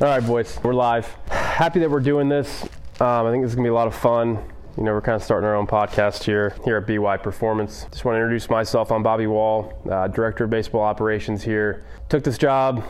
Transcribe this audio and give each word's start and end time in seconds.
All 0.00 0.08
right, 0.08 0.26
boys, 0.26 0.58
we're 0.64 0.74
live. 0.74 1.06
Happy 1.28 1.78
that 1.78 1.88
we're 1.88 2.00
doing 2.00 2.28
this. 2.28 2.64
Um, 2.98 3.26
I 3.26 3.30
think 3.30 3.44
this 3.44 3.52
is 3.52 3.54
gonna 3.54 3.66
be 3.66 3.70
a 3.70 3.74
lot 3.74 3.86
of 3.86 3.94
fun. 3.94 4.38
You 4.76 4.82
know, 4.82 4.90
we're 4.90 5.00
kind 5.00 5.14
of 5.14 5.22
starting 5.22 5.46
our 5.46 5.54
own 5.54 5.68
podcast 5.68 6.24
here 6.24 6.56
here 6.64 6.78
at 6.78 6.86
BY 6.88 7.16
Performance. 7.18 7.86
Just 7.92 8.04
want 8.04 8.16
to 8.16 8.18
introduce 8.20 8.50
myself. 8.50 8.90
I'm 8.90 9.04
Bobby 9.04 9.28
Wahl, 9.28 9.72
uh, 9.88 10.08
Director 10.08 10.44
of 10.44 10.50
Baseball 10.50 10.82
Operations 10.82 11.44
here. 11.44 11.84
Took 12.08 12.24
this 12.24 12.36
job, 12.36 12.84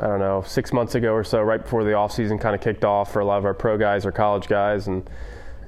I 0.00 0.08
don't 0.08 0.18
know, 0.18 0.42
six 0.44 0.72
months 0.72 0.96
ago 0.96 1.12
or 1.12 1.22
so, 1.22 1.40
right 1.42 1.62
before 1.62 1.84
the 1.84 1.94
off 1.94 2.10
season 2.10 2.40
kind 2.40 2.56
of 2.56 2.60
kicked 2.60 2.84
off 2.84 3.12
for 3.12 3.20
a 3.20 3.24
lot 3.24 3.38
of 3.38 3.44
our 3.44 3.54
pro 3.54 3.78
guys 3.78 4.04
or 4.04 4.10
college 4.10 4.48
guys, 4.48 4.88
and 4.88 5.08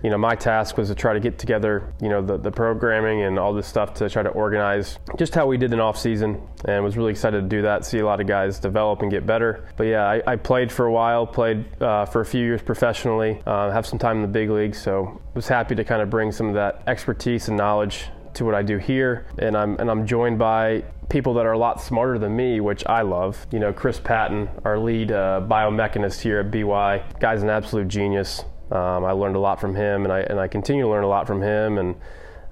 you 0.05 0.11
know, 0.11 0.19
my 0.19 0.37
task 0.37 0.77
was 0.77 0.89
to 0.89 0.95
try 0.95 1.15
to 1.15 1.19
get 1.19 1.39
together, 1.39 1.95
you 1.99 2.11
know, 2.11 2.21
the, 2.21 2.37
the 2.37 2.51
programming 2.51 3.23
and 3.23 3.39
all 3.39 3.55
this 3.55 3.67
stuff 3.67 3.95
to 3.95 4.11
try 4.11 4.23
to 4.23 4.29
organize 4.29 4.99
just 5.17 5.35
how 5.35 5.47
we 5.47 5.57
did 5.57 5.73
in 5.73 5.81
off 5.81 5.99
season 5.99 6.47
and 6.67 6.85
was 6.85 6.99
really 6.99 7.11
excited 7.11 7.41
to 7.41 7.49
do 7.49 7.63
that, 7.63 7.87
see 7.87 8.01
a 8.01 8.05
lot 8.05 8.21
of 8.21 8.27
guys 8.27 8.59
develop 8.59 9.01
and 9.01 9.11
get 9.11 9.25
better. 9.27 9.67
But 9.79 9.85
yeah, 9.85 10.07
I, 10.07 10.23
I 10.27 10.37
played 10.37 10.71
for 10.71 10.85
a 10.85 10.93
while, 10.93 11.27
played 11.27 11.65
uh, 11.83 12.05
for 12.05 12.21
a 12.21 12.27
few 12.27 12.45
years 12.45 12.61
professionally, 12.61 13.43
uh, 13.47 13.71
have 13.71 13.87
some 13.87 13.99
time 13.99 14.17
in 14.17 14.23
the 14.23 14.29
big 14.29 14.51
leagues, 14.51 14.81
so 14.81 15.23
was 15.33 15.49
happy 15.49 15.75
to 15.75 15.85
kind 15.85 16.03
of 16.03 16.11
bring 16.11 16.33
some 16.33 16.49
of 16.49 16.55
that 16.55 16.83
expertise 16.87 17.49
and 17.49 17.57
knowledge 17.57 18.05
to 18.35 18.45
what 18.45 18.55
I 18.55 18.63
do 18.63 18.77
here, 18.77 19.27
and 19.39 19.57
I'm 19.57 19.77
and 19.79 19.91
I'm 19.91 20.07
joined 20.07 20.39
by 20.39 20.85
people 21.09 21.35
that 21.35 21.47
are 21.47 21.53
a 21.53 21.59
lot 21.59 21.81
smarter 21.81 22.19
than 22.19 22.35
me, 22.37 22.61
which 22.61 22.85
I 22.87 23.03
love. 23.03 23.47
You 23.53 23.61
know, 23.61 23.73
Chris 23.73 24.01
Patton, 24.01 24.49
our 24.65 24.79
lead 24.79 25.13
uh, 25.13 25.41
biomechanist 25.49 26.21
here 26.21 26.41
at 26.41 26.51
BY, 26.51 27.03
guy's 27.21 27.43
an 27.43 27.51
absolute 27.51 27.89
genius. 27.89 28.45
Um, 28.71 29.05
I 29.05 29.13
learned 29.13 29.37
a 29.37 29.41
lot 29.41 29.61
from 29.61 29.75
him, 29.75 30.05
and 30.05 30.13
I 30.13 30.21
and 30.21 30.41
I 30.41 30.49
continue 30.49 30.85
to 30.85 30.89
learn 30.89 31.05
a 31.05 31.09
lot 31.09 31.27
from 31.27 31.43
him. 31.43 31.79
And 31.79 31.95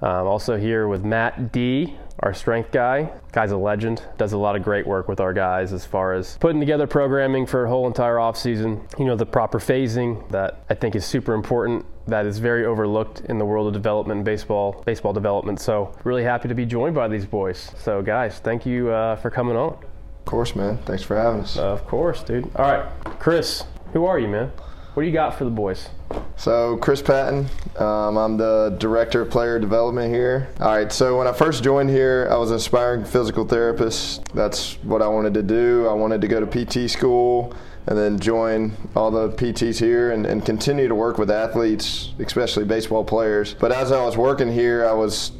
um, 0.01 0.27
also 0.27 0.57
here 0.57 0.87
with 0.87 1.03
Matt 1.03 1.51
D, 1.51 1.95
our 2.19 2.33
strength 2.33 2.71
guy. 2.71 3.11
Guy's 3.31 3.51
a 3.51 3.57
legend. 3.57 4.03
Does 4.17 4.33
a 4.33 4.37
lot 4.37 4.55
of 4.55 4.63
great 4.63 4.85
work 4.85 5.07
with 5.07 5.19
our 5.19 5.33
guys 5.33 5.73
as 5.73 5.85
far 5.85 6.13
as 6.13 6.37
putting 6.37 6.59
together 6.59 6.87
programming 6.87 7.45
for 7.45 7.65
a 7.65 7.69
whole 7.69 7.87
entire 7.87 8.19
off 8.19 8.37
season. 8.37 8.87
You 8.99 9.05
know, 9.05 9.15
the 9.15 9.25
proper 9.25 9.59
phasing 9.59 10.29
that 10.29 10.63
I 10.69 10.73
think 10.73 10.95
is 10.95 11.05
super 11.05 11.33
important. 11.33 11.85
That 12.07 12.25
is 12.25 12.37
very 12.37 12.65
overlooked 12.65 13.21
in 13.21 13.37
the 13.37 13.45
world 13.45 13.67
of 13.67 13.73
development 13.73 14.17
and 14.17 14.25
baseball, 14.25 14.83
baseball 14.85 15.13
development. 15.13 15.61
So 15.61 15.95
really 16.03 16.23
happy 16.23 16.49
to 16.49 16.55
be 16.55 16.65
joined 16.65 16.95
by 16.95 17.07
these 17.07 17.25
boys. 17.25 17.71
So 17.77 18.01
guys, 18.01 18.39
thank 18.39 18.65
you 18.65 18.89
uh, 18.89 19.15
for 19.15 19.29
coming 19.29 19.55
on. 19.55 19.73
Of 19.73 20.25
course, 20.25 20.55
man. 20.55 20.77
Thanks 20.85 21.03
for 21.03 21.15
having 21.15 21.41
us. 21.41 21.57
Uh, 21.57 21.67
of 21.67 21.85
course, 21.87 22.23
dude. 22.23 22.49
All 22.55 22.71
right, 22.71 22.85
Chris, 23.19 23.63
who 23.93 24.05
are 24.05 24.19
you, 24.19 24.27
man? 24.27 24.51
What 24.93 25.01
do 25.01 25.07
you 25.07 25.13
got 25.13 25.35
for 25.35 25.43
the 25.43 25.49
boys? 25.49 25.89
So, 26.35 26.77
Chris 26.77 27.01
Patton, 27.01 27.47
um, 27.79 28.15
I'm 28.15 28.37
the 28.37 28.75
director 28.77 29.21
of 29.21 29.31
player 29.31 29.57
development 29.57 30.13
here. 30.13 30.49
All 30.59 30.67
right, 30.67 30.91
so 30.91 31.17
when 31.17 31.25
I 31.25 31.33
first 31.33 31.63
joined 31.63 31.89
here, 31.89 32.27
I 32.29 32.35
was 32.35 32.51
an 32.51 32.57
aspiring 32.57 33.03
physical 33.03 33.43
therapist. 33.43 34.23
That's 34.35 34.75
what 34.83 35.01
I 35.01 35.07
wanted 35.07 35.33
to 35.33 35.41
do. 35.41 35.87
I 35.87 35.93
wanted 35.93 36.21
to 36.21 36.27
go 36.27 36.45
to 36.45 36.45
PT 36.45 36.91
school 36.91 37.55
and 37.87 37.97
then 37.97 38.19
join 38.19 38.77
all 38.95 39.09
the 39.09 39.29
PTs 39.29 39.79
here 39.79 40.11
and, 40.11 40.27
and 40.27 40.45
continue 40.45 40.87
to 40.87 40.95
work 40.95 41.17
with 41.17 41.31
athletes, 41.31 42.13
especially 42.19 42.63
baseball 42.63 43.03
players. 43.03 43.55
But 43.55 43.71
as 43.71 43.91
I 43.91 44.03
was 44.05 44.15
working 44.15 44.51
here, 44.51 44.85
I 44.85 44.93
was 44.93 45.31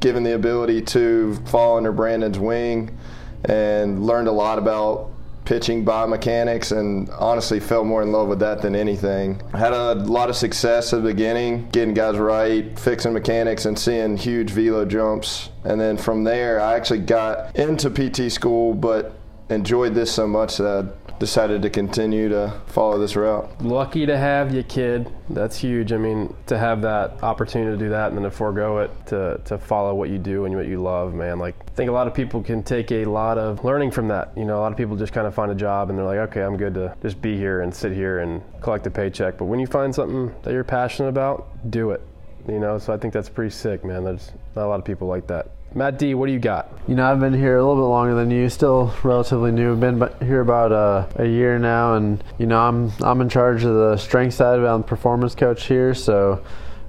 given 0.00 0.22
the 0.22 0.34
ability 0.34 0.80
to 0.80 1.34
fall 1.44 1.76
under 1.76 1.92
Brandon's 1.92 2.38
wing 2.38 2.98
and 3.44 4.06
learned 4.06 4.28
a 4.28 4.32
lot 4.32 4.58
about 4.58 5.10
pitching 5.44 5.84
biomechanics 5.84 6.76
and 6.76 7.10
honestly 7.10 7.60
fell 7.60 7.84
more 7.84 8.02
in 8.02 8.12
love 8.12 8.28
with 8.28 8.38
that 8.40 8.62
than 8.62 8.74
anything. 8.74 9.40
I 9.52 9.58
had 9.58 9.72
a 9.72 9.94
lot 9.94 10.30
of 10.30 10.36
success 10.36 10.92
at 10.92 11.02
the 11.02 11.10
beginning, 11.10 11.68
getting 11.70 11.94
guys 11.94 12.16
right, 12.18 12.78
fixing 12.78 13.12
mechanics, 13.12 13.66
and 13.66 13.78
seeing 13.78 14.16
huge 14.16 14.50
velo 14.50 14.84
jumps. 14.84 15.50
And 15.64 15.80
then 15.80 15.96
from 15.96 16.24
there, 16.24 16.60
I 16.60 16.74
actually 16.76 17.00
got 17.00 17.54
into 17.56 17.90
PT 17.90 18.32
school, 18.32 18.74
but 18.74 19.14
enjoyed 19.50 19.94
this 19.94 20.10
so 20.12 20.26
much 20.26 20.56
that 20.56 20.94
decided 21.18 21.62
to 21.62 21.70
continue 21.70 22.28
to 22.28 22.60
follow 22.66 22.98
this 22.98 23.16
route. 23.16 23.62
Lucky 23.62 24.06
to 24.06 24.16
have 24.16 24.54
you, 24.54 24.62
kid. 24.62 25.10
That's 25.30 25.56
huge. 25.56 25.92
I 25.92 25.96
mean, 25.96 26.34
to 26.46 26.58
have 26.58 26.82
that 26.82 27.22
opportunity 27.22 27.70
to 27.70 27.76
do 27.76 27.90
that 27.90 28.08
and 28.08 28.16
then 28.16 28.24
to 28.24 28.30
forego 28.30 28.78
it 28.78 28.90
to, 29.06 29.40
to 29.44 29.58
follow 29.58 29.94
what 29.94 30.10
you 30.10 30.18
do 30.18 30.44
and 30.44 30.54
what 30.54 30.66
you 30.66 30.82
love, 30.82 31.14
man. 31.14 31.38
Like, 31.38 31.54
I 31.66 31.70
think 31.72 31.88
a 31.88 31.92
lot 31.92 32.06
of 32.06 32.14
people 32.14 32.42
can 32.42 32.62
take 32.62 32.92
a 32.92 33.04
lot 33.04 33.38
of 33.38 33.64
learning 33.64 33.90
from 33.90 34.08
that. 34.08 34.32
You 34.36 34.44
know, 34.44 34.58
a 34.58 34.60
lot 34.60 34.72
of 34.72 34.78
people 34.78 34.96
just 34.96 35.12
kind 35.12 35.26
of 35.26 35.34
find 35.34 35.50
a 35.50 35.54
job 35.54 35.90
and 35.90 35.98
they're 35.98 36.06
like, 36.06 36.18
okay, 36.30 36.42
I'm 36.42 36.56
good 36.56 36.74
to 36.74 36.96
just 37.02 37.20
be 37.22 37.36
here 37.36 37.62
and 37.62 37.74
sit 37.74 37.92
here 37.92 38.20
and 38.20 38.42
collect 38.60 38.86
a 38.86 38.90
paycheck. 38.90 39.38
But 39.38 39.46
when 39.46 39.60
you 39.60 39.66
find 39.66 39.94
something 39.94 40.34
that 40.42 40.52
you're 40.52 40.64
passionate 40.64 41.08
about, 41.08 41.70
do 41.70 41.90
it. 41.90 42.02
You 42.46 42.58
know, 42.58 42.78
so 42.78 42.92
I 42.92 42.98
think 42.98 43.14
that's 43.14 43.30
pretty 43.30 43.50
sick, 43.50 43.84
man. 43.84 44.04
There's 44.04 44.32
not 44.54 44.66
a 44.66 44.68
lot 44.68 44.78
of 44.78 44.84
people 44.84 45.08
like 45.08 45.26
that. 45.28 45.50
Matt 45.76 45.98
D, 45.98 46.14
what 46.14 46.26
do 46.26 46.32
you 46.32 46.38
got? 46.38 46.68
You 46.86 46.94
know, 46.94 47.10
I've 47.10 47.18
been 47.18 47.34
here 47.34 47.56
a 47.56 47.66
little 47.66 47.82
bit 47.82 47.88
longer 47.88 48.14
than 48.14 48.30
you. 48.30 48.48
Still 48.48 48.94
relatively 49.02 49.50
new. 49.50 49.72
I've 49.72 49.80
been 49.80 50.08
here 50.24 50.40
about 50.40 50.70
uh, 50.70 51.06
a 51.16 51.26
year 51.26 51.58
now, 51.58 51.94
and 51.94 52.22
you 52.38 52.46
know, 52.46 52.60
I'm 52.60 52.92
I'm 53.00 53.20
in 53.20 53.28
charge 53.28 53.64
of 53.64 53.74
the 53.74 53.96
strength 53.96 54.34
side. 54.34 54.60
I'm 54.60 54.82
the 54.82 54.86
performance 54.86 55.34
coach 55.34 55.66
here, 55.66 55.92
so 55.92 56.44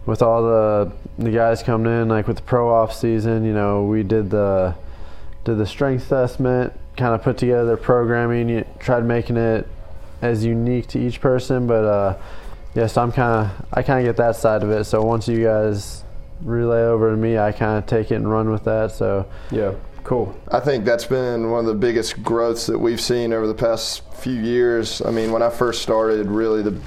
with 0.06 0.22
all 0.22 0.44
the 0.44 0.92
the 1.18 1.32
guys 1.32 1.64
coming 1.64 1.92
in, 1.92 2.10
like 2.10 2.28
with 2.28 2.38
the 2.38 2.44
pro 2.44 2.72
off 2.72 2.94
season, 2.94 3.44
you 3.44 3.54
know, 3.54 3.86
we 3.86 4.04
did 4.04 4.30
the 4.30 4.76
did 5.46 5.58
the 5.58 5.66
strength 5.66 6.04
assessment, 6.04 6.72
kind 6.96 7.16
of 7.16 7.24
put 7.24 7.40
together 7.40 7.66
their 7.66 7.78
programming, 7.78 8.64
tried 8.80 9.04
making 9.04 9.38
it 9.38 9.68
as 10.22 10.46
unique 10.46 10.86
to 10.90 11.00
each 11.00 11.22
person, 11.22 11.66
but 11.66 11.84
uh, 11.86 12.18
yes, 12.76 12.76
yeah, 12.76 12.88
so 12.88 13.02
I'm 13.02 13.12
kind 13.12 13.50
of 13.50 13.66
I 13.74 13.82
kind 13.82 14.06
of 14.06 14.14
get 14.14 14.18
that 14.18 14.36
side 14.36 14.62
of 14.62 14.70
it. 14.70 14.84
So 14.84 15.02
once 15.02 15.28
you 15.28 15.44
guys 15.44 16.04
relay 16.42 16.84
over 16.84 17.12
to 17.12 17.18
me, 17.18 17.38
I 17.38 17.52
kind 17.52 17.78
of 17.78 17.86
take 17.86 18.12
it 18.12 18.16
and 18.16 18.30
run 18.30 18.52
with 18.52 18.64
that. 18.66 18.92
So 18.92 19.26
yeah, 19.52 19.74
cool. 20.04 20.38
I 20.50 20.60
think 20.60 20.86
that's 20.86 21.06
been 21.06 21.52
one 21.52 21.62
of 21.62 21.66
the 21.66 21.74
biggest 21.74 22.24
growths 22.24 22.66
that 22.68 22.78
we've 22.78 23.02
seen 23.02 23.34
over 23.34 23.48
the 23.48 23.54
past 23.54 24.04
few 24.14 24.34
years. 24.34 25.02
I 25.02 25.12
mean, 25.12 25.32
when 25.32 25.42
I 25.42 25.50
first 25.50 25.82
started, 25.82 26.28
really 26.28 26.62
the 26.62 26.80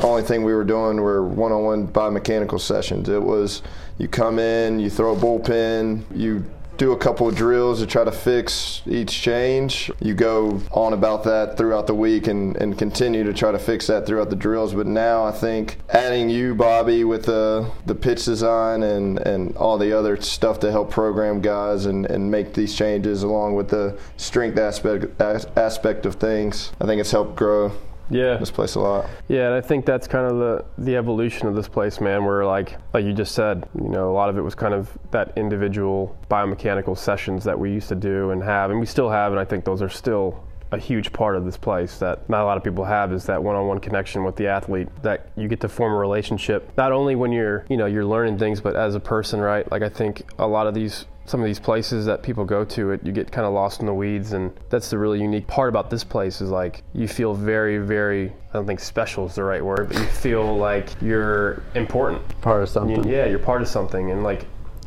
only 0.02 0.22
thing 0.22 0.44
we 0.44 0.54
were 0.54 0.64
doing 0.64 1.00
were 1.00 1.24
one-on-one 1.24 1.88
biomechanical 1.88 2.60
sessions. 2.60 3.08
It 3.08 3.22
was 3.22 3.62
you 3.98 4.08
come 4.08 4.38
in, 4.38 4.80
you 4.80 4.90
throw 4.90 5.14
a 5.14 5.16
bullpen, 5.16 6.04
you 6.14 6.44
do 6.80 6.92
a 6.92 6.96
couple 6.96 7.28
of 7.28 7.36
drills 7.36 7.80
to 7.80 7.86
try 7.86 8.02
to 8.02 8.10
fix 8.10 8.80
each 8.86 9.12
change. 9.20 9.90
You 10.00 10.14
go 10.14 10.62
on 10.72 10.94
about 10.94 11.24
that 11.24 11.58
throughout 11.58 11.86
the 11.86 11.94
week 11.94 12.26
and, 12.26 12.56
and 12.56 12.78
continue 12.78 13.22
to 13.22 13.34
try 13.34 13.52
to 13.52 13.58
fix 13.58 13.86
that 13.88 14.06
throughout 14.06 14.30
the 14.30 14.36
drills. 14.36 14.72
But 14.72 14.86
now 14.86 15.22
I 15.22 15.30
think 15.30 15.76
adding 15.90 16.30
you, 16.30 16.54
Bobby, 16.54 17.04
with 17.04 17.26
the, 17.26 17.70
the 17.84 17.94
pitch 17.94 18.24
design 18.24 18.82
and, 18.82 19.18
and 19.18 19.54
all 19.58 19.76
the 19.76 19.92
other 19.92 20.18
stuff 20.22 20.58
to 20.60 20.70
help 20.70 20.90
program 20.90 21.42
guys 21.42 21.84
and, 21.84 22.06
and 22.06 22.30
make 22.30 22.54
these 22.54 22.74
changes 22.74 23.24
along 23.24 23.56
with 23.56 23.68
the 23.68 23.98
strength 24.16 24.58
aspect, 24.58 25.20
aspect 25.20 26.06
of 26.06 26.14
things, 26.14 26.72
I 26.80 26.86
think 26.86 26.98
it's 26.98 27.10
helped 27.10 27.36
grow 27.36 27.72
yeah. 28.10 28.36
This 28.36 28.50
place 28.50 28.74
a 28.74 28.80
lot. 28.80 29.08
Yeah 29.28 29.46
and 29.46 29.54
i 29.54 29.60
think 29.60 29.86
that's 29.86 30.06
kind 30.06 30.26
of 30.30 30.38
the 30.38 30.64
the 30.78 30.96
evolution 30.96 31.46
of 31.46 31.54
this 31.54 31.68
place 31.68 32.00
man 32.00 32.24
where 32.24 32.44
like 32.44 32.76
like 32.92 33.04
you 33.04 33.12
just 33.12 33.34
said 33.34 33.68
you 33.80 33.88
know 33.88 34.10
a 34.10 34.14
lot 34.14 34.28
of 34.28 34.38
it 34.38 34.42
was 34.42 34.54
kind 34.54 34.74
of 34.74 34.90
that 35.10 35.32
individual 35.36 36.16
biomechanical 36.30 36.96
sessions 36.96 37.44
that 37.44 37.58
we 37.58 37.72
used 37.72 37.88
to 37.88 37.94
do 37.94 38.30
and 38.30 38.42
have 38.42 38.70
and 38.70 38.78
we 38.78 38.86
still 38.86 39.10
have 39.10 39.32
and 39.32 39.40
i 39.40 39.44
think 39.44 39.64
those 39.64 39.82
are 39.82 39.88
still 39.88 40.42
a 40.72 40.78
huge 40.78 41.12
part 41.12 41.34
of 41.36 41.44
this 41.44 41.56
place 41.56 41.98
that 41.98 42.28
not 42.28 42.42
a 42.42 42.44
lot 42.44 42.56
of 42.56 42.62
people 42.62 42.84
have 42.84 43.12
is 43.12 43.24
that 43.24 43.42
one-on-one 43.42 43.80
connection 43.80 44.22
with 44.22 44.36
the 44.36 44.46
athlete 44.46 44.88
that 45.02 45.28
you 45.36 45.48
get 45.48 45.60
to 45.60 45.68
form 45.68 45.92
a 45.92 45.96
relationship 45.96 46.70
not 46.76 46.92
only 46.92 47.16
when 47.16 47.32
you're 47.32 47.64
you 47.68 47.76
know 47.76 47.86
you're 47.86 48.04
learning 48.04 48.38
things 48.38 48.60
but 48.60 48.76
as 48.76 48.94
a 48.94 49.00
person 49.00 49.40
right? 49.40 49.70
Like 49.70 49.82
i 49.82 49.88
think 49.88 50.22
a 50.38 50.46
lot 50.46 50.66
of 50.66 50.74
these 50.74 51.06
some 51.30 51.40
of 51.40 51.46
these 51.46 51.60
places 51.60 52.04
that 52.06 52.22
people 52.22 52.44
go 52.44 52.64
to 52.64 52.90
it 52.90 53.00
you 53.04 53.12
get 53.12 53.30
kind 53.30 53.46
of 53.46 53.52
lost 53.52 53.80
in 53.80 53.86
the 53.86 53.94
weeds 53.94 54.32
and 54.32 54.52
that's 54.68 54.90
the 54.90 54.98
really 54.98 55.20
unique 55.20 55.46
part 55.46 55.68
about 55.68 55.88
this 55.88 56.02
place 56.02 56.40
is 56.40 56.50
like 56.50 56.82
you 56.92 57.06
feel 57.06 57.34
very 57.34 57.78
very 57.78 58.30
i 58.30 58.52
don't 58.54 58.66
think 58.66 58.80
special 58.80 59.26
is 59.26 59.36
the 59.36 59.44
right 59.44 59.64
word 59.64 59.88
but 59.88 59.96
you 59.96 60.06
feel 60.06 60.56
like 60.56 60.88
you're 61.00 61.62
important. 61.74 62.40
Part 62.40 62.62
of 62.62 62.68
something. 62.68 63.04
You, 63.04 63.10
yeah 63.10 63.26
you're 63.26 63.38
part 63.38 63.62
of 63.62 63.68
something 63.68 64.10
and 64.10 64.24
like 64.24 64.46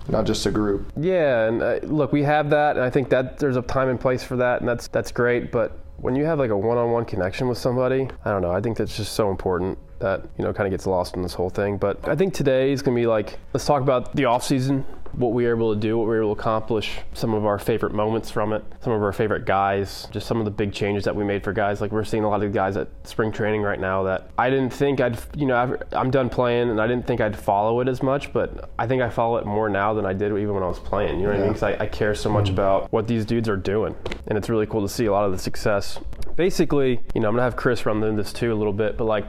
not 0.10 0.26
just 0.26 0.46
a 0.46 0.52
group. 0.52 0.92
Yeah 0.98 1.48
and 1.48 1.62
uh, 1.62 1.80
look 1.84 2.12
we 2.12 2.24
have 2.24 2.50
that 2.50 2.76
and 2.76 2.84
i 2.84 2.90
think 2.90 3.08
that 3.10 3.38
there's 3.38 3.56
a 3.56 3.62
time 3.62 3.88
and 3.88 4.00
place 4.00 4.24
for 4.24 4.36
that 4.36 4.60
and 4.60 4.68
that's 4.68 4.88
that's 4.90 5.12
great 5.12 5.50
but 5.52 5.80
when 5.98 6.14
you 6.14 6.26
have 6.26 6.40
like 6.40 6.50
a 6.50 6.58
one-on-one 6.58 7.06
connection 7.06 7.48
with 7.48 7.58
somebody 7.58 8.10
i 8.26 8.32
don't 8.32 8.42
know 8.42 8.52
i 8.52 8.60
think 8.60 8.76
that's 8.76 8.98
just 8.98 9.14
so 9.14 9.32
important 9.32 9.78
that 10.00 10.28
you 10.38 10.44
know 10.44 10.52
kind 10.52 10.68
of 10.68 10.72
gets 10.72 10.86
lost 10.86 11.16
in 11.16 11.22
this 11.22 11.34
whole 11.34 11.50
thing 11.50 11.78
but 11.78 12.06
i 12.06 12.16
think 12.16 12.34
today 12.34 12.74
is 12.74 12.82
going 12.82 12.94
to 12.94 13.02
be 13.02 13.08
like 13.08 13.40
let's 13.54 13.66
talk 13.66 13.82
about 13.82 14.14
the 14.14 14.26
off 14.26 14.44
season 14.44 14.84
what 15.14 15.34
we 15.34 15.46
were 15.46 15.56
able 15.56 15.74
to 15.74 15.80
do, 15.80 15.98
what 15.98 16.04
we 16.04 16.10
were 16.10 16.24
able 16.24 16.36
to 16.36 16.40
accomplish, 16.40 17.00
some 17.14 17.34
of 17.34 17.46
our 17.46 17.60
favorite 17.60 17.94
moments 17.94 18.32
from 18.32 18.54
it, 18.54 18.64
some 18.82 18.94
of 18.94 19.02
our 19.02 19.12
favorite 19.12 19.46
guys, 19.46 20.08
just 20.12 20.28
some 20.28 20.40
of 20.40 20.46
the 20.46 20.52
big 20.52 20.74
changes 20.74 21.04
that 21.04 21.16
we 21.16 21.24
made 21.24 21.44
for 21.44 21.54
guys. 21.54 21.82
Like 21.82 21.92
we're 21.92 22.04
seeing 22.04 22.24
a 22.24 22.30
lot 22.30 22.44
of 22.44 22.52
guys 22.54 22.78
at 22.78 22.88
spring 23.04 23.32
training 23.32 23.62
right 23.62 23.80
now 23.80 24.04
that 24.04 24.30
I 24.38 24.50
didn't 24.50 24.72
think 24.72 25.02
I'd, 25.02 25.20
you 25.36 25.46
know, 25.46 25.78
I'm 25.92 26.12
done 26.12 26.30
playing 26.30 26.70
and 26.70 26.82
I 26.82 26.88
didn't 26.88 27.06
think 27.06 27.22
I'd 27.22 27.38
follow 27.38 27.80
it 27.82 27.88
as 27.88 28.02
much, 28.02 28.34
but 28.34 28.70
I 28.80 28.88
think 28.88 29.02
I 29.02 29.10
follow 29.10 29.38
it 29.38 29.46
more 29.46 29.70
now 29.70 29.94
than 29.94 30.06
I 30.06 30.14
did 30.14 30.32
even 30.32 30.54
when 30.54 30.64
I 30.64 30.68
was 30.68 30.80
playing. 30.80 31.20
You 31.20 31.28
know 31.28 31.30
what 31.30 31.38
yeah. 31.38 31.44
I 31.44 31.46
mean? 31.46 31.54
Because 31.54 31.64
I, 31.64 31.84
I 31.84 31.88
care 31.88 32.16
so 32.16 32.30
much 32.30 32.46
mm-hmm. 32.46 32.54
about 32.54 32.92
what 32.92 33.08
these 33.08 33.26
dudes 33.26 33.48
are 33.48 33.58
doing. 33.58 33.96
And 34.28 34.38
it's 34.38 34.50
really 34.50 34.66
cool 34.66 34.82
to 34.82 34.90
see 34.90 35.06
a 35.06 35.12
lot 35.12 35.26
of 35.26 35.32
the 35.32 35.40
success. 35.40 36.00
Basically, 36.36 37.00
you 37.14 37.22
know, 37.22 37.28
I'm 37.28 37.36
going 37.36 37.38
to 37.38 37.44
have 37.44 37.56
Chris 37.56 37.86
run 37.86 38.02
through 38.02 38.16
this 38.16 38.34
too 38.34 38.52
a 38.52 38.56
little 38.56 38.74
bit, 38.74 38.98
but 38.98 39.06
like 39.06 39.26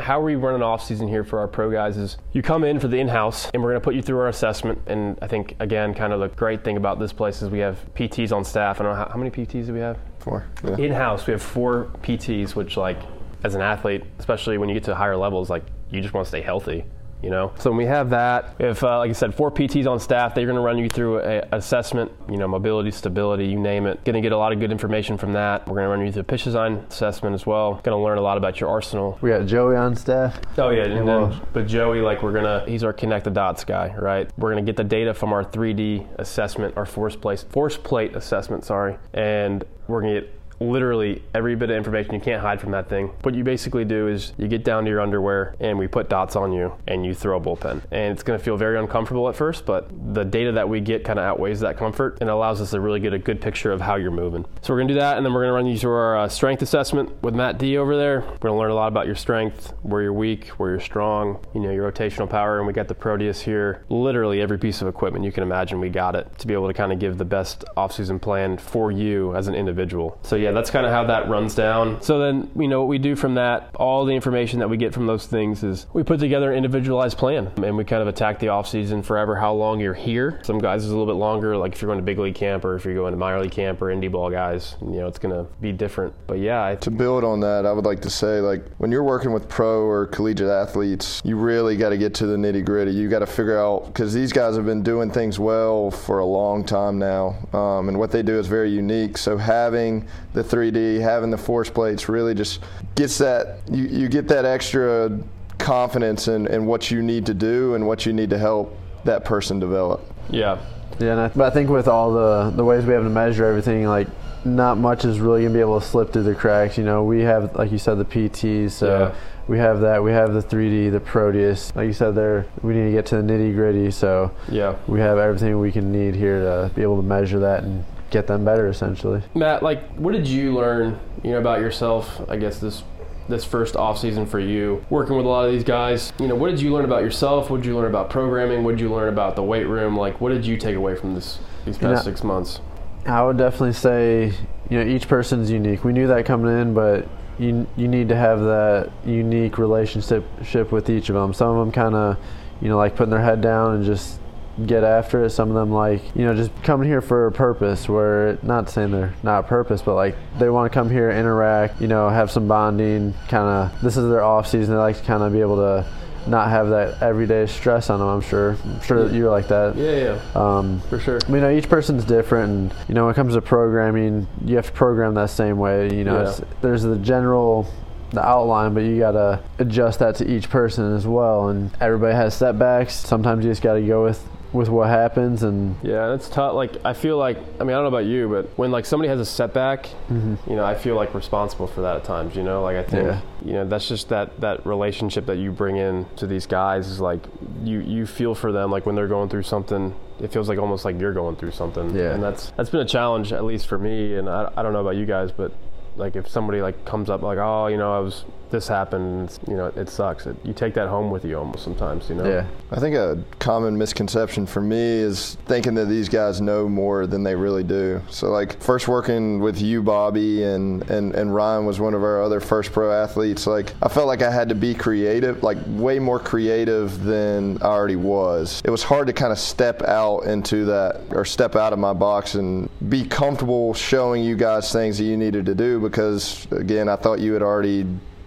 how 0.00 0.20
we 0.20 0.34
run 0.34 0.54
an 0.54 0.62
off 0.62 0.84
season 0.84 1.08
here 1.08 1.24
for 1.24 1.38
our 1.38 1.48
pro 1.48 1.70
guys 1.70 1.96
is 1.96 2.16
you 2.32 2.42
come 2.42 2.64
in 2.64 2.80
for 2.80 2.88
the 2.88 2.98
in-house 2.98 3.50
and 3.52 3.62
we're 3.62 3.70
going 3.70 3.80
to 3.80 3.84
put 3.84 3.94
you 3.94 4.02
through 4.02 4.18
our 4.18 4.28
assessment. 4.28 4.80
And 4.86 5.18
i 5.22 5.26
think 5.26 5.56
again 5.60 5.94
kind 5.94 6.12
of 6.12 6.20
the 6.20 6.28
great 6.28 6.64
thing 6.64 6.76
about 6.76 6.98
this 6.98 7.12
place 7.12 7.42
is 7.42 7.50
we 7.50 7.60
have 7.60 7.78
pts 7.94 8.32
on 8.32 8.44
staff. 8.44 8.80
I 8.80 8.84
don't 8.84 8.92
know 8.92 9.04
how, 9.04 9.10
how 9.10 9.18
many 9.18 9.30
pts 9.30 9.66
do 9.66 9.72
we 9.72 9.80
have? 9.80 9.98
Four. 10.18 10.46
Yeah. 10.64 10.76
in-house 10.76 11.26
we 11.26 11.32
have 11.32 11.42
four 11.42 11.90
pts 12.02 12.54
which 12.54 12.76
like 12.76 12.98
as 13.42 13.54
an 13.54 13.62
athlete, 13.62 14.04
especially 14.18 14.58
when 14.58 14.68
you 14.68 14.74
get 14.74 14.84
to 14.84 14.94
higher 14.94 15.16
levels, 15.16 15.48
like 15.48 15.64
you 15.90 16.02
just 16.02 16.12
want 16.12 16.26
to 16.26 16.28
stay 16.28 16.42
healthy 16.42 16.84
you 17.22 17.30
know. 17.30 17.52
So 17.58 17.70
when 17.70 17.78
we 17.78 17.86
have 17.86 18.10
that, 18.10 18.56
if 18.58 18.82
uh, 18.82 18.98
like 18.98 19.10
I 19.10 19.12
said, 19.12 19.34
four 19.34 19.50
PTs 19.50 19.86
on 19.86 20.00
staff, 20.00 20.34
they're 20.34 20.46
going 20.46 20.56
to 20.56 20.62
run 20.62 20.78
you 20.78 20.88
through 20.88 21.20
an 21.20 21.48
assessment, 21.52 22.10
you 22.28 22.36
know, 22.36 22.48
mobility, 22.48 22.90
stability, 22.90 23.46
you 23.46 23.58
name 23.58 23.86
it. 23.86 24.02
Going 24.04 24.14
to 24.14 24.20
get 24.20 24.32
a 24.32 24.36
lot 24.36 24.52
of 24.52 24.60
good 24.60 24.72
information 24.72 25.18
from 25.18 25.32
that. 25.32 25.66
We're 25.66 25.74
going 25.74 25.86
to 25.86 25.90
run 25.90 26.06
you 26.06 26.12
through 26.12 26.22
a 26.22 26.24
pitch 26.24 26.44
design 26.44 26.84
assessment 26.88 27.34
as 27.34 27.46
well. 27.46 27.74
Going 27.74 27.96
to 27.96 28.02
learn 28.02 28.18
a 28.18 28.22
lot 28.22 28.36
about 28.36 28.60
your 28.60 28.70
arsenal. 28.70 29.18
We 29.20 29.30
got 29.30 29.46
Joey 29.46 29.76
on 29.76 29.96
staff. 29.96 30.40
Oh 30.58 30.70
yeah, 30.70 30.84
and 30.84 31.06
then, 31.06 31.40
but 31.52 31.66
Joey, 31.66 32.00
like 32.00 32.22
we're 32.22 32.32
gonna, 32.32 32.64
he's 32.66 32.84
our 32.84 32.92
connect 32.92 33.24
the 33.24 33.30
dots 33.30 33.64
guy, 33.64 33.94
right? 33.98 34.30
We're 34.36 34.50
gonna 34.50 34.62
get 34.62 34.76
the 34.76 34.84
data 34.84 35.14
from 35.14 35.32
our 35.32 35.44
3D 35.44 36.06
assessment, 36.18 36.76
our 36.76 36.86
force 36.86 37.16
plate, 37.16 37.44
force 37.50 37.76
plate 37.76 38.16
assessment, 38.16 38.64
sorry, 38.64 38.96
and 39.12 39.64
we're 39.88 40.02
gonna 40.02 40.20
get 40.20 40.39
literally 40.60 41.22
every 41.34 41.56
bit 41.56 41.70
of 41.70 41.76
information 41.76 42.14
you 42.14 42.20
can't 42.20 42.40
hide 42.42 42.60
from 42.60 42.70
that 42.72 42.88
thing. 42.88 43.08
What 43.22 43.34
you 43.34 43.42
basically 43.42 43.84
do 43.84 44.08
is 44.08 44.32
you 44.36 44.46
get 44.46 44.62
down 44.62 44.84
to 44.84 44.90
your 44.90 45.00
underwear 45.00 45.56
and 45.58 45.78
we 45.78 45.88
put 45.88 46.08
dots 46.08 46.36
on 46.36 46.52
you 46.52 46.72
and 46.86 47.04
you 47.04 47.14
throw 47.14 47.38
a 47.38 47.40
bullpen. 47.40 47.82
And 47.90 48.12
it's 48.12 48.22
going 48.22 48.38
to 48.38 48.44
feel 48.44 48.56
very 48.56 48.78
uncomfortable 48.78 49.28
at 49.28 49.34
first, 49.34 49.64
but 49.64 49.88
the 50.14 50.24
data 50.24 50.52
that 50.52 50.68
we 50.68 50.80
get 50.80 51.04
kind 51.04 51.18
of 51.18 51.24
outweighs 51.24 51.60
that 51.60 51.78
comfort 51.78 52.18
and 52.20 52.28
allows 52.28 52.60
us 52.60 52.70
to 52.72 52.80
really 52.80 53.00
get 53.00 53.14
a 53.14 53.18
good 53.18 53.40
picture 53.40 53.72
of 53.72 53.80
how 53.80 53.96
you're 53.96 54.10
moving. 54.10 54.44
So 54.60 54.72
we're 54.74 54.80
going 54.80 54.88
to 54.88 54.94
do 54.94 55.00
that 55.00 55.16
and 55.16 55.24
then 55.24 55.32
we're 55.32 55.42
going 55.42 55.50
to 55.50 55.54
run 55.54 55.66
you 55.66 55.78
through 55.78 55.92
our 55.92 56.18
uh, 56.18 56.28
strength 56.28 56.62
assessment 56.62 57.22
with 57.22 57.34
Matt 57.34 57.58
D 57.58 57.78
over 57.78 57.96
there. 57.96 58.20
We're 58.20 58.38
going 58.38 58.54
to 58.54 58.58
learn 58.58 58.70
a 58.70 58.74
lot 58.74 58.88
about 58.88 59.06
your 59.06 59.16
strength, 59.16 59.72
where 59.82 60.02
you're 60.02 60.12
weak, 60.12 60.48
where 60.58 60.70
you're 60.70 60.80
strong, 60.80 61.42
you 61.54 61.60
know, 61.60 61.70
your 61.70 61.90
rotational 61.90 62.28
power. 62.28 62.58
And 62.58 62.66
we 62.66 62.74
got 62.74 62.88
the 62.88 62.94
Proteus 62.94 63.40
here. 63.40 63.84
Literally 63.88 64.42
every 64.42 64.58
piece 64.58 64.82
of 64.82 64.88
equipment 64.88 65.24
you 65.24 65.32
can 65.32 65.42
imagine, 65.42 65.80
we 65.80 65.88
got 65.88 66.14
it 66.14 66.38
to 66.38 66.46
be 66.46 66.52
able 66.52 66.66
to 66.66 66.74
kind 66.74 66.92
of 66.92 66.98
give 66.98 67.16
the 67.16 67.24
best 67.24 67.64
offseason 67.76 68.20
plan 68.20 68.58
for 68.58 68.92
you 68.92 69.34
as 69.34 69.48
an 69.48 69.54
individual. 69.54 70.18
So 70.22 70.36
yeah, 70.36 70.49
that's 70.52 70.70
kind 70.70 70.86
of 70.86 70.92
how 70.92 71.04
that 71.04 71.28
runs 71.28 71.54
down. 71.54 72.00
So 72.02 72.18
then, 72.18 72.50
you 72.56 72.68
know, 72.68 72.80
what 72.80 72.88
we 72.88 72.98
do 72.98 73.16
from 73.16 73.34
that, 73.34 73.70
all 73.74 74.04
the 74.04 74.14
information 74.14 74.58
that 74.60 74.68
we 74.68 74.76
get 74.76 74.92
from 74.92 75.06
those 75.06 75.26
things 75.26 75.62
is 75.62 75.86
we 75.92 76.02
put 76.02 76.20
together 76.20 76.50
an 76.50 76.56
individualized 76.56 77.18
plan 77.18 77.50
and 77.62 77.76
we 77.76 77.84
kind 77.84 78.02
of 78.02 78.08
attack 78.08 78.38
the 78.38 78.48
off 78.48 78.68
season 78.68 79.02
forever 79.02 79.36
how 79.36 79.52
long 79.52 79.80
you're 79.80 79.94
here. 79.94 80.40
Some 80.42 80.58
guys 80.58 80.84
is 80.84 80.90
a 80.90 80.96
little 80.96 81.12
bit 81.12 81.18
longer, 81.18 81.56
like 81.56 81.72
if 81.74 81.82
you're 81.82 81.88
going 81.88 81.98
to 81.98 82.04
big 82.04 82.18
league 82.18 82.34
camp 82.34 82.64
or 82.64 82.76
if 82.76 82.84
you're 82.84 82.94
going 82.94 83.12
to 83.12 83.18
minor 83.18 83.40
league 83.40 83.52
camp 83.52 83.80
or 83.82 83.86
indie 83.86 84.10
ball 84.10 84.30
guys, 84.30 84.76
you 84.80 85.00
know, 85.00 85.06
it's 85.06 85.18
going 85.18 85.34
to 85.34 85.50
be 85.60 85.72
different. 85.72 86.14
But 86.26 86.38
yeah, 86.38 86.64
I, 86.64 86.74
To 86.76 86.90
build 86.90 87.24
on 87.24 87.40
that, 87.40 87.66
I 87.66 87.72
would 87.72 87.84
like 87.84 88.00
to 88.02 88.10
say, 88.10 88.40
like, 88.40 88.66
when 88.78 88.90
you're 88.90 89.04
working 89.04 89.32
with 89.32 89.48
pro 89.48 89.82
or 89.82 90.06
collegiate 90.06 90.48
athletes, 90.48 91.20
you 91.24 91.36
really 91.36 91.76
got 91.76 91.90
to 91.90 91.98
get 91.98 92.14
to 92.14 92.26
the 92.26 92.36
nitty 92.36 92.64
gritty. 92.64 92.92
You 92.92 93.08
got 93.08 93.20
to 93.20 93.26
figure 93.26 93.58
out, 93.58 93.86
because 93.86 94.12
these 94.12 94.32
guys 94.32 94.56
have 94.56 94.66
been 94.66 94.82
doing 94.82 95.10
things 95.10 95.38
well 95.38 95.90
for 95.90 96.18
a 96.20 96.24
long 96.24 96.64
time 96.64 96.98
now, 96.98 97.36
um, 97.52 97.88
and 97.88 97.98
what 97.98 98.10
they 98.10 98.22
do 98.22 98.38
is 98.38 98.46
very 98.46 98.70
unique. 98.70 99.18
So 99.18 99.36
having 99.36 100.06
the 100.32 100.39
3D, 100.42 101.00
having 101.00 101.30
the 101.30 101.38
force 101.38 101.70
plates 101.70 102.08
really 102.08 102.34
just 102.34 102.60
gets 102.94 103.18
that, 103.18 103.60
you, 103.70 103.84
you 103.84 104.08
get 104.08 104.28
that 104.28 104.44
extra 104.44 105.18
confidence 105.58 106.28
in, 106.28 106.46
in 106.46 106.66
what 106.66 106.90
you 106.90 107.02
need 107.02 107.26
to 107.26 107.34
do 107.34 107.74
and 107.74 107.86
what 107.86 108.06
you 108.06 108.12
need 108.12 108.30
to 108.30 108.38
help 108.38 108.76
that 109.04 109.24
person 109.24 109.58
develop. 109.58 110.00
yeah, 110.30 110.58
Yeah, 110.98 111.12
and 111.12 111.20
I, 111.20 111.28
but 111.28 111.44
I 111.44 111.50
think 111.50 111.70
with 111.70 111.88
all 111.88 112.12
the 112.12 112.52
the 112.54 112.64
ways 112.64 112.84
we 112.84 112.92
have 112.92 113.02
to 113.04 113.10
measure 113.10 113.44
everything, 113.44 113.86
like 113.86 114.08
not 114.44 114.78
much 114.78 115.04
is 115.04 115.20
really 115.20 115.42
gonna 115.42 115.54
be 115.54 115.60
able 115.60 115.80
to 115.80 115.86
slip 115.86 116.12
through 116.12 116.22
the 116.24 116.34
cracks. 116.34 116.76
You 116.78 116.84
know, 116.84 117.04
we 117.04 117.20
have 117.22 117.54
like 117.56 117.70
you 117.72 117.78
said 117.78 117.94
the 117.98 118.04
PTs, 118.04 118.72
so 118.72 118.86
Yeah. 118.86 119.14
we 119.48 119.58
have 119.58 119.80
that. 119.80 120.02
We 120.02 120.12
have 120.12 120.32
the 120.32 120.42
3D, 120.42 120.90
the 120.92 121.00
Proteus. 121.00 121.74
Like 121.76 121.86
you 121.86 121.92
said, 121.92 122.14
there 122.14 122.46
we 122.62 122.74
need 122.74 122.84
to 122.86 122.92
get 122.92 123.06
to 123.06 123.16
the 123.16 123.22
nitty 123.22 123.54
gritty. 123.54 123.90
So 123.90 124.30
yeah. 124.48 124.76
we 124.86 125.00
have 125.00 125.18
everything 125.18 125.58
we 125.60 125.72
can 125.72 125.92
need 125.92 126.14
here 126.14 126.40
to 126.40 126.70
be 126.74 126.82
able 126.82 126.96
to 126.96 127.02
measure 127.02 127.38
that 127.40 127.62
and 127.64 127.84
get 128.10 128.26
them 128.26 128.44
better, 128.44 128.68
essentially. 128.68 129.22
Matt, 129.34 129.62
like, 129.62 129.88
what 129.94 130.12
did 130.12 130.26
you 130.26 130.54
learn, 130.54 130.98
you 131.22 131.32
know, 131.32 131.38
about 131.38 131.60
yourself? 131.60 132.20
I 132.28 132.36
guess 132.36 132.58
this 132.58 132.82
this 133.28 133.44
first 133.44 133.76
off 133.76 133.96
season 133.96 134.26
for 134.26 134.40
you, 134.40 134.84
working 134.90 135.16
with 135.16 135.24
a 135.24 135.28
lot 135.28 135.46
of 135.46 135.52
these 135.52 135.62
guys. 135.62 136.12
You 136.18 136.26
know, 136.26 136.34
what 136.34 136.50
did 136.50 136.60
you 136.60 136.72
learn 136.72 136.84
about 136.84 137.02
yourself? 137.02 137.48
What 137.48 137.58
did 137.58 137.66
you 137.66 137.76
learn 137.76 137.86
about 137.86 138.10
programming? 138.10 138.64
What 138.64 138.72
did 138.72 138.80
you 138.80 138.92
learn 138.92 139.08
about 139.08 139.36
the 139.36 139.42
weight 139.42 139.68
room? 139.68 139.96
Like, 139.96 140.20
what 140.20 140.30
did 140.30 140.44
you 140.44 140.56
take 140.56 140.74
away 140.74 140.96
from 140.96 141.14
this 141.14 141.38
these 141.64 141.78
past 141.78 142.04
know- 142.04 142.12
six 142.12 142.24
months? 142.24 142.60
I 143.06 143.22
would 143.22 143.38
definitely 143.38 143.72
say, 143.72 144.32
you 144.68 144.78
know, 144.78 144.84
each 144.84 145.08
person's 145.08 145.50
unique. 145.50 145.84
We 145.84 145.92
knew 145.94 146.06
that 146.08 146.26
coming 146.26 146.60
in, 146.60 146.74
but 146.74 147.08
you 147.38 147.66
you 147.76 147.88
need 147.88 148.08
to 148.10 148.16
have 148.16 148.40
that 148.40 148.90
unique 149.06 149.56
relationship 149.56 150.24
ship 150.44 150.70
with 150.70 150.90
each 150.90 151.08
of 151.08 151.14
them. 151.14 151.32
Some 151.32 151.48
of 151.48 151.56
them 151.56 151.72
kind 151.72 151.94
of, 151.94 152.18
you 152.60 152.68
know, 152.68 152.76
like 152.76 152.96
putting 152.96 153.10
their 153.10 153.22
head 153.22 153.40
down 153.40 153.76
and 153.76 153.84
just 153.84 154.18
get 154.66 154.84
after 154.84 155.24
it. 155.24 155.30
Some 155.30 155.48
of 155.48 155.54
them 155.54 155.70
like, 155.70 156.02
you 156.14 156.24
know, 156.24 156.34
just 156.34 156.50
coming 156.62 156.88
here 156.88 157.00
for 157.00 157.26
a 157.26 157.32
purpose. 157.32 157.88
Where 157.88 158.38
not 158.42 158.70
saying 158.70 158.90
they're 158.90 159.14
not 159.22 159.46
purpose, 159.48 159.82
but 159.82 159.94
like 159.94 160.16
they 160.38 160.48
want 160.50 160.70
to 160.70 160.74
come 160.74 160.90
here, 160.90 161.10
interact, 161.10 161.80
you 161.80 161.88
know, 161.88 162.08
have 162.08 162.30
some 162.30 162.48
bonding. 162.48 163.14
Kind 163.28 163.48
of, 163.48 163.80
this 163.82 163.96
is 163.96 164.08
their 164.08 164.22
off 164.22 164.46
season. 164.46 164.74
They 164.74 164.80
like 164.80 164.96
to 164.98 165.02
kind 165.04 165.22
of 165.22 165.32
be 165.32 165.40
able 165.40 165.56
to 165.56 165.86
not 166.26 166.50
have 166.50 166.68
that 166.68 167.02
everyday 167.02 167.46
stress 167.46 167.88
on 167.88 167.98
them. 167.98 168.08
I'm 168.08 168.20
sure. 168.20 168.56
I'm 168.64 168.80
sure 168.82 169.08
that 169.08 169.14
you're 169.16 169.30
like 169.30 169.48
that. 169.48 169.74
Yeah, 169.76 170.14
yeah, 170.14 170.18
Um, 170.34 170.80
for 170.90 170.98
sure. 171.00 171.18
you 171.28 171.40
know, 171.40 171.50
each 171.50 171.68
person's 171.68 172.04
different, 172.04 172.50
and 172.50 172.74
you 172.88 172.94
know, 172.94 173.04
when 173.06 173.12
it 173.12 173.16
comes 173.16 173.34
to 173.34 173.40
programming, 173.40 174.26
you 174.44 174.56
have 174.56 174.66
to 174.66 174.72
program 174.72 175.14
that 175.14 175.30
same 175.30 175.58
way. 175.58 175.94
You 175.96 176.04
know, 176.04 176.20
Yeah. 176.22 176.28
it's, 176.28 176.40
there's 176.60 176.82
the 176.82 176.96
general, 176.96 177.66
the 178.12 178.22
outline, 178.22 178.74
but 178.74 178.80
you 178.80 178.98
gotta 178.98 179.40
adjust 179.58 180.00
that 180.00 180.16
to 180.16 180.30
each 180.30 180.50
person 180.50 180.94
as 180.94 181.06
well. 181.06 181.48
And 181.48 181.70
everybody 181.80 182.14
has 182.14 182.34
setbacks. 182.34 182.94
Sometimes 182.94 183.42
you 183.44 183.50
just 183.50 183.62
gotta 183.62 183.80
go 183.80 184.02
with 184.04 184.22
with 184.52 184.68
what 184.68 184.88
happens, 184.88 185.42
and 185.42 185.76
Yeah, 185.82 186.14
it's 186.14 186.28
tough. 186.28 186.54
Like, 186.54 186.72
I 186.84 186.92
feel 186.92 187.16
like, 187.16 187.38
I 187.60 187.64
mean, 187.64 187.70
I 187.70 187.80
don't 187.80 187.84
know 187.84 187.96
about 187.98 188.06
you, 188.06 188.28
but 188.28 188.46
when 188.58 188.70
like 188.70 188.84
somebody 188.84 189.08
has 189.08 189.20
a 189.20 189.24
setback, 189.24 189.84
mm-hmm. 190.08 190.34
you 190.48 190.56
know, 190.56 190.64
I 190.64 190.74
feel 190.74 190.96
like 190.96 191.14
responsible 191.14 191.66
for 191.66 191.82
that 191.82 191.96
at 191.96 192.04
times. 192.04 192.34
You 192.34 192.42
know, 192.42 192.62
like 192.62 192.76
I 192.76 192.82
think, 192.82 193.06
Yeah. 193.06 193.20
you 193.44 193.52
know, 193.52 193.64
that's 193.68 193.86
just 193.88 194.08
that 194.08 194.40
that 194.40 194.66
relationship 194.66 195.26
that 195.26 195.36
you 195.36 195.52
bring 195.52 195.76
in 195.76 196.06
to 196.16 196.26
these 196.26 196.46
guys 196.46 196.88
is 196.88 197.00
like 197.00 197.20
you 197.62 197.80
you 197.80 198.06
feel 198.06 198.34
for 198.34 198.50
them. 198.52 198.70
Like 198.70 198.86
when 198.86 198.94
they're 198.94 199.08
going 199.08 199.28
through 199.28 199.44
something, 199.44 199.94
it 200.20 200.32
feels 200.32 200.48
like 200.48 200.58
almost 200.58 200.84
like 200.84 200.98
you're 201.00 201.14
going 201.14 201.36
through 201.36 201.52
something. 201.52 201.94
Yeah. 201.94 202.14
and 202.14 202.22
that's 202.22 202.50
that's 202.56 202.70
been 202.70 202.80
a 202.80 202.84
challenge 202.86 203.32
at 203.32 203.44
least 203.44 203.66
for 203.66 203.78
me. 203.78 204.14
And 204.16 204.28
I 204.28 204.50
I 204.56 204.62
don't 204.62 204.72
know 204.72 204.80
about 204.80 204.96
you 204.96 205.06
guys, 205.06 205.30
but 205.32 205.52
like 205.96 206.16
if 206.16 206.28
somebody 206.28 206.60
like 206.60 206.84
comes 206.84 207.08
up 207.08 207.22
like, 207.22 207.38
oh, 207.38 207.68
you 207.68 207.76
know, 207.76 207.94
I 207.94 208.00
was 208.00 208.24
this 208.50 208.68
happened, 208.68 209.24
it's- 209.30 209.40
you 209.48 209.56
know, 209.56 209.66
it 209.76 209.88
sucks. 209.88 210.26
It, 210.26 210.36
you 210.44 210.52
take 210.52 210.74
that 210.74 210.88
home 210.88 211.10
with 211.10 211.24
you 211.24 211.38
almost 211.38 211.64
sometimes. 211.64 212.08
You 212.08 212.16
know. 212.16 212.24
yeah, 212.28 212.46
I 212.70 212.80
think 212.80 212.96
a 212.96 213.22
common 213.38 213.76
misconception 213.78 214.46
for 214.46 214.60
me 214.60 214.76
is 214.78 215.36
thinking 215.46 215.74
that 215.74 215.86
these 215.86 216.08
guys 216.08 216.40
know 216.40 216.68
more 216.68 217.06
than 217.06 217.22
they 217.22 217.34
really 217.34 217.64
do. 217.64 218.02
So, 218.10 218.30
like, 218.30 218.60
first 218.62 218.88
working 218.88 219.40
with 219.40 219.60
you, 219.60 219.82
Bobby, 219.82 220.42
and, 220.44 220.88
and, 220.90 221.14
and 221.14 221.34
Ryan 221.34 221.64
was 221.66 221.80
one 221.80 221.94
of 221.94 222.02
our 222.02 222.22
other 222.22 222.40
first 222.40 222.72
pro 222.72 222.90
athletes, 222.92 223.46
like, 223.46 223.74
I 223.82 223.88
felt 223.88 224.06
like 224.06 224.22
I 224.22 224.30
had 224.30 224.48
to 224.48 224.54
be 224.54 224.74
creative, 224.74 225.42
like, 225.42 225.58
way 225.66 225.98
more 225.98 226.18
creative 226.18 227.02
than 227.04 227.58
I 227.62 227.66
already 227.66 227.96
was. 227.96 228.60
It 228.64 228.70
was 228.70 228.82
hard 228.82 229.06
to 229.06 229.12
kind 229.12 229.32
of 229.32 229.38
step 229.38 229.82
out 229.82 230.20
into 230.20 230.64
that 230.66 231.00
or 231.10 231.24
step 231.24 231.56
out 231.56 231.72
of 231.72 231.78
my 231.78 231.92
box 231.92 232.34
and 232.34 232.68
be 232.88 233.04
comfortable 233.04 233.74
showing 233.74 234.24
you 234.24 234.36
guys 234.36 234.72
things 234.72 234.98
that 234.98 235.04
you 235.04 235.16
needed 235.16 235.46
to 235.46 235.54
do 235.54 235.80
because, 235.80 236.46
again, 236.50 236.88
I 236.88 236.96
thought 236.96 237.20
you 237.20 237.32
had 237.32 237.42
already 237.42 237.86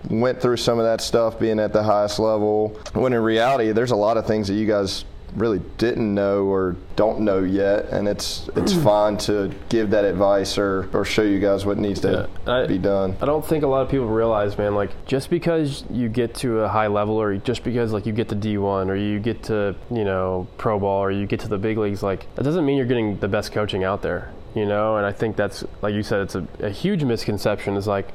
went 0.10 0.41
through 0.41 0.57
some 0.57 0.79
of 0.79 0.86
that 0.86 1.01
stuff 1.01 1.39
being 1.39 1.60
at 1.60 1.74
the 1.74 1.83
highest 1.83 2.19
level 2.19 2.69
when 2.93 3.13
in 3.13 3.22
reality 3.22 3.72
there's 3.72 3.91
a 3.91 3.95
lot 3.95 4.17
of 4.17 4.25
things 4.27 4.48
that 4.48 4.55
you 4.55 4.67
guys 4.67 5.05
really 5.36 5.60
didn't 5.79 6.13
know 6.13 6.43
or 6.43 6.75
don't 6.95 7.19
know 7.19 7.39
yet 7.39 7.86
and 7.89 8.07
it's 8.07 8.48
it's 8.55 8.72
fine 8.83 9.17
to 9.17 9.51
give 9.69 9.89
that 9.89 10.05
advice 10.05 10.60
or, 10.60 10.88
or 10.93 11.03
show 11.03 11.24
you 11.24 11.39
guys 11.39 11.65
what 11.65 11.79
needs 11.79 12.00
to 12.01 12.29
Yeah, 12.45 12.53
I- 12.53 12.67
be 12.67 12.77
done 12.77 13.15
I 13.19 13.25
don't 13.25 13.43
think 13.43 13.63
a 13.63 13.67
lot 13.67 13.81
of 13.81 13.89
people 13.89 14.05
realize, 14.07 14.57
man, 14.60 14.75
like 14.75 14.91
just 15.07 15.31
because 15.31 15.86
you 15.89 16.07
get 16.07 16.36
to 16.36 16.60
a 16.60 16.67
high 16.67 16.86
level 16.86 17.15
or 17.19 17.36
just 17.38 17.63
because 17.63 17.93
like 17.93 18.05
you 18.05 18.13
get 18.13 18.29
to 18.29 18.36
D1 18.36 18.89
or 18.89 18.95
you 18.95 19.19
get 19.19 19.41
to, 19.43 19.75
you 19.89 20.03
know, 20.03 20.45
pro 20.60 20.77
ball 20.77 21.01
or 21.03 21.10
you 21.10 21.25
get 21.25 21.39
to 21.39 21.48
the 21.48 21.57
big 21.57 21.79
leagues, 21.79 22.03
like 22.03 22.27
that 22.36 22.43
doesn't 22.43 22.63
mean 22.65 22.77
you're 22.77 22.86
getting 22.86 23.17
the 23.17 23.27
best 23.27 23.51
coaching 23.53 23.83
out 23.83 24.03
there, 24.03 24.31
you 24.53 24.67
know? 24.67 24.98
And 24.98 25.05
I 25.05 25.12
think 25.13 25.36
that's, 25.36 25.63
like 25.81 25.95
you 25.95 26.03
said, 26.03 26.22
it's 26.22 26.36
a, 26.36 26.45
a 26.60 26.69
huge 26.69 27.03
misconception 27.03 27.75
is 27.75 27.88
like, 27.88 28.10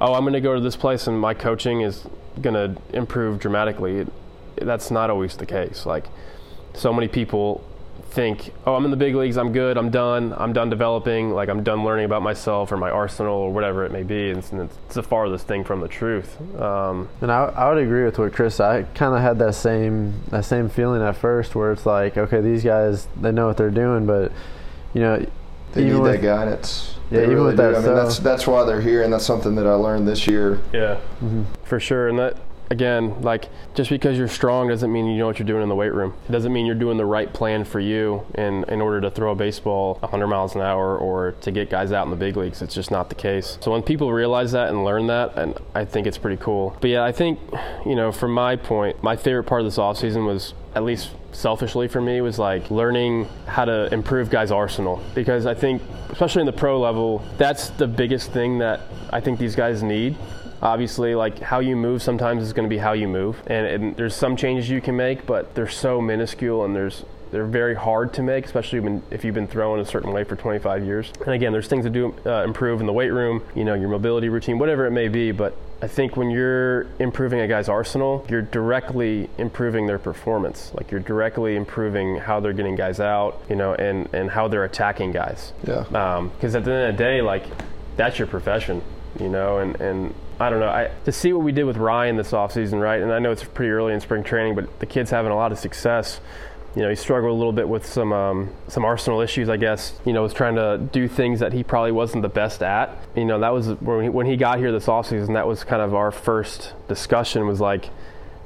oh, 0.00 0.14
I'm 0.14 0.22
going 0.22 0.32
to 0.34 0.40
go 0.40 0.54
to 0.54 0.60
this 0.60 0.76
place 0.76 1.06
and 1.06 1.18
my 1.18 1.34
coaching 1.34 1.80
is 1.80 2.06
going 2.40 2.54
to 2.54 2.80
improve 2.96 3.38
dramatically. 3.38 3.98
It, 3.98 4.08
that's 4.56 4.90
not 4.90 5.10
always 5.10 5.36
the 5.36 5.46
case. 5.46 5.86
Like 5.86 6.06
so 6.74 6.92
many 6.92 7.08
people 7.08 7.64
think, 8.10 8.52
oh, 8.66 8.74
I'm 8.74 8.84
in 8.84 8.90
the 8.90 8.96
big 8.96 9.14
leagues, 9.14 9.36
I'm 9.36 9.52
good, 9.52 9.76
I'm 9.76 9.90
done, 9.90 10.34
I'm 10.36 10.52
done 10.52 10.70
developing, 10.70 11.30
like 11.30 11.48
I'm 11.48 11.62
done 11.62 11.84
learning 11.84 12.06
about 12.06 12.22
myself 12.22 12.72
or 12.72 12.76
my 12.76 12.90
arsenal 12.90 13.34
or 13.34 13.52
whatever 13.52 13.84
it 13.84 13.92
may 13.92 14.02
be. 14.02 14.30
And 14.30 14.38
it's, 14.38 14.50
and 14.50 14.62
it's 14.62 14.94
the 14.94 15.02
farthest 15.02 15.46
thing 15.46 15.62
from 15.62 15.80
the 15.80 15.88
truth. 15.88 16.40
Um, 16.60 17.08
and 17.20 17.30
I, 17.30 17.44
I 17.44 17.68
would 17.68 17.82
agree 17.82 18.04
with 18.04 18.18
what 18.18 18.32
Chris. 18.32 18.60
I 18.60 18.84
kind 18.94 19.14
of 19.14 19.20
had 19.20 19.38
that 19.40 19.54
same 19.54 20.22
that 20.28 20.44
same 20.44 20.68
feeling 20.68 21.02
at 21.02 21.16
first, 21.16 21.54
where 21.54 21.72
it's 21.72 21.86
like, 21.86 22.16
okay, 22.16 22.40
these 22.40 22.64
guys 22.64 23.06
they 23.20 23.30
know 23.30 23.46
what 23.46 23.56
they're 23.56 23.70
doing, 23.70 24.06
but 24.06 24.32
you 24.94 25.02
know, 25.02 25.24
they 25.72 25.82
even 25.82 25.94
need 25.94 26.00
with- 26.00 26.12
that 26.12 26.22
guidance 26.22 26.97
Yeah, 27.10 27.18
They 27.18 27.24
even 27.24 27.34
really 27.36 27.46
with 27.48 27.56
do. 27.56 27.62
that 27.62 27.74
I 27.76 27.80
mean 27.80 27.94
that's 27.94 28.18
that's 28.18 28.46
why 28.46 28.64
they're 28.64 28.80
here 28.80 29.02
and 29.02 29.12
that's 29.12 29.24
something 29.26 29.54
that 29.56 29.66
I 29.66 29.74
learned 29.74 30.06
this 30.06 30.26
year 30.26 30.60
yeah, 30.72 30.98
for 31.64 31.80
sure. 31.80 32.08
And 32.08 32.18
that 32.18 32.36
again, 32.70 33.22
like 33.22 33.48
just 33.74 33.88
because 33.88 34.18
you're 34.18 34.28
strong 34.28 34.68
doesn't 34.68 34.92
mean 34.92 35.06
you 35.06 35.16
know 35.16 35.26
what 35.26 35.38
you're 35.38 35.46
doing 35.46 35.62
in 35.62 35.70
the 35.70 35.74
weight 35.74 35.94
room. 35.94 36.12
It 36.28 36.32
doesn't 36.32 36.52
mean 36.52 36.66
you're 36.66 36.74
doing 36.74 36.98
the 36.98 37.06
right 37.06 37.32
plan 37.32 37.64
for 37.64 37.80
you 37.80 38.26
in, 38.34 38.64
in 38.64 38.82
order 38.82 39.00
to 39.00 39.10
throw 39.10 39.32
a 39.32 39.34
baseball 39.34 39.94
100 40.00 40.26
miles 40.26 40.54
an 40.54 40.60
hour 40.60 40.98
or 40.98 41.32
to 41.40 41.50
get 41.50 41.70
guys 41.70 41.92
out 41.92 42.04
in 42.04 42.10
the 42.10 42.16
big 42.16 42.36
leagues. 42.36 42.60
It's 42.60 42.74
just 42.74 42.90
not 42.90 43.08
the 43.08 43.14
case. 43.14 43.56
So 43.62 43.70
when 43.72 43.82
people 43.82 44.12
realize 44.12 44.52
that 44.52 44.68
and 44.68 44.84
learn 44.84 45.06
that, 45.06 45.38
and 45.38 45.56
I 45.74 45.86
think 45.86 46.06
it's 46.06 46.18
pretty 46.18 46.36
cool. 46.42 46.76
But 46.82 46.90
yeah, 46.90 47.04
I 47.04 47.12
think, 47.12 47.38
you 47.86 47.94
know, 47.96 48.12
from 48.12 48.32
my 48.32 48.56
point, 48.56 49.02
my 49.02 49.16
favorite 49.16 49.44
part 49.44 49.62
of 49.62 49.66
this 49.66 49.78
offseason 49.78 50.26
was 50.26 50.52
at 50.78 50.84
least 50.84 51.10
selfishly 51.32 51.88
for 51.88 52.00
me 52.00 52.20
was 52.20 52.38
like 52.38 52.70
learning 52.70 53.28
how 53.46 53.64
to 53.64 53.92
improve 53.92 54.30
guys 54.30 54.52
arsenal. 54.52 55.02
Because 55.12 55.44
i 55.44 55.54
think 55.54 55.82
especially 56.10 56.40
in 56.40 56.46
the 56.46 56.52
pro 56.52 56.78
level 56.80 57.22
that's 57.36 57.70
the 57.70 57.88
biggest 57.88 58.30
thing 58.30 58.58
that 58.58 58.80
i 59.10 59.20
think 59.20 59.40
these 59.40 59.56
guys 59.56 59.82
need. 59.82 60.16
Obviously 60.62 61.16
like 61.16 61.40
how 61.40 61.58
you 61.58 61.74
move 61.74 62.00
sometimes 62.00 62.44
is 62.44 62.52
going 62.52 62.68
to 62.68 62.74
be 62.74 62.78
how 62.78 62.92
you 62.92 63.08
move. 63.08 63.42
And, 63.48 63.66
and, 63.66 63.96
there's 63.96 64.14
some 64.14 64.36
changes 64.36 64.70
you 64.70 64.80
can 64.80 64.96
make 64.96 65.26
but 65.26 65.54
they're 65.56 65.68
so 65.68 66.00
minuscule 66.00 66.64
and 66.64 66.76
there's 66.76 67.04
they're 67.30 67.46
very 67.46 67.74
hard 67.74 68.12
to 68.14 68.22
make 68.22 68.46
especially 68.46 68.80
when, 68.80 69.02
if 69.10 69.24
you've 69.24 69.34
been 69.34 69.46
throwing 69.46 69.80
a 69.80 69.84
certain 69.84 70.12
way 70.12 70.24
for 70.24 70.36
25 70.36 70.84
years 70.84 71.12
and 71.24 71.34
again 71.34 71.52
there's 71.52 71.68
things 71.68 71.84
to 71.84 71.90
do 71.90 72.14
uh, 72.26 72.44
improve 72.44 72.80
in 72.80 72.86
the 72.86 72.92
weight 72.92 73.10
room 73.10 73.42
you 73.54 73.64
know 73.64 73.74
your 73.74 73.88
mobility 73.88 74.28
routine 74.28 74.58
whatever 74.58 74.86
it 74.86 74.90
may 74.90 75.08
be 75.08 75.32
but 75.32 75.56
I 75.80 75.86
think 75.86 76.16
when 76.16 76.30
you're 76.30 76.86
improving 76.98 77.38
a 77.38 77.46
guy's 77.46 77.68
arsenal, 77.68 78.26
you're 78.28 78.42
directly 78.42 79.30
improving 79.38 79.86
their 79.86 79.98
performance. 80.00 80.72
Like 80.74 80.90
you're 80.90 81.00
directly 81.00 81.54
improving 81.54 82.16
how 82.16 82.40
they're 82.40 82.52
getting 82.52 82.74
guys 82.74 82.98
out, 82.98 83.40
you 83.48 83.54
know, 83.54 83.74
and, 83.74 84.12
and 84.12 84.28
how 84.28 84.48
they're 84.48 84.64
attacking 84.64 85.12
guys. 85.12 85.52
Yeah. 85.64 85.84
Because 85.84 86.54
um, 86.54 86.58
at 86.58 86.64
the 86.64 86.72
end 86.72 86.90
of 86.90 86.96
the 86.96 87.04
day, 87.04 87.22
like 87.22 87.44
that's 87.96 88.18
your 88.18 88.26
profession, 88.26 88.82
you 89.20 89.28
know, 89.28 89.58
and, 89.58 89.80
and 89.80 90.14
I 90.40 90.50
don't 90.50 90.58
know. 90.58 90.68
I, 90.68 90.90
to 91.04 91.12
see 91.12 91.32
what 91.32 91.44
we 91.44 91.52
did 91.52 91.64
with 91.64 91.76
Ryan 91.76 92.16
this 92.16 92.32
offseason, 92.32 92.80
right? 92.80 93.00
And 93.00 93.12
I 93.12 93.20
know 93.20 93.30
it's 93.30 93.44
pretty 93.44 93.70
early 93.70 93.92
in 93.92 94.00
spring 94.00 94.24
training, 94.24 94.56
but 94.56 94.80
the 94.80 94.86
kid's 94.86 95.10
having 95.10 95.30
a 95.30 95.36
lot 95.36 95.52
of 95.52 95.58
success 95.58 96.20
you 96.76 96.82
know, 96.82 96.90
he 96.90 96.96
struggled 96.96 97.30
a 97.30 97.34
little 97.34 97.52
bit 97.52 97.68
with 97.68 97.86
some 97.86 98.12
um, 98.12 98.50
some 98.68 98.84
Arsenal 98.84 99.20
issues, 99.20 99.48
I 99.48 99.56
guess. 99.56 99.98
You 100.04 100.12
know, 100.12 100.22
was 100.22 100.34
trying 100.34 100.56
to 100.56 100.78
do 100.78 101.08
things 101.08 101.40
that 101.40 101.52
he 101.52 101.64
probably 101.64 101.92
wasn't 101.92 102.22
the 102.22 102.28
best 102.28 102.62
at. 102.62 102.96
You 103.16 103.24
know, 103.24 103.40
that 103.40 103.52
was 103.52 103.68
when 103.80 104.04
he, 104.04 104.08
when 104.08 104.26
he 104.26 104.36
got 104.36 104.58
here 104.58 104.70
this 104.70 104.86
offseason. 104.86 105.34
That 105.34 105.46
was 105.46 105.64
kind 105.64 105.82
of 105.82 105.94
our 105.94 106.10
first 106.10 106.74
discussion. 106.86 107.46
Was 107.46 107.60
like, 107.60 107.90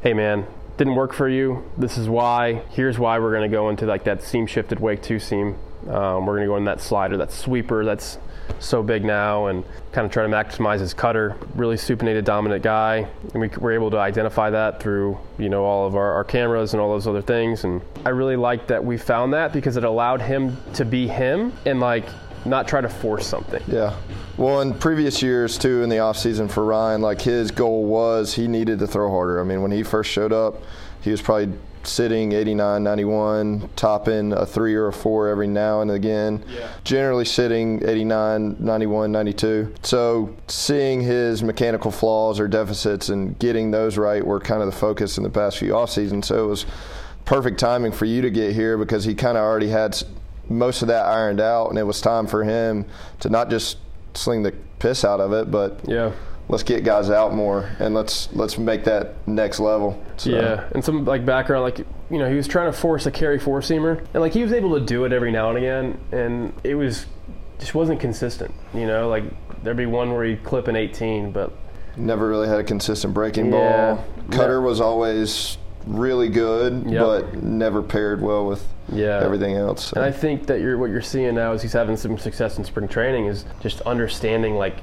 hey 0.03 0.15
man, 0.15 0.47
didn't 0.77 0.95
work 0.95 1.13
for 1.13 1.29
you. 1.29 1.65
This 1.77 1.99
is 1.99 2.09
why. 2.09 2.63
Here's 2.71 2.99
why 2.99 3.19
we're 3.19 3.33
going 3.33 3.51
to 3.51 3.55
go 3.55 3.69
into 3.69 3.87
like 3.87 4.05
that 4.05 4.23
seam 4.23 4.47
shifted 4.47 4.81
wake 4.81 5.03
two 5.03 5.19
seam. 5.19 5.59
Um, 5.89 6.27
we're 6.27 6.37
going 6.37 6.43
to 6.43 6.47
go 6.47 6.57
in 6.57 6.65
that 6.65 6.81
slider, 6.81 7.17
that 7.17 7.33
sweeper. 7.33 7.85
That's 7.85 8.19
so 8.59 8.83
big 8.83 9.05
now 9.05 9.47
and 9.47 9.65
kind 9.93 10.05
of 10.05 10.13
try 10.13 10.23
to 10.23 10.29
maximize 10.29 10.81
his 10.81 10.95
cutter. 10.95 11.37
Really 11.55 11.77
supinated 11.77 12.25
dominant 12.25 12.63
guy. 12.63 13.07
And 13.33 13.41
we 13.41 13.49
were 13.49 13.73
able 13.73 13.91
to 13.91 13.99
identify 13.99 14.51
that 14.51 14.81
through, 14.81 15.19
you 15.39 15.49
know, 15.49 15.65
all 15.65 15.87
of 15.87 15.97
our, 15.97 16.13
our 16.13 16.25
cameras 16.25 16.75
and 16.75 16.81
all 16.81 16.91
those 16.91 17.07
other 17.07 17.23
things. 17.23 17.65
And 17.65 17.83
I 18.05 18.11
really 18.11 18.37
liked 18.37 18.69
that 18.69 18.85
we 18.85 18.97
found 18.97 19.33
that 19.35 19.53
because 19.53 19.77
it 19.77 19.85
allowed 19.85 20.23
him 20.23 20.57
to 20.75 20.85
be 20.85 21.09
him 21.09 21.53
and 21.67 21.81
like 21.81 22.05
not 22.45 22.67
try 22.67 22.81
to 22.81 22.89
force 22.89 23.27
something. 23.27 23.63
Yeah. 23.67 23.97
Well, 24.37 24.61
in 24.63 24.75
previous 24.75 25.23
years 25.23 25.59
too, 25.59 25.83
in 25.83 25.89
the 25.89 25.99
off 25.99 26.17
season 26.17 26.49
for 26.49 26.65
Ryan, 26.65 27.03
like 27.03 27.21
his 27.21 27.51
goal 27.51 27.85
was 27.85 28.35
he 28.35 28.49
needed 28.49 28.79
to 28.79 28.87
throw 28.87 29.11
harder. 29.11 29.41
I 29.41 29.45
mean, 29.45 29.63
when 29.63 29.71
he 29.71 29.83
first 29.83 30.11
showed 30.11 30.33
up, 30.33 30.63
he 31.03 31.11
was 31.11 31.21
probably 31.21 31.53
sitting 31.87 32.33
89, 32.33 32.83
91, 32.83 33.71
topping 33.77 34.33
a 34.33 34.47
three 34.47 34.75
or 34.75 34.89
a 34.89 34.93
four 34.93 35.29
every 35.29 35.47
now 35.47 35.81
and 35.81 35.91
again. 35.91 36.45
Yeah. 36.49 36.69
Generally 36.85 37.27
sitting 37.27 37.87
89, 37.87 38.57
91, 38.59 39.13
92. 39.13 39.75
So 39.83 40.35
seeing 40.49 41.01
his 41.01 41.43
mechanical 41.43 41.91
flaws 41.91 42.41
or 42.41 42.49
deficits 42.49 43.09
and 43.09 43.39
getting 43.39 43.71
those 43.71 43.99
right 43.99 44.25
were 44.25 44.41
kind 44.41 44.63
of 44.63 44.67
the 44.67 44.77
focus 44.77 45.17
in 45.17 45.25
the 45.25 45.31
past 45.31 45.59
few 45.59 45.75
off 45.75 45.91
seasons. 45.91 46.27
So 46.27 46.45
it 46.45 46.49
was 46.49 46.67
perfect 47.25 47.59
timing 47.59 47.93
for 47.93 48.05
you 48.05 48.23
to 48.23 48.31
get 48.31 48.55
here 48.55 48.77
because 48.79 49.05
he 49.05 49.15
kind 49.15 49.37
of 49.37 49.43
already 49.43 49.69
had 49.69 50.01
most 50.49 50.83
of 50.83 50.89
that 50.89 51.07
ironed 51.07 51.41
out, 51.41 51.69
and 51.69 51.79
it 51.79 51.85
was 51.85 52.01
time 52.01 52.27
for 52.27 52.45
him 52.45 52.85
to 53.21 53.31
not 53.31 53.49
just 53.49 53.79
sling 54.15 54.43
the 54.43 54.53
piss 54.79 55.05
out 55.05 55.21
of 55.21 55.33
it, 55.33 55.51
but 55.51 55.81
yeah 55.87 56.13
let's 56.53 56.63
get 56.63 56.85
guys 56.85 57.09
out 57.09 57.33
more 57.35 57.71
and 57.79 57.95
let's 57.95 58.31
let's 58.35 58.59
make 58.59 58.85
that 58.85 59.27
next 59.27 59.59
level. 59.59 60.01
So. 60.19 60.31
Yeah, 60.31 60.69
and 60.73 60.85
some 60.85 61.07
like 61.07 61.25
background, 61.25 61.65
like 61.65 61.79
you 61.79 62.19
know, 62.19 62.29
he 62.29 62.37
was 62.37 62.47
trying 62.47 62.71
to 62.71 62.79
force 62.79 63.07
a 63.07 63.11
carry 63.11 63.39
four 63.39 63.61
seamer, 63.61 63.99
and 64.13 64.21
like 64.21 64.35
he 64.35 64.43
was 64.43 64.53
able 64.53 64.79
to 64.79 64.85
do 64.85 65.07
it 65.07 65.13
every 65.13 65.33
now 65.33 65.49
and 65.49 65.59
again, 65.59 65.99
and 66.13 66.53
it 66.63 66.75
was 66.75 67.07
just 67.59 67.75
wasn't 67.75 68.01
consistent. 68.01 68.55
You 68.75 68.87
know, 68.87 69.09
like 69.09 69.25
there'd 69.63 69.79
be 69.79 69.87
one 69.87 70.13
where 70.13 70.25
he'd 70.25 70.45
clip 70.45 70.69
an 70.69 70.77
18, 70.77 71.33
but 71.33 71.53
never 71.97 72.29
really 72.29 72.49
had 72.49 72.61
a 72.61 72.65
consistent 72.65 73.15
breaking 73.15 73.51
yeah. 73.51 73.95
ball. 73.95 74.05
Cutter 74.31 74.61
was 74.61 74.79
always 74.79 75.57
really 75.87 76.29
good, 76.29 76.85
yep. 76.87 77.03
but 77.03 77.43
never 77.43 77.83
paired 77.83 78.21
well 78.21 78.47
with 78.47 78.69
yeah. 78.93 79.21
everything 79.23 79.57
else. 79.57 79.87
So. 79.87 79.95
And 79.97 80.05
I 80.05 80.13
think 80.13 80.47
that 80.49 80.61
you're 80.61 80.77
what 80.77 80.91
you're 80.91 81.01
seeing 81.01 81.35
now 81.35 81.55
is 81.55 81.63
he's 81.63 81.73
having 81.73 81.97
some 81.97 82.19
success 82.19 82.59
in 82.59 82.65
spring 82.65 82.89
training 82.89 83.25
is 83.25 83.47
just 83.63 83.81
understanding 83.83 84.57
like 84.57 84.77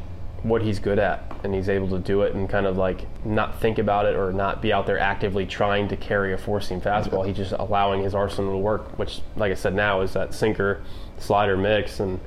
what 0.44 0.62
he's 0.62 0.80
good 0.80 1.00
at 1.00 1.24
and 1.44 1.54
he's 1.54 1.70
able 1.70 1.90
to 1.90 2.00
do 2.00 2.22
it 2.22 2.34
and 2.34 2.50
kind 2.50 2.66
of 2.66 2.78
like 2.78 3.06
not 3.26 3.60
think 3.60 3.78
about 3.78 4.06
it 4.06 4.16
or 4.16 4.32
not 4.32 4.62
be 4.62 4.72
out 4.72 4.86
there 4.86 5.00
actively 5.00 5.46
trying 5.46 5.88
to 5.88 5.98
carry 5.98 6.34
a 6.34 6.38
four 6.38 6.62
seam 6.62 6.80
fastball. 6.80 7.26
He's 7.26 7.36
just 7.36 7.52
allowing 7.54 8.04
his 8.04 8.16
arsenal 8.16 8.52
to 8.54 8.58
work, 8.58 8.98
which, 8.98 9.22
like 9.36 9.52
I 9.52 9.56
said, 9.56 9.74
now 9.74 10.02
is 10.02 10.14
that 10.14 10.34
sinker 10.34 10.82
slider 11.18 11.58
mix. 11.58 12.00
And 12.00 12.20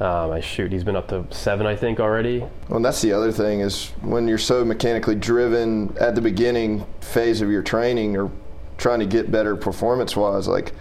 um, 0.00 0.32
I 0.32 0.40
shoot, 0.40 0.72
he's 0.72 0.84
been 0.84 0.96
up 0.96 1.08
to 1.08 1.24
seven, 1.30 1.66
I 1.66 1.76
think, 1.76 2.00
already. 2.00 2.40
Well, 2.40 2.76
and 2.76 2.84
that's 2.84 3.00
the 3.00 3.12
other 3.12 3.32
thing 3.32 3.60
is 3.60 3.90
when 4.02 4.26
you're 4.26 4.38
so 4.38 4.64
mechanically 4.64 5.14
driven 5.14 5.96
at 5.98 6.14
the 6.14 6.20
beginning 6.20 6.84
phase 7.00 7.40
of 7.40 7.50
your 7.50 7.62
training 7.62 8.16
or 8.16 8.30
trying 8.76 9.00
to 9.00 9.06
get 9.06 9.30
better 9.30 9.56
performance 9.56 10.16
wise, 10.16 10.48
like 10.48 10.72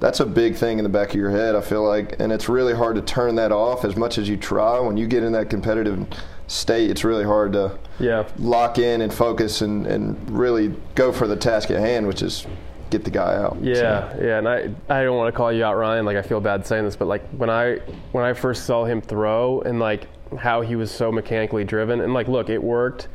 that's 0.00 0.20
a 0.20 0.26
big 0.26 0.56
thing 0.56 0.78
in 0.78 0.84
the 0.84 0.90
back 0.90 1.10
of 1.10 1.16
your 1.16 1.30
head, 1.30 1.54
I 1.54 1.60
feel 1.60 1.82
like. 1.82 2.18
And 2.20 2.32
it's 2.32 2.48
really 2.48 2.74
hard 2.74 2.96
to 2.96 3.02
turn 3.02 3.36
that 3.36 3.52
off 3.52 3.84
as 3.84 3.96
much 3.96 4.18
as 4.18 4.28
you 4.28 4.36
try. 4.36 4.78
When 4.78 4.96
you 4.96 5.06
get 5.06 5.22
in 5.22 5.32
that 5.32 5.50
competitive 5.50 6.06
state, 6.46 6.90
it's 6.90 7.04
really 7.04 7.24
hard 7.24 7.52
to 7.54 7.78
yeah. 7.98 8.28
lock 8.38 8.78
in 8.78 9.00
and 9.00 9.12
focus 9.12 9.62
and, 9.62 9.86
and 9.86 10.30
really 10.30 10.74
go 10.94 11.12
for 11.12 11.26
the 11.26 11.36
task 11.36 11.70
at 11.70 11.78
hand, 11.78 12.06
which 12.06 12.22
is 12.22 12.46
get 12.90 13.04
the 13.04 13.10
guy 13.10 13.34
out. 13.36 13.56
Yeah, 13.60 14.12
so. 14.12 14.22
yeah, 14.22 14.38
and 14.38 14.48
I 14.48 14.70
I 14.88 15.02
don't 15.02 15.16
want 15.16 15.32
to 15.32 15.36
call 15.36 15.52
you 15.52 15.64
out, 15.64 15.74
Ryan. 15.74 16.04
Like 16.04 16.16
I 16.16 16.22
feel 16.22 16.40
bad 16.40 16.66
saying 16.66 16.84
this, 16.84 16.96
but 16.96 17.08
like 17.08 17.26
when 17.30 17.50
I 17.50 17.76
when 18.12 18.24
I 18.24 18.32
first 18.32 18.66
saw 18.66 18.84
him 18.84 19.00
throw 19.00 19.60
and 19.62 19.78
like 19.78 20.08
how 20.38 20.60
he 20.60 20.76
was 20.76 20.90
so 20.90 21.10
mechanically 21.10 21.64
driven, 21.64 22.00
and 22.00 22.14
like 22.14 22.28
look, 22.28 22.48
it 22.48 22.62
worked, 22.62 23.08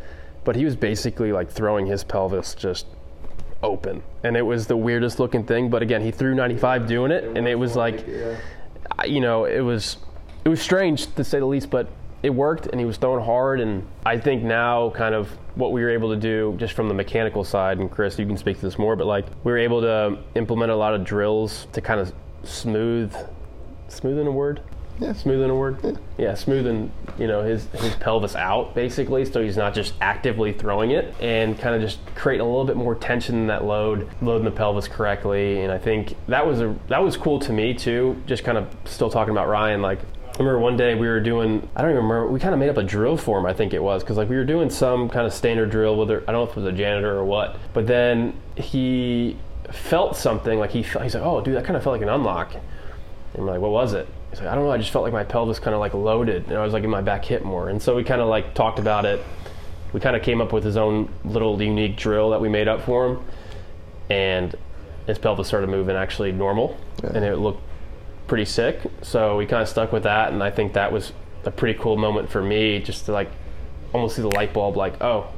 but 0.43 0.55
he 0.55 0.65
was 0.65 0.75
basically 0.75 1.31
like 1.31 1.49
throwing 1.49 1.85
his 1.85 2.03
pelvis 2.03 2.55
just 2.55 2.87
open, 3.63 4.01
and 4.23 4.37
it 4.37 4.41
was 4.41 4.67
the 4.67 4.77
weirdest 4.77 5.19
looking 5.19 5.43
thing. 5.43 5.69
But 5.69 5.81
again, 5.81 6.01
he 6.01 6.11
threw 6.11 6.35
95 6.35 6.87
doing 6.87 7.11
it, 7.11 7.23
and 7.23 7.47
it 7.47 7.55
was 7.55 7.75
like, 7.75 8.05
you 9.05 9.21
know, 9.21 9.45
it 9.45 9.61
was 9.61 9.97
it 10.45 10.49
was 10.49 10.61
strange 10.61 11.13
to 11.15 11.23
say 11.23 11.39
the 11.39 11.45
least, 11.45 11.69
but 11.69 11.87
it 12.23 12.29
worked, 12.29 12.67
and 12.67 12.79
he 12.79 12.85
was 12.85 12.97
throwing 12.97 13.23
hard. 13.23 13.59
And 13.59 13.87
I 14.05 14.17
think 14.17 14.43
now, 14.43 14.89
kind 14.91 15.15
of 15.15 15.29
what 15.55 15.71
we 15.71 15.81
were 15.81 15.89
able 15.89 16.09
to 16.09 16.19
do, 16.19 16.55
just 16.57 16.73
from 16.73 16.87
the 16.87 16.93
mechanical 16.93 17.43
side, 17.43 17.79
and 17.79 17.91
Chris, 17.91 18.17
you 18.17 18.25
can 18.25 18.37
speak 18.37 18.57
to 18.57 18.61
this 18.61 18.77
more, 18.77 18.95
but 18.95 19.07
like 19.07 19.25
we 19.43 19.51
were 19.51 19.57
able 19.57 19.81
to 19.81 20.17
implement 20.35 20.71
a 20.71 20.75
lot 20.75 20.93
of 20.93 21.03
drills 21.03 21.67
to 21.73 21.81
kind 21.81 21.99
of 21.99 22.13
smooth, 22.43 23.13
smooth 23.87 24.19
in 24.19 24.27
a 24.27 24.31
word 24.31 24.61
yeah. 24.99 25.13
Smoothing 25.13 25.49
a 25.49 25.55
word? 25.55 25.79
Yeah. 25.83 25.91
yeah, 26.17 26.33
smoothing, 26.35 26.91
you 27.17 27.27
know, 27.27 27.43
his, 27.43 27.65
his 27.67 27.95
pelvis 27.95 28.35
out 28.35 28.75
basically, 28.75 29.25
so 29.25 29.41
he's 29.41 29.57
not 29.57 29.73
just 29.73 29.93
actively 30.01 30.51
throwing 30.53 30.91
it 30.91 31.15
and 31.19 31.57
kind 31.57 31.75
of 31.75 31.81
just 31.81 31.99
creating 32.15 32.45
a 32.45 32.49
little 32.49 32.65
bit 32.65 32.75
more 32.75 32.95
tension 32.95 33.35
in 33.35 33.47
that 33.47 33.63
load, 33.63 34.09
loading 34.21 34.45
the 34.45 34.51
pelvis 34.51 34.87
correctly. 34.87 35.61
And 35.61 35.71
I 35.71 35.77
think 35.77 36.15
that 36.27 36.45
was 36.45 36.61
a 36.61 36.75
that 36.87 37.01
was 37.01 37.17
cool 37.17 37.39
to 37.39 37.53
me 37.53 37.73
too. 37.73 38.21
Just 38.27 38.43
kind 38.43 38.57
of 38.57 38.67
still 38.85 39.09
talking 39.09 39.31
about 39.31 39.47
Ryan, 39.47 39.81
like 39.81 39.99
I 39.99 40.41
remember 40.41 40.59
one 40.59 40.77
day 40.77 40.95
we 40.95 41.07
were 41.07 41.19
doing, 41.19 41.67
I 41.75 41.81
don't 41.81 41.91
even 41.91 42.03
remember, 42.03 42.31
we 42.31 42.39
kind 42.39 42.53
of 42.53 42.61
made 42.61 42.69
up 42.69 42.77
a 42.77 42.83
drill 42.83 43.17
for 43.17 43.39
him, 43.39 43.45
I 43.45 43.51
think 43.51 43.73
it 43.73 43.83
was, 43.83 44.03
because 44.03 44.15
like 44.15 44.29
we 44.29 44.37
were 44.37 44.45
doing 44.45 44.69
some 44.69 45.09
kind 45.09 45.27
of 45.27 45.33
standard 45.33 45.69
drill, 45.69 45.97
whether, 45.97 46.21
I 46.21 46.31
don't 46.31 46.35
know 46.35 46.43
if 46.43 46.51
it 46.51 46.55
was 46.55 46.65
a 46.65 46.71
janitor 46.71 47.17
or 47.17 47.25
what, 47.25 47.57
but 47.73 47.87
then 47.87 48.39
he 48.55 49.35
felt 49.69 50.15
something, 50.15 50.57
like 50.57 50.71
he, 50.71 50.81
he's 50.81 50.95
like, 50.95 51.15
oh, 51.15 51.41
dude, 51.41 51.57
that 51.57 51.65
kind 51.65 51.75
of 51.75 51.83
felt 51.83 51.91
like 51.91 52.03
an 52.03 52.07
unlock. 52.07 52.53
And 52.53 53.43
we're 53.43 53.51
like, 53.51 53.59
what 53.59 53.71
was 53.71 53.91
it? 53.91 54.07
He's 54.29 54.39
like, 54.39 54.49
I 54.49 54.55
don't 54.55 54.65
know, 54.65 54.71
I 54.71 54.77
just 54.77 54.91
felt 54.91 55.03
like 55.03 55.13
my 55.13 55.23
pelvis 55.23 55.59
kind 55.59 55.73
of 55.73 55.79
like 55.79 55.93
loaded, 55.93 56.45
and 56.47 56.57
I 56.57 56.63
was 56.63 56.73
like 56.73 56.83
in 56.83 56.89
my 56.89 57.01
back 57.01 57.25
hip 57.25 57.43
more. 57.43 57.69
And 57.69 57.81
so 57.81 57.95
we 57.95 58.03
kind 58.03 58.21
of 58.21 58.27
like 58.27 58.53
talked 58.53 58.79
about 58.79 59.05
it. 59.05 59.23
We 59.91 59.99
kind 59.99 60.15
of 60.15 60.21
came 60.21 60.39
up 60.39 60.53
with 60.53 60.63
his 60.63 60.77
own 60.77 61.11
little 61.25 61.59
unique 61.61 61.97
drill 61.97 62.29
that 62.29 62.39
we 62.39 62.47
made 62.47 62.67
up 62.67 62.83
for 62.83 63.07
him, 63.07 63.25
and 64.09 64.55
his 65.07 65.17
pelvis 65.17 65.47
started 65.47 65.69
moving 65.69 65.95
actually 65.95 66.31
normal, 66.31 66.77
yeah. 67.03 67.11
and 67.15 67.25
it 67.25 67.37
looked 67.37 67.63
pretty 68.27 68.45
sick. 68.45 68.81
So 69.01 69.35
we 69.37 69.47
kind 69.47 69.63
of 69.63 69.67
stuck 69.67 69.91
with 69.91 70.03
that, 70.03 70.31
and 70.31 70.43
I 70.43 70.51
think 70.51 70.73
that 70.73 70.91
was 70.91 71.11
a 71.45 71.51
pretty 71.51 71.79
cool 71.79 71.97
moment 71.97 72.29
for 72.29 72.43
me, 72.43 72.79
just 72.79 73.05
to 73.05 73.11
like 73.11 73.31
almost 73.93 74.15
see 74.15 74.21
the 74.21 74.29
light 74.29 74.53
bulb, 74.53 74.77
like, 74.77 75.01
oh, 75.01 75.31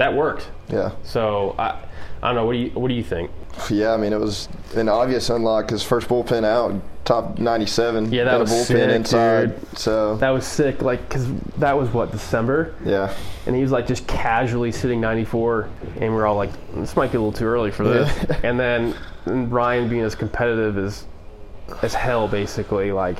that 0.00 0.14
worked. 0.14 0.48
Yeah. 0.70 0.92
So 1.04 1.54
I, 1.58 1.76
I 2.22 2.28
don't 2.28 2.34
know. 2.36 2.46
What 2.46 2.52
do 2.52 2.58
you 2.58 2.70
What 2.70 2.88
do 2.88 2.94
you 2.94 3.04
think? 3.04 3.30
Yeah, 3.70 3.92
I 3.92 3.96
mean, 3.98 4.12
it 4.14 4.18
was 4.18 4.48
an 4.74 4.88
obvious 4.88 5.28
unlock. 5.28 5.70
His 5.70 5.82
first 5.82 6.08
bullpen 6.08 6.44
out, 6.44 6.80
top 7.04 7.38
97 7.38 8.10
Yeah, 8.12 8.24
that 8.24 8.40
was 8.40 8.50
bullpen 8.50 8.64
sick, 8.66 8.90
inside. 8.90 9.60
dude. 9.60 9.78
So 9.78 10.16
That 10.16 10.30
was 10.30 10.46
sick, 10.46 10.80
like, 10.82 11.06
because 11.06 11.30
that 11.58 11.76
was 11.76 11.90
what, 11.90 12.12
December? 12.12 12.74
yeah, 12.84 13.12
And 13.46 13.54
he 13.56 13.60
was 13.60 13.72
like 13.72 13.86
just 13.86 14.06
casually 14.06 14.72
sitting 14.72 15.00
94, 15.00 15.68
and 16.00 16.14
we're 16.14 16.26
all 16.26 16.36
like, 16.36 16.50
this 16.74 16.96
might 16.96 17.10
be 17.12 17.18
a 17.18 17.20
little 17.20 17.32
too 17.38 17.44
early 17.44 17.70
for 17.72 17.84
this. 17.84 18.08
Yeah. 18.30 18.40
and 18.44 18.58
then 18.58 18.94
and 19.26 19.52
Ryan 19.52 19.88
being 19.88 20.02
as 20.04 20.14
competitive 20.14 20.78
as 20.78 21.04
as 21.82 21.92
hell, 21.92 22.28
basically, 22.28 22.92
like, 22.92 23.18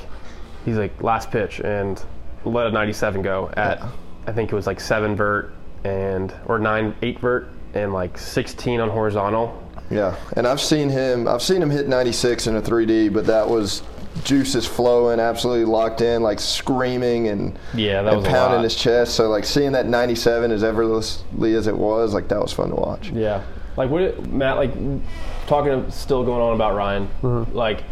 he's 0.65 0.77
like, 0.77 1.03
last 1.03 1.29
pitch, 1.29 1.59
and 1.59 2.01
let 2.45 2.65
a 2.67 2.71
97 2.71 3.21
go 3.21 3.51
at, 3.57 3.81
I 4.25 4.31
think 4.31 4.51
it 4.51 4.55
was 4.55 4.65
like 4.65 4.79
seven 4.79 5.15
vert, 5.15 5.53
and, 5.83 6.33
or 6.45 6.59
nine, 6.59 6.95
eight 7.01 7.19
vert, 7.19 7.49
and 7.73 7.93
like 7.93 8.17
16 8.17 8.79
on 8.79 8.89
horizontal. 8.89 9.61
yeah. 9.89 10.15
And 10.35 10.47
I've 10.47 10.61
seen 10.61 10.89
him. 10.89 11.27
I've 11.27 11.41
seen 11.41 11.61
him 11.61 11.69
hit 11.69 11.87
96 11.87 12.47
in 12.47 12.55
a 12.55 12.61
3D, 12.61 13.13
but 13.13 13.25
that 13.27 13.47
was 13.49 13.83
juices 14.23 14.67
flowing, 14.67 15.19
absolutely 15.21 15.63
locked 15.65 16.01
in, 16.01 16.21
like 16.21 16.39
screaming 16.39 17.29
and 17.29 17.57
Yeah, 17.73 18.01
that 18.01 18.13
and 18.13 18.17
was 18.17 18.27
a 18.27 18.29
pounding 18.29 18.63
his 18.63 18.75
chest. 18.75 19.15
So 19.15 19.29
like 19.29 19.45
seeing 19.45 19.71
that 19.71 19.85
97 19.87 20.51
as 20.51 20.63
effortlessly 20.63 21.53
as 21.55 21.67
it 21.67 21.77
was, 21.77 22.13
like 22.13 22.27
that 22.27 22.39
was 22.41 22.51
fun 22.51 22.69
to 22.69 22.75
watch. 22.75 23.09
Yeah. 23.11 23.41
Like 23.77 23.89
what 23.89 24.27
Matt 24.27 24.57
like 24.57 24.73
talking 25.47 25.89
still 25.91 26.25
going 26.25 26.41
on 26.41 26.53
about 26.55 26.75
Ryan. 26.75 27.07
Mm-hmm. 27.21 27.55
Like 27.55 27.83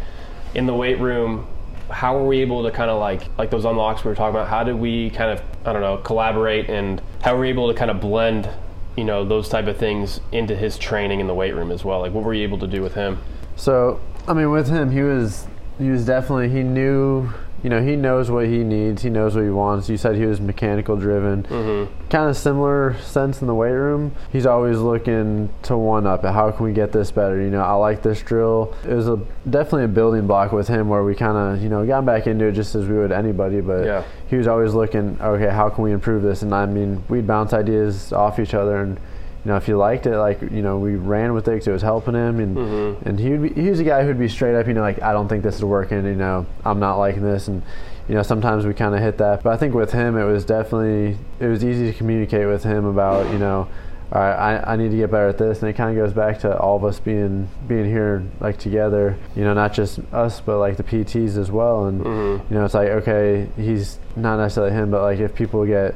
in 0.54 0.66
the 0.66 0.74
weight 0.74 0.98
room, 1.00 1.46
how 1.90 2.16
were 2.18 2.26
we 2.26 2.40
able 2.40 2.62
to 2.62 2.70
kind 2.70 2.90
of 2.90 3.00
like 3.00 3.22
like 3.38 3.50
those 3.50 3.64
unlocks 3.64 4.04
we 4.04 4.08
were 4.08 4.14
talking 4.14 4.34
about? 4.34 4.48
How 4.48 4.64
did 4.64 4.76
we 4.76 5.10
kind 5.10 5.30
of 5.30 5.42
I 5.64 5.72
don't 5.72 5.82
know 5.82 5.98
collaborate 5.98 6.70
and 6.70 7.00
how 7.22 7.34
were 7.34 7.42
we 7.42 7.48
able 7.48 7.68
to 7.72 7.78
kind 7.78 7.90
of 7.90 8.00
blend 8.00 8.48
you 8.96 9.04
know 9.04 9.24
those 9.24 9.48
type 9.48 9.66
of 9.66 9.76
things 9.76 10.20
into 10.32 10.56
his 10.56 10.78
training 10.78 11.20
in 11.20 11.26
the 11.26 11.34
weight 11.34 11.54
room 11.54 11.70
as 11.70 11.84
well? 11.84 12.00
Like 12.00 12.12
what 12.12 12.24
were 12.24 12.34
you 12.34 12.42
able 12.42 12.58
to 12.58 12.66
do 12.66 12.82
with 12.82 12.94
him? 12.94 13.18
So, 13.56 14.00
I 14.26 14.32
mean, 14.32 14.50
with 14.50 14.68
him, 14.68 14.90
he 14.90 15.02
was 15.02 15.46
he 15.78 15.90
was 15.90 16.04
definitely 16.04 16.48
he 16.48 16.62
knew 16.62 17.30
you 17.62 17.70
know 17.70 17.82
he 17.82 17.96
knows 17.96 18.30
what 18.30 18.46
he 18.46 18.58
needs, 18.64 19.02
he 19.02 19.10
knows 19.10 19.34
what 19.34 19.44
he 19.44 19.50
wants. 19.50 19.88
You 19.88 19.96
said 19.96 20.16
he 20.16 20.26
was 20.26 20.40
mechanical 20.40 20.96
driven, 20.96 21.42
mm-hmm. 21.44 22.08
kind 22.08 22.28
of 22.28 22.36
similar 22.36 22.98
sense 23.00 23.40
in 23.40 23.46
the 23.46 23.54
weight 23.54 23.72
room. 23.72 24.14
He's 24.32 24.46
always 24.46 24.78
looking 24.78 25.48
to 25.62 25.76
one 25.76 26.06
up 26.06 26.24
it. 26.24 26.32
How 26.32 26.50
can 26.50 26.64
we 26.66 26.72
get 26.72 26.92
this 26.92 27.10
better? 27.10 27.40
You 27.40 27.50
know, 27.50 27.62
I 27.62 27.74
like 27.74 28.02
this 28.02 28.22
drill. 28.22 28.74
It 28.84 28.94
was 28.94 29.08
a 29.08 29.20
definitely 29.48 29.84
a 29.84 29.88
building 29.88 30.26
block 30.26 30.52
with 30.52 30.68
him 30.68 30.88
where 30.88 31.02
we 31.04 31.14
kind 31.14 31.36
of 31.36 31.62
you 31.62 31.68
know 31.68 31.86
got 31.86 32.04
back 32.04 32.26
into 32.26 32.46
it 32.46 32.52
just 32.52 32.74
as 32.74 32.86
we 32.86 32.96
would 32.96 33.12
anybody, 33.12 33.60
but 33.60 33.84
Yeah. 33.84 34.04
he 34.28 34.36
was 34.36 34.46
always 34.46 34.74
looking 34.74 35.18
okay 35.20 35.50
how 35.50 35.68
can 35.68 35.84
we 35.84 35.92
improve 35.92 36.22
this 36.22 36.42
and 36.42 36.54
i 36.54 36.64
mean 36.66 37.02
we'd 37.08 37.26
bounce 37.26 37.52
ideas 37.52 38.12
off 38.12 38.38
each 38.38 38.54
other 38.54 38.76
and 38.80 38.98
you 39.44 39.50
know 39.50 39.56
if 39.56 39.68
you 39.68 39.76
liked 39.76 40.06
it 40.06 40.18
like 40.18 40.40
you 40.42 40.62
know 40.62 40.78
we 40.78 40.96
ran 40.96 41.32
with 41.32 41.48
it 41.48 41.52
because 41.52 41.68
it 41.68 41.72
was 41.72 41.82
helping 41.82 42.14
him 42.14 42.40
and 42.40 42.56
mm-hmm. 42.56 43.08
and 43.08 43.18
he 43.18 43.30
would 43.30 43.54
be, 43.54 43.60
he 43.60 43.70
was 43.70 43.80
a 43.80 43.84
guy 43.84 44.04
who'd 44.04 44.18
be 44.18 44.28
straight 44.28 44.54
up 44.54 44.66
you 44.66 44.74
know 44.74 44.82
like 44.82 45.00
i 45.02 45.12
don't 45.12 45.28
think 45.28 45.42
this 45.42 45.56
is 45.56 45.64
working 45.64 46.04
you 46.04 46.14
know 46.14 46.46
i'm 46.64 46.78
not 46.78 46.96
liking 46.96 47.22
this 47.22 47.48
and 47.48 47.62
you 48.08 48.14
know 48.14 48.22
sometimes 48.22 48.66
we 48.66 48.74
kind 48.74 48.94
of 48.94 49.00
hit 49.00 49.18
that 49.18 49.42
but 49.42 49.52
i 49.52 49.56
think 49.56 49.74
with 49.74 49.92
him 49.92 50.16
it 50.16 50.24
was 50.24 50.44
definitely 50.44 51.16
it 51.38 51.46
was 51.46 51.64
easy 51.64 51.90
to 51.90 51.96
communicate 51.96 52.46
with 52.46 52.64
him 52.64 52.84
about 52.84 53.30
you 53.32 53.38
know 53.38 53.68
all 54.12 54.20
right, 54.20 54.34
I, 54.34 54.72
I 54.72 54.76
need 54.76 54.90
to 54.90 54.96
get 54.96 55.12
better 55.12 55.28
at 55.28 55.38
this, 55.38 55.62
and 55.62 55.70
it 55.70 55.74
kind 55.74 55.96
of 55.96 56.04
goes 56.04 56.12
back 56.12 56.40
to 56.40 56.58
all 56.58 56.76
of 56.76 56.84
us 56.84 56.98
being 56.98 57.48
being 57.68 57.84
here 57.84 58.24
like 58.40 58.58
together, 58.58 59.16
you 59.36 59.44
know, 59.44 59.54
not 59.54 59.72
just 59.72 60.00
us, 60.12 60.40
but 60.40 60.58
like 60.58 60.76
the 60.76 60.82
PTs 60.82 61.36
as 61.36 61.48
well. 61.48 61.84
And 61.84 62.00
mm-hmm. 62.00 62.52
you 62.52 62.58
know, 62.58 62.64
it's 62.64 62.74
like 62.74 62.88
okay, 62.88 63.48
he's 63.54 64.00
not 64.16 64.38
necessarily 64.38 64.72
him, 64.72 64.90
but 64.90 65.02
like 65.02 65.20
if 65.20 65.32
people 65.36 65.64
get 65.64 65.94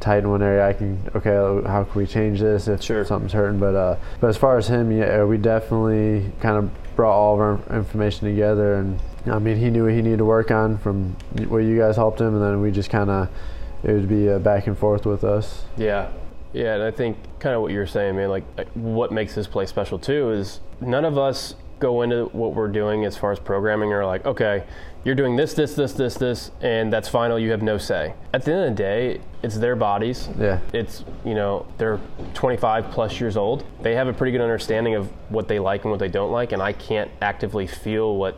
tight 0.00 0.18
in 0.18 0.30
one 0.30 0.42
area, 0.42 0.66
I 0.66 0.72
can 0.72 0.98
okay, 1.14 1.30
how 1.68 1.84
can 1.84 2.00
we 2.00 2.06
change 2.06 2.40
this 2.40 2.68
if 2.68 2.82
Sure. 2.82 3.04
something's 3.04 3.32
hurting? 3.32 3.58
But 3.58 3.74
uh, 3.74 3.96
but 4.20 4.28
as 4.28 4.36
far 4.36 4.56
as 4.58 4.68
him, 4.68 4.90
yeah, 4.90 5.24
we 5.24 5.38
definitely 5.38 6.30
kind 6.40 6.56
of 6.56 6.70
brought 6.96 7.14
all 7.14 7.34
of 7.34 7.40
our 7.40 7.76
information 7.76 8.28
together, 8.28 8.74
and 8.74 8.98
I 9.26 9.38
mean, 9.38 9.56
he 9.56 9.70
knew 9.70 9.84
what 9.84 9.92
he 9.92 10.02
needed 10.02 10.18
to 10.18 10.24
work 10.24 10.50
on 10.50 10.78
from 10.78 11.16
what 11.48 11.58
you 11.58 11.76
guys 11.78 11.96
helped 11.96 12.20
him, 12.20 12.34
and 12.34 12.42
then 12.42 12.60
we 12.60 12.70
just 12.70 12.90
kind 12.90 13.10
of 13.10 13.28
it 13.82 13.92
would 13.92 14.08
be 14.08 14.28
a 14.28 14.38
back 14.38 14.66
and 14.66 14.76
forth 14.76 15.06
with 15.06 15.24
us. 15.24 15.64
Yeah. 15.76 16.08
Yeah, 16.52 16.74
and 16.74 16.82
I 16.82 16.90
think 16.90 17.18
kind 17.38 17.54
of 17.54 17.60
what 17.60 17.72
you're 17.72 17.86
saying, 17.86 18.16
man, 18.16 18.30
like 18.30 18.44
like, 18.56 18.68
what 18.72 19.12
makes 19.12 19.34
this 19.34 19.46
play 19.46 19.66
special 19.66 19.98
too 19.98 20.30
is 20.30 20.60
none 20.80 21.04
of 21.04 21.18
us 21.18 21.54
go 21.80 22.00
into 22.00 22.24
what 22.26 22.54
we're 22.54 22.68
doing 22.68 23.04
as 23.04 23.16
far 23.18 23.32
as 23.32 23.38
programming 23.38 23.92
are 23.92 24.06
like, 24.06 24.24
okay, 24.24 24.64
you're 25.06 25.14
doing 25.14 25.36
this, 25.36 25.54
this, 25.54 25.74
this, 25.74 25.92
this, 25.92 26.16
this, 26.16 26.50
and 26.62 26.92
that's 26.92 27.08
final. 27.08 27.38
You 27.38 27.52
have 27.52 27.62
no 27.62 27.78
say. 27.78 28.12
At 28.34 28.44
the 28.44 28.52
end 28.52 28.64
of 28.64 28.70
the 28.70 28.74
day, 28.74 29.20
it's 29.40 29.56
their 29.56 29.76
bodies. 29.76 30.28
Yeah. 30.36 30.58
It's, 30.72 31.04
you 31.24 31.34
know, 31.34 31.64
they're 31.78 32.00
25 32.34 32.90
plus 32.90 33.20
years 33.20 33.36
old. 33.36 33.64
They 33.82 33.94
have 33.94 34.08
a 34.08 34.12
pretty 34.12 34.32
good 34.32 34.40
understanding 34.40 34.96
of 34.96 35.08
what 35.30 35.46
they 35.46 35.60
like 35.60 35.84
and 35.84 35.92
what 35.92 36.00
they 36.00 36.08
don't 36.08 36.32
like, 36.32 36.50
and 36.50 36.60
I 36.60 36.72
can't 36.72 37.08
actively 37.22 37.68
feel 37.68 38.16
what 38.16 38.36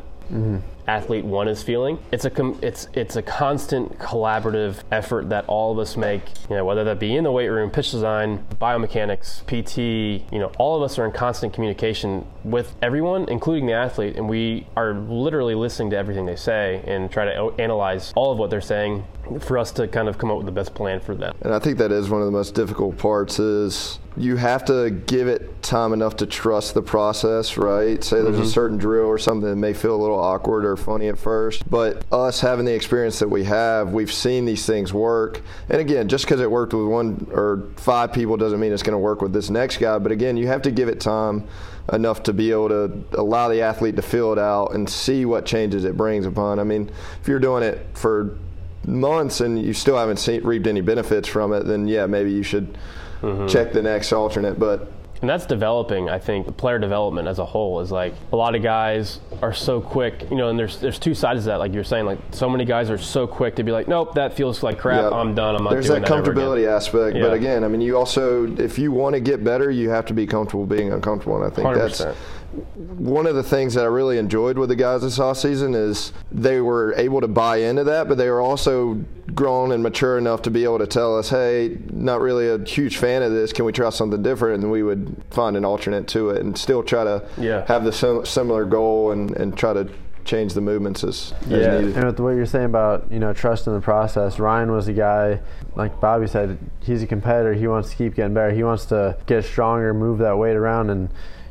athlete 0.87 1.25
one 1.25 1.49
is 1.49 1.63
feeling. 1.63 1.99
It's 2.11 2.25
a 2.25 2.31
com- 2.31 2.59
it's 2.63 2.89
it's 2.95 3.17
a 3.17 3.23
constant 3.23 3.99
collaborative 3.99 4.83
effort 4.91 5.29
that 5.29 5.45
all 5.47 5.73
of 5.73 5.79
us 5.79 5.97
make. 5.97 6.23
You 6.49 6.57
know, 6.57 6.65
whether 6.65 6.85
that 6.85 6.99
be 6.99 7.15
in 7.15 7.25
the 7.25 7.33
weight 7.33 7.49
room, 7.49 7.71
pitch 7.71 7.91
design, 7.91 8.45
biomechanics, 8.61 9.45
PT. 9.47 10.33
You 10.33 10.39
know, 10.39 10.53
all 10.59 10.77
of 10.77 10.83
us 10.83 10.99
are 10.99 11.05
in 11.05 11.13
constant 11.13 11.53
communication 11.53 12.27
with 12.45 12.75
everyone, 12.83 13.29
including 13.29 13.67
the 13.67 13.75
athlete, 13.75 14.17
and 14.17 14.29
we 14.29 14.67
are 14.77 14.95
literally 14.95 15.55
listening 15.55 15.91
to 15.91 15.97
everything 15.97 16.27
they 16.27 16.37
say 16.37 16.83
and 16.87 17.11
try 17.11 17.27
to 17.27 17.37
o- 17.37 17.55
analyze 17.59 18.13
all 18.17 18.33
of 18.33 18.39
what 18.39 18.51
they're 18.51 18.61
saying 18.61 19.05
for 19.41 19.59
us 19.59 19.71
to 19.73 19.87
kind 19.87 20.09
of 20.09 20.17
come 20.17 20.31
up 20.31 20.39
with 20.39 20.47
the 20.47 20.53
best 20.53 20.75
plan 20.75 21.01
for 21.01 21.15
them. 21.15 21.37
And 21.43 21.53
I 21.53 21.59
think 21.59 21.77
that 21.79 21.93
is 21.93 22.09
one 22.09 22.23
of 22.23 22.27
the 22.27 22.33
most 22.33 22.55
difficult 22.55 22.97
parts 22.97 23.39
is 23.39 23.99
you 24.19 24.37
have 24.37 24.65
to 24.65 24.91
give 24.91 25.29
it 25.29 25.63
time 25.63 25.93
enough 25.93 26.17
to 26.17 26.27
trust 26.27 26.75
the 26.75 26.83
process, 26.83 27.57
right? 27.57 28.03
Say 28.03 28.21
there's 28.23 28.37
a 28.37 28.43
mm-hmm. 28.43 28.49
certain 28.49 28.77
drill 28.77 29.07
or 29.07 29.19
something 29.19 29.49
that 29.49 29.57
may 29.57 29.73
feel 29.73 29.95
a 29.95 30.01
little 30.01 30.19
awkward 30.19 30.65
or 30.65 30.77
funny 30.77 31.09
at 31.09 31.19
first, 31.19 31.69
but 31.71 32.05
us 32.13 32.41
having 32.41 32.65
the 32.65 32.75
experience 32.75 33.19
that 33.21 33.29
we 33.29 33.45
have, 33.45 33.93
we've 33.93 34.13
seen 34.13 34.45
these 34.45 34.67
things 34.67 34.93
work. 34.93 35.41
And 35.69 35.81
again, 35.81 36.09
just 36.09 36.25
because 36.25 36.41
it 36.41 36.51
worked 36.51 36.75
with 36.75 36.87
one 36.87 37.29
or 37.31 37.69
five 37.77 38.13
people 38.13 38.37
doesn't 38.37 38.59
mean 38.59 38.73
it's 38.73 38.83
going 38.83 38.93
to 38.93 38.99
work 38.99 39.23
with 39.23 39.33
this 39.33 39.51
next 39.51 39.77
guy, 39.77 39.99
but 39.99 40.11
again, 40.11 40.37
you 40.37 40.49
have 40.49 40.63
to 40.63 40.71
give 40.71 40.89
it 40.89 41.01
time 41.01 41.47
enough 41.93 42.23
to 42.25 42.33
be 42.33 42.51
able 42.51 42.69
to 42.69 43.05
allow 43.13 43.49
the 43.49 43.63
athlete 43.63 43.97
to 43.97 44.03
feel 44.03 44.33
it 44.33 44.39
out 44.39 44.75
and 44.75 44.89
see 44.91 45.25
what 45.25 45.47
changes 45.47 45.85
it 45.85 45.97
brings 45.97 46.27
upon. 46.27 46.59
I 46.59 46.65
mean, 46.65 46.91
if 47.21 47.29
you're 47.29 47.39
doing 47.39 47.63
it 47.63 47.87
for 47.95 48.37
months 48.85 49.41
and 49.41 49.63
you 49.63 49.73
still 49.73 49.97
haven't 49.97 50.19
seen, 50.19 50.43
reaped 50.43 50.67
any 50.67 50.81
benefits 50.81 51.29
from 51.29 51.53
it, 51.53 51.65
then 51.65 51.87
yeah, 51.87 52.07
maybe 52.07 52.33
you 52.33 52.43
should 52.43 52.77
Mm-hmm. 53.23 53.47
check 53.49 53.73
the 53.73 53.83
next 53.83 54.13
alternate. 54.13 54.59
But 54.59 54.91
And 55.21 55.29
that's 55.29 55.47
developing, 55.47 56.09
I 56.09 56.19
think, 56.21 56.57
player 56.57 56.79
development 56.79 57.27
as 57.27 57.41
a 57.41 57.45
whole 57.45 57.81
is 57.81 57.91
like 57.91 58.15
a 58.33 58.37
lot 58.37 58.55
of 58.55 58.63
guys 58.63 59.19
are 59.43 59.53
so 59.53 59.81
quick, 59.81 60.27
you 60.31 60.37
know, 60.37 60.49
and 60.49 60.57
there's 60.59 60.79
there's 60.81 60.99
two 61.01 61.15
sides 61.15 61.41
to 61.43 61.47
that, 61.47 61.59
like 61.59 61.73
you're 61.75 61.83
saying, 61.83 62.07
like 62.07 62.19
so 62.31 62.49
many 62.49 62.65
guys 62.65 62.89
are 62.91 62.99
so 62.99 63.27
quick 63.27 63.57
to 63.57 63.65
be 63.65 63.73
like, 63.73 63.89
nope, 63.89 64.15
that 64.15 64.35
feels 64.35 64.63
like 64.63 64.79
crap. 64.79 65.11
yeah, 65.11 65.19
I'm 65.19 65.35
done. 65.35 65.57
I'm 65.57 65.65
not 65.65 65.71
There's 65.73 65.87
doing 65.89 66.03
that 66.03 66.09
that 66.09 66.25
comfortability 66.25 66.69
aspect, 66.69 67.17
Yeah. 67.17 67.23
but 67.25 67.33
again, 67.33 67.65
I 67.65 67.69
mean, 67.69 67.81
you 67.81 67.97
also, 67.97 68.47
if 68.59 68.79
you 68.79 68.93
want 68.93 69.15
to 69.15 69.21
get 69.21 69.43
better, 69.43 69.71
you 69.71 69.91
have 69.91 70.07
to 70.07 70.15
be 70.15 70.25
comfortable 70.27 70.67
being 70.67 70.93
uncomfortable, 70.93 71.43
and 71.43 71.45
I 71.45 71.55
think 71.55 71.67
100%. 71.67 71.77
that's 71.77 72.17
one 72.53 73.27
of 73.27 73.35
the 73.35 73.43
things 73.43 73.75
that 73.75 73.83
I 73.83 73.89
really 73.89 74.17
enjoyed 74.19 74.57
with 74.59 74.69
the 74.71 74.77
guys 74.77 75.03
this 75.03 75.19
off 75.19 75.37
season 75.39 75.75
is 75.75 76.13
they 76.33 76.61
were 76.61 76.95
able 76.97 77.21
to 77.21 77.29
buy 77.29 77.59
into 77.59 77.85
that, 77.85 78.09
but 78.09 78.17
they 78.17 78.31
were 78.31 78.41
also 78.41 78.95
grown 79.35 79.71
and 79.73 79.83
mature 79.83 80.17
enough 80.17 80.43
to 80.43 80.51
be 80.51 80.65
able 80.65 80.79
to 80.79 80.87
tell 80.87 81.17
us, 81.19 81.29
hey, 81.31 81.79
not 81.93 82.21
really 82.21 82.49
a 82.49 82.59
huge 82.65 82.97
fan 82.97 83.23
of 83.23 83.33
this. 83.33 83.53
Can 83.53 83.65
we 83.67 83.73
try 83.73 83.91
something 83.91 84.23
different? 84.23 84.63
And 84.63 84.73
we 84.73 84.83
would 84.83 85.23
find 85.31 85.57
an 85.57 85.65
alternate 85.65 86.09
to 86.09 86.31
it 86.31 86.43
and 86.43 86.57
still 86.57 86.83
try 86.83 87.05
to 87.05 87.23
Yeah. 87.37 87.65
have 87.67 87.85
the 87.85 87.93
sim- 87.93 88.25
similar 88.25 88.65
goal 88.65 89.13
and, 89.13 89.31
and 89.37 89.57
try 89.57 89.75
to 89.75 89.89
change 90.25 90.55
the 90.55 90.61
movements 90.61 91.05
as, 91.05 91.33
Yeah. 91.47 91.79
needed. 91.81 91.97
And 91.97 92.05
with 92.07 92.21
what 92.21 92.31
you're 92.31 92.45
saying 92.47 92.67
about 92.67 93.11
you 93.11 93.19
know 93.19 93.33
trust 93.33 93.67
in 93.67 93.73
the 93.75 93.81
process, 93.81 94.39
Ryan 94.39 94.73
was 94.73 94.89
a 94.89 94.93
guy 94.93 95.41
like 95.75 96.01
Bobby 96.01 96.27
said. 96.27 96.59
He's 96.81 97.03
a 97.03 97.07
competitor. 97.07 97.53
He 97.55 97.67
wants 97.67 97.91
to 97.91 97.97
keep 97.97 98.15
getting 98.15 98.35
better. 98.35 98.51
He 98.53 98.63
wants 98.63 98.87
to 98.87 99.17
get 99.27 99.45
stronger, 99.45 99.93
move 99.95 100.19
that 100.19 100.37
weight 100.37 100.57
around, 100.57 100.91
and 100.91 101.09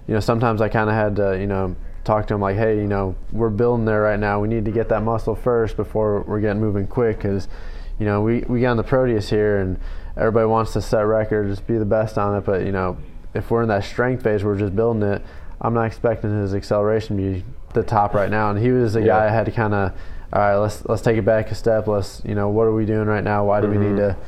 you 0.07 0.13
know 0.13 0.19
sometimes 0.19 0.61
I 0.61 0.69
kind 0.69 0.89
of 0.89 0.95
had 0.95 1.15
to 1.17 1.39
you 1.39 1.47
know 1.47 1.75
talk 2.03 2.27
to 2.27 2.33
him 2.33 2.41
like, 2.41 2.57
hey, 2.57 2.77
you 2.77 2.87
know 2.87 3.15
we're 3.31 3.49
building 3.49 3.85
there 3.85 4.01
right 4.01 4.19
now. 4.19 4.39
We 4.39 4.47
need 4.47 4.65
to 4.65 4.71
get 4.71 4.89
that 4.89 5.03
muscle 5.03 5.35
first 5.35 5.75
before 5.75 6.21
we're 6.21 6.41
getting 6.41 6.61
moving 6.61 6.87
quick 6.87 7.17
because 7.17 7.47
you 7.99 8.05
know 8.05 8.21
we 8.21 8.41
we 8.47 8.61
got 8.61 8.71
on 8.71 8.77
the 8.77 8.83
Proteus 8.83 9.29
here 9.29 9.59
and 9.59 9.79
everybody 10.15 10.47
wants 10.47 10.73
to 10.73 10.81
set 10.81 11.01
records, 11.01 11.59
be 11.59 11.77
the 11.77 11.85
best 11.85 12.17
on 12.17 12.35
it, 12.37 12.45
but 12.45 12.65
you 12.65 12.71
know 12.71 12.97
if 13.33 13.51
we're 13.51 13.61
in 13.61 13.69
that 13.69 13.83
strength 13.83 14.23
phase, 14.23 14.43
we're 14.43 14.57
just 14.57 14.75
building 14.75 15.03
it. 15.03 15.21
I'm 15.61 15.73
not 15.73 15.85
expecting 15.85 16.31
his 16.41 16.53
acceleration 16.53 17.17
to 17.17 17.23
be 17.23 17.45
the 17.73 17.83
top 17.83 18.13
right 18.13 18.29
now, 18.29 18.49
and 18.49 18.59
he 18.59 18.71
was 18.71 18.95
a 18.95 19.01
guy 19.01 19.27
I 19.27 19.29
had 19.29 19.45
to 19.45 19.51
kind 19.51 19.73
of, 19.73 19.91
all 20.33 20.39
right, 20.39 20.55
let's 20.55 20.85
let's 20.85 21.01
take 21.01 21.17
it 21.17 21.25
back 21.25 21.51
a 21.51 21.55
step. 21.55 21.87
Let's, 21.87 22.21
you 22.25 22.35
know, 22.35 22.49
what 22.49 22.63
are 22.63 22.73
we 22.73 22.85
doing 22.85 23.07
right 23.07 23.23
now? 23.23 23.45
Why 23.45 23.61
do 23.61 23.67
we 23.67 23.77
need 23.77 23.97
mm-hmm. 23.97 24.19
to? 24.19 24.27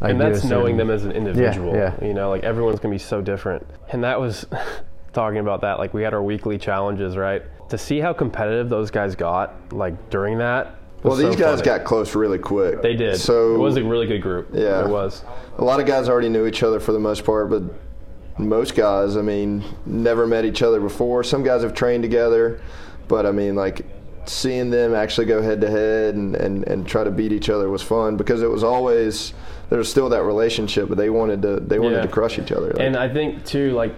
Like, 0.00 0.10
and 0.10 0.20
that's 0.20 0.44
knowing 0.44 0.76
them 0.76 0.90
as 0.90 1.04
an 1.04 1.12
individual. 1.12 1.74
Yeah, 1.74 1.94
yeah. 2.00 2.06
You 2.06 2.14
know, 2.14 2.30
like 2.30 2.44
everyone's 2.44 2.80
gonna 2.80 2.94
be 2.94 2.98
so 2.98 3.20
different. 3.20 3.66
And 3.90 4.04
that 4.04 4.20
was 4.20 4.46
talking 5.16 5.38
about 5.40 5.62
that. 5.62 5.80
Like 5.80 5.92
we 5.92 6.02
had 6.04 6.14
our 6.14 6.22
weekly 6.22 6.58
challenges, 6.58 7.16
right? 7.16 7.42
To 7.70 7.76
see 7.78 7.98
how 7.98 8.12
competitive 8.12 8.68
those 8.68 8.92
guys 8.92 9.16
got, 9.16 9.72
like 9.72 10.10
during 10.10 10.38
that. 10.38 10.76
Well, 11.02 11.16
these 11.16 11.32
so 11.34 11.38
guys 11.38 11.60
funny. 11.60 11.64
got 11.78 11.84
close 11.84 12.14
really 12.14 12.38
quick. 12.38 12.82
They 12.82 12.94
did. 12.94 13.16
So 13.18 13.54
it 13.54 13.58
was 13.58 13.76
a 13.76 13.82
really 13.84 14.06
good 14.06 14.22
group. 14.22 14.50
Yeah. 14.52 14.84
it 14.84 14.88
was. 14.88 15.24
a 15.58 15.64
lot 15.64 15.80
of 15.80 15.86
guys 15.86 16.08
already 16.08 16.28
knew 16.28 16.46
each 16.46 16.62
other 16.62 16.78
for 16.80 16.92
the 16.92 16.98
most 17.00 17.24
part, 17.24 17.50
but 17.50 17.62
most 18.38 18.74
guys, 18.76 19.16
I 19.16 19.22
mean, 19.22 19.64
never 19.86 20.26
met 20.26 20.44
each 20.44 20.62
other 20.62 20.80
before. 20.80 21.24
Some 21.24 21.42
guys 21.42 21.62
have 21.62 21.74
trained 21.74 22.02
together, 22.02 22.60
but 23.08 23.24
I 23.26 23.32
mean, 23.32 23.54
like 23.56 23.86
seeing 24.26 24.70
them 24.70 24.94
actually 24.94 25.26
go 25.26 25.40
head 25.40 25.60
to 25.60 25.70
head 25.70 26.14
and, 26.16 26.34
and, 26.36 26.66
and 26.66 26.86
try 26.86 27.04
to 27.04 27.10
beat 27.10 27.32
each 27.32 27.48
other 27.48 27.70
was 27.70 27.82
fun 27.82 28.16
because 28.16 28.42
it 28.42 28.50
was 28.50 28.64
always 28.64 29.32
there 29.70 29.78
was 29.78 29.88
still 29.90 30.08
that 30.10 30.22
relationship, 30.24 30.88
but 30.88 30.98
they 30.98 31.10
wanted 31.10 31.42
to 31.42 31.60
they 31.60 31.78
wanted 31.78 31.96
Yeah. 31.96 32.02
to 32.02 32.08
crush 32.08 32.38
each 32.38 32.52
other. 32.52 32.68
Like, 32.72 32.80
And 32.80 32.96
I 32.96 33.08
think 33.08 33.44
too, 33.44 33.72
like 33.72 33.94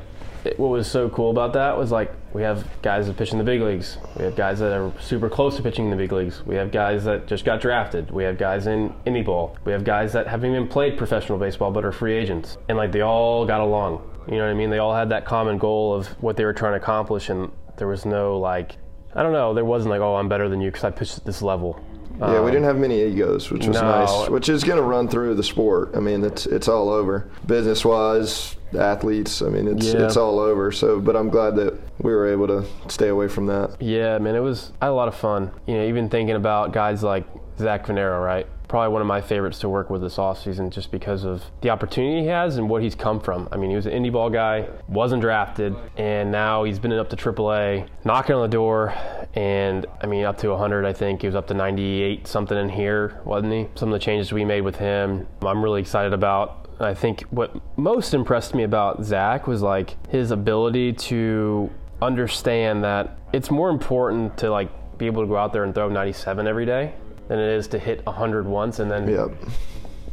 what 0.57 0.69
was 0.69 0.91
so 0.91 1.09
cool 1.09 1.31
about 1.31 1.53
that 1.55 1.77
was 1.77 1.91
like 1.91 2.13
we 2.33 2.43
have 2.43 2.67
guys 2.83 3.07
that 3.07 3.17
pitch 3.17 3.33
in 3.33 3.39
the 3.39 3.45
big 3.45 3.61
leagues. 3.61 3.99
We 4.17 4.25
have 4.25 4.37
guys 4.37 4.59
that 4.59 4.73
are 4.73 4.93
super 5.01 5.29
close 5.29 5.57
to 5.57 5.63
pitching 5.63 5.87
in 5.87 5.91
the 5.91 5.97
big 5.97 6.13
leagues. 6.13 6.45
We 6.45 6.57
have 6.57 6.71
guys 6.71 7.05
that 7.05 7.27
just 7.27 7.45
got 7.45 7.61
drafted. 7.61 8.11
We 8.11 8.25
have 8.25 8.39
guys 8.39 8.67
in 8.67 8.93
indie 9.07 9.25
ball. 9.25 9.57
We 9.65 9.73
have 9.73 9.85
guys 9.85 10.13
that 10.13 10.27
haven't 10.27 10.51
even 10.51 10.69
played 10.69 10.99
professional 10.99 11.39
baseball 11.39 11.71
but 11.71 11.85
are 11.85 11.93
free 11.93 12.15
agents. 12.15 12.59
And 12.69 12.77
like 12.77 12.93
they 12.93 13.01
all 13.01 13.47
got 13.47 13.61
along. 13.61 14.03
You 14.29 14.37
know 14.37 14.45
what 14.45 14.51
I 14.51 14.55
mean? 14.55 14.69
They 14.69 14.79
all 14.79 14.95
had 14.95 15.09
that 15.09 15.25
common 15.25 15.57
goal 15.57 15.95
of 15.95 16.09
what 16.23 16.37
they 16.37 16.45
were 16.45 16.53
trying 16.53 16.73
to 16.73 16.77
accomplish, 16.77 17.31
and 17.31 17.51
there 17.79 17.89
was 17.89 18.05
no 18.05 18.39
like. 18.39 18.77
I 19.15 19.23
don't 19.23 19.33
know. 19.33 19.55
There 19.55 19.65
wasn't 19.65 19.91
like, 19.91 20.03
oh, 20.03 20.17
I'm 20.17 20.29
better 20.29 20.51
than 20.51 20.61
you 20.61 20.71
because 20.71 20.85
I 20.85 20.91
pitched 20.91 21.17
at 21.17 21.25
this 21.25 21.41
level. 21.41 21.83
Yeah, 22.21 22.31
we 22.33 22.37
Um, 22.39 22.47
didn't 22.47 22.65
have 22.65 22.77
many 22.79 23.03
egos, 23.03 23.51
which 23.51 23.67
was 23.67 23.81
no. 23.81 23.89
nice. 24.05 24.29
Which 24.29 24.49
is 24.49 24.65
going 24.65 24.79
to 24.79 24.83
run 24.85 25.09
through 25.09 25.35
the 25.35 25.43
sport. 25.43 25.91
I 25.95 26.01
mean, 26.01 26.25
it's 26.25 26.47
it's 26.47 26.69
all 26.69 26.89
over, 26.91 27.27
business 27.47 27.85
wise, 27.85 28.57
athletes. 28.79 29.41
I 29.43 29.49
mean, 29.49 29.69
it's 29.69 29.93
Yeah. 29.93 30.05
it's 30.05 30.17
all 30.17 30.39
over. 30.39 30.73
So, 30.73 31.01
but 31.01 31.17
I'm 31.17 31.29
glad 31.31 31.57
that 31.57 31.75
we 32.03 32.13
were 32.13 32.27
able 32.27 32.47
to 32.49 32.65
stay 32.89 33.09
away 33.09 33.29
from 33.29 33.47
that. 33.47 33.71
Yeah, 33.81 34.19
man, 34.19 34.35
it 34.35 34.41
was 34.41 34.73
I 34.83 34.87
had 34.87 34.91
a 34.91 34.95
lot 34.95 35.09
of 35.09 35.15
fun. 35.15 35.51
You 35.67 35.77
know, 35.77 35.85
even 35.85 36.09
thinking 36.09 36.37
about 36.37 36.73
guys 36.73 37.03
like 37.03 37.25
Zach 37.59 37.87
Vennaro, 37.87 38.21
right? 38.23 38.47
Probably 38.69 38.93
one 38.93 39.01
of 39.01 39.09
my 39.09 39.23
favorites 39.23 39.59
to 39.61 39.69
work 39.71 39.89
with 39.89 40.03
this 40.03 40.17
offseason 40.19 40.69
just 40.69 40.91
because 40.91 41.25
of 41.25 41.43
the 41.63 41.71
opportunity 41.71 42.21
he 42.21 42.27
has 42.27 42.59
and 42.59 42.69
what 42.69 42.83
he's 42.83 42.95
come 42.95 43.19
from. 43.19 43.49
I 43.51 43.57
mean, 43.57 43.71
he 43.71 43.77
was 43.77 43.87
an 43.87 43.93
indie 43.93 44.13
ball 44.13 44.29
guy, 44.29 44.67
wasn't 44.89 45.23
drafted, 45.23 45.75
and 45.97 46.31
now 46.31 46.65
he's 46.65 46.79
been 46.79 46.93
up 46.93 47.09
to 47.09 47.17
AAA, 47.17 47.87
knocking 48.05 48.35
on 48.37 48.43
the 48.43 48.49
door, 48.55 48.93
and 49.35 49.87
I 50.01 50.07
mean, 50.07 50.25
up 50.25 50.39
to 50.39 50.49
100, 50.49 50.85
I 50.85 50.93
think. 50.93 51.21
He 51.21 51.27
was 51.29 51.37
up 51.37 51.47
to 51.49 51.55
98 51.55 52.27
something 52.27 52.57
in 52.59 52.69
here, 52.69 53.21
wasn't 53.25 53.53
he? 53.53 53.69
Some 53.75 53.89
of 53.91 53.93
the 53.93 53.99
changes 54.05 54.33
we 54.33 54.45
made 54.45 54.63
with 54.63 54.77
him, 54.77 55.27
I'm 55.43 55.63
really 55.63 55.81
excited 55.81 56.13
about. 56.13 56.67
I 56.81 56.95
think 56.95 57.23
what 57.31 57.53
most 57.77 58.15
impressed 58.15 58.55
me 58.55 58.63
about 58.63 59.05
Zach 59.05 59.47
was 59.47 59.63
like 59.63 59.97
his 60.09 60.31
ability 60.31 60.93
to 60.95 61.71
understand 62.01 62.85
that 62.85 63.19
it's 63.33 63.51
more 63.51 63.69
important 63.71 64.37
to 64.39 64.51
like 64.51 64.71
be 64.97 65.07
able 65.07 65.23
to 65.23 65.29
go 65.29 65.37
out 65.37 65.53
there 65.53 65.65
and 65.65 65.75
throw 65.75 65.89
97 65.89 66.47
every 66.47 66.67
day 66.67 66.95
than 67.27 67.39
it 67.39 67.49
is 67.49 67.67
to 67.69 67.79
hit 67.79 68.05
100 68.07 68.47
once 68.47 68.79
and 68.79 68.89
then 68.91 69.09
Yep. 69.09 69.31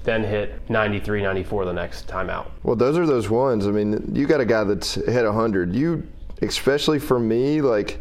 then 0.04 0.24
hit 0.24 0.60
93 0.70 1.22
94 1.22 1.66
the 1.66 1.74
next 1.74 2.08
time 2.08 2.30
out 2.32 2.52
Well, 2.64 2.76
those 2.76 2.98
are 2.98 3.06
those 3.06 3.30
ones. 3.30 3.68
I 3.68 3.72
mean, 3.72 4.12
you 4.14 4.26
got 4.28 4.42
a 4.42 4.46
guy 4.46 4.64
that's 4.64 4.96
hit 4.96 5.24
100. 5.24 5.74
You, 5.76 6.04
especially 6.42 6.98
for 7.00 7.20
me, 7.20 7.62
like 7.62 8.00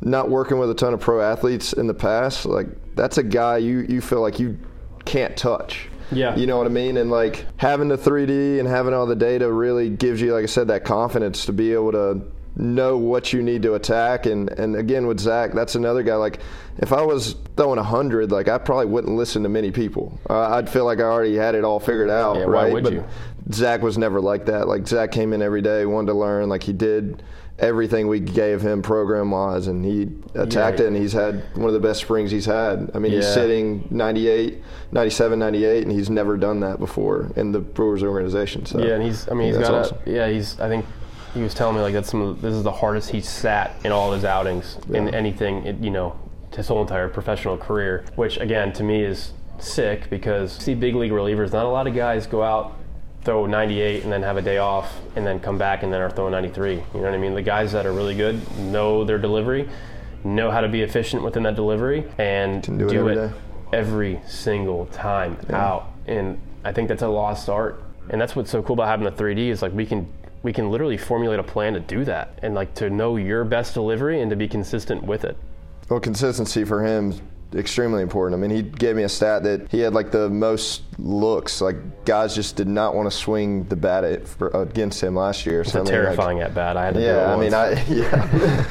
not 0.00 0.28
working 0.30 0.58
with 0.58 0.70
a 0.70 0.74
ton 0.74 0.92
of 0.94 1.00
pro 1.00 1.20
athletes 1.20 1.72
in 1.72 1.86
the 1.86 1.94
past, 1.94 2.46
like 2.46 2.66
that's 2.94 3.18
a 3.18 3.22
guy 3.22 3.58
you, 3.58 3.86
you 3.88 4.00
feel 4.00 4.20
like 4.20 4.38
you 4.38 4.58
can't 5.04 5.36
touch. 5.36 5.88
Yeah. 6.12 6.36
You 6.36 6.46
know 6.46 6.56
what 6.56 6.66
I 6.66 6.70
mean? 6.70 6.98
And 6.98 7.10
like 7.10 7.46
having 7.56 7.88
the 7.88 7.98
3D 7.98 8.58
and 8.60 8.68
having 8.68 8.94
all 8.94 9.06
the 9.06 9.16
data 9.16 9.50
really 9.50 9.90
gives 9.90 10.20
you, 10.20 10.32
like 10.34 10.44
I 10.44 10.46
said, 10.46 10.68
that 10.68 10.84
confidence 10.84 11.46
to 11.46 11.52
be 11.52 11.72
able 11.72 11.92
to 11.92 12.20
know 12.58 12.96
what 12.96 13.32
you 13.32 13.42
need 13.42 13.62
to 13.62 13.74
attack. 13.74 14.26
And, 14.26 14.48
and 14.50 14.76
again, 14.76 15.06
with 15.06 15.20
Zach, 15.20 15.52
that's 15.52 15.74
another 15.74 16.02
guy. 16.02 16.14
Like, 16.14 16.38
if 16.78 16.92
I 16.92 17.02
was 17.02 17.34
throwing 17.56 17.76
100, 17.76 18.30
like, 18.32 18.48
I 18.48 18.56
probably 18.58 18.86
wouldn't 18.86 19.14
listen 19.16 19.42
to 19.42 19.48
many 19.48 19.70
people. 19.70 20.18
Uh, 20.30 20.54
I'd 20.54 20.70
feel 20.70 20.84
like 20.84 20.98
I 20.98 21.02
already 21.02 21.34
had 21.36 21.54
it 21.54 21.64
all 21.64 21.80
figured 21.80 22.08
out, 22.08 22.36
Yeah, 22.36 22.46
why 22.46 22.52
right? 22.64 22.72
would 22.72 22.84
but 22.84 22.92
you? 22.94 23.04
Zach 23.52 23.82
was 23.82 23.98
never 23.98 24.20
like 24.20 24.46
that. 24.46 24.68
Like, 24.68 24.86
Zach 24.88 25.12
came 25.12 25.32
in 25.32 25.42
every 25.42 25.60
day, 25.60 25.84
wanted 25.86 26.06
to 26.12 26.14
learn. 26.14 26.48
Like, 26.48 26.62
he 26.62 26.72
did 26.72 27.22
everything 27.58 28.06
we 28.08 28.20
gave 28.20 28.60
him 28.60 28.82
program 28.82 29.30
wise, 29.30 29.66
and 29.66 29.84
he 29.84 30.08
attacked 30.34 30.78
Yeah. 30.78 30.84
it, 30.84 30.88
and 30.88 30.96
he's 30.96 31.12
had 31.14 31.42
one 31.54 31.66
of 31.68 31.72
the 31.72 31.80
best 31.80 32.00
springs 32.02 32.30
he's 32.30 32.44
had. 32.46 32.90
I 32.94 32.98
mean, 32.98 33.12
he's 33.12 33.26
sitting 33.26 33.86
98, 33.90 34.62
97, 34.92 35.38
98, 35.38 35.82
and 35.84 35.90
he's 35.92 36.10
never 36.10 36.36
done 36.36 36.60
that 36.60 36.78
before 36.78 37.30
in 37.36 37.52
the 37.52 37.60
Brewers 37.60 38.02
organization. 38.02 38.66
So 38.66 38.78
yeah 38.78 38.94
and 38.94 39.02
he's 39.02 39.28
i 39.30 39.34
mean 39.34 39.48
he's 39.48 39.58
got 39.58 39.72
awesome. 39.72 39.98
a 40.06 40.10
yeah 40.10 40.28
he's 40.28 40.58
i 40.60 40.68
think 40.68 40.84
he 41.34 41.42
was 41.42 41.54
telling 41.54 41.76
me 41.76 41.82
like 41.82 41.92
that's 41.94 42.10
some 42.10 42.20
of, 42.22 42.40
this 42.42 42.52
is 42.54 42.62
the 42.62 42.72
hardest 42.72 43.10
he's 43.10 43.28
sat 43.28 43.74
in 43.84 43.92
all 43.92 44.12
his 44.12 44.24
outings 44.24 44.78
in 44.92 45.14
anything 45.14 45.64
it, 45.66 45.76
you 45.78 45.90
know 45.90 46.18
his 46.54 46.68
whole 46.68 46.80
entire 46.82 47.08
professional 47.08 47.56
career 47.58 48.04
which 48.16 48.38
again 48.38 48.72
to 48.72 48.82
me 48.82 49.02
is 49.02 49.32
sick 49.58 50.08
because 50.10 50.52
see 50.52 50.74
big 50.74 50.94
league 50.94 51.12
relievers 51.12 51.52
not 51.52 51.64
a 51.64 51.68
lot 51.68 51.86
of 51.86 51.94
guys 51.94 52.26
go 52.26 52.42
out 52.42 52.76
throw 53.26 53.44
98 53.44 54.04
and 54.04 54.10
then 54.10 54.22
have 54.22 54.38
a 54.38 54.42
day 54.42 54.56
off 54.56 54.98
and 55.16 55.26
then 55.26 55.38
come 55.38 55.58
back 55.58 55.82
and 55.82 55.92
then 55.92 56.00
are 56.00 56.08
throwing 56.08 56.32
93 56.32 56.72
you 56.72 56.80
know 56.94 57.00
what 57.02 57.12
i 57.12 57.18
mean 57.18 57.34
the 57.34 57.42
guys 57.42 57.72
that 57.72 57.84
are 57.84 57.92
really 57.92 58.14
good 58.14 58.40
know 58.58 59.04
their 59.04 59.18
delivery 59.18 59.68
know 60.26 60.50
how 60.50 60.60
to 60.60 60.68
be 60.68 60.82
efficient 60.82 61.22
within 61.22 61.44
that 61.44 61.54
delivery 61.54 62.04
and 62.18 62.62
do 62.62 62.88
it 62.88 62.94
every 62.94 63.14
day. 63.14 63.30
every 63.72 64.20
single 64.26 64.86
time 64.86 65.38
out. 65.50 65.92
And 66.06 66.38
I 66.64 66.72
think 66.72 66.88
that's 66.88 67.02
a 67.02 67.08
lost 67.08 67.48
art. 67.48 67.82
And 68.10 68.20
that's 68.20 68.36
what's 68.36 68.50
so 68.50 68.62
cool 68.62 68.74
about 68.74 68.88
having 68.88 69.04
the 69.04 69.12
3D 69.12 69.48
is 69.48 69.62
like 69.62 69.72
we 69.72 69.86
can 69.86 70.10
we 70.42 70.52
can 70.52 70.70
literally 70.70 70.96
formulate 70.96 71.40
a 71.40 71.42
plan 71.42 71.72
to 71.72 71.80
do 71.80 72.04
that 72.04 72.38
and 72.42 72.54
like 72.54 72.74
to 72.74 72.90
know 72.90 73.16
your 73.16 73.44
best 73.44 73.74
delivery 73.74 74.20
and 74.20 74.30
to 74.30 74.36
be 74.36 74.46
consistent 74.46 75.02
with 75.02 75.24
it. 75.24 75.36
Well, 75.88 75.98
consistency 75.98 76.64
for 76.64 76.84
him 76.84 77.20
extremely 77.56 78.02
important. 78.02 78.38
I 78.42 78.46
mean, 78.46 78.54
he 78.54 78.62
gave 78.62 78.96
me 78.96 79.02
a 79.02 79.08
stat 79.08 79.42
that 79.44 79.70
he 79.70 79.80
had 79.80 79.94
like 79.94 80.10
the 80.10 80.28
most 80.28 80.82
looks. 80.98 81.60
Like 81.60 82.04
guys 82.04 82.34
just 82.34 82.56
did 82.56 82.68
not 82.68 82.94
want 82.94 83.10
to 83.10 83.16
swing 83.16 83.64
the 83.64 83.76
bat 83.76 84.04
at, 84.04 84.26
for, 84.26 84.48
against 84.48 85.02
him 85.02 85.14
last 85.14 85.46
year. 85.46 85.62
It's 85.62 85.72
So, 85.72 85.78
I 85.78 85.82
a 85.82 85.84
mean, 85.84 85.92
like, 85.92 86.02
terrifying 86.02 86.40
at 86.40 86.54
bat. 86.54 86.76
I 86.76 86.86
had 86.86 86.94
to 86.94 87.00
do 87.00 87.06
it 87.06 87.08
Yeah, 87.08 87.34
I 87.34 87.36
mean. 87.36 87.54
I 87.54 87.84
yeah. 87.88 88.64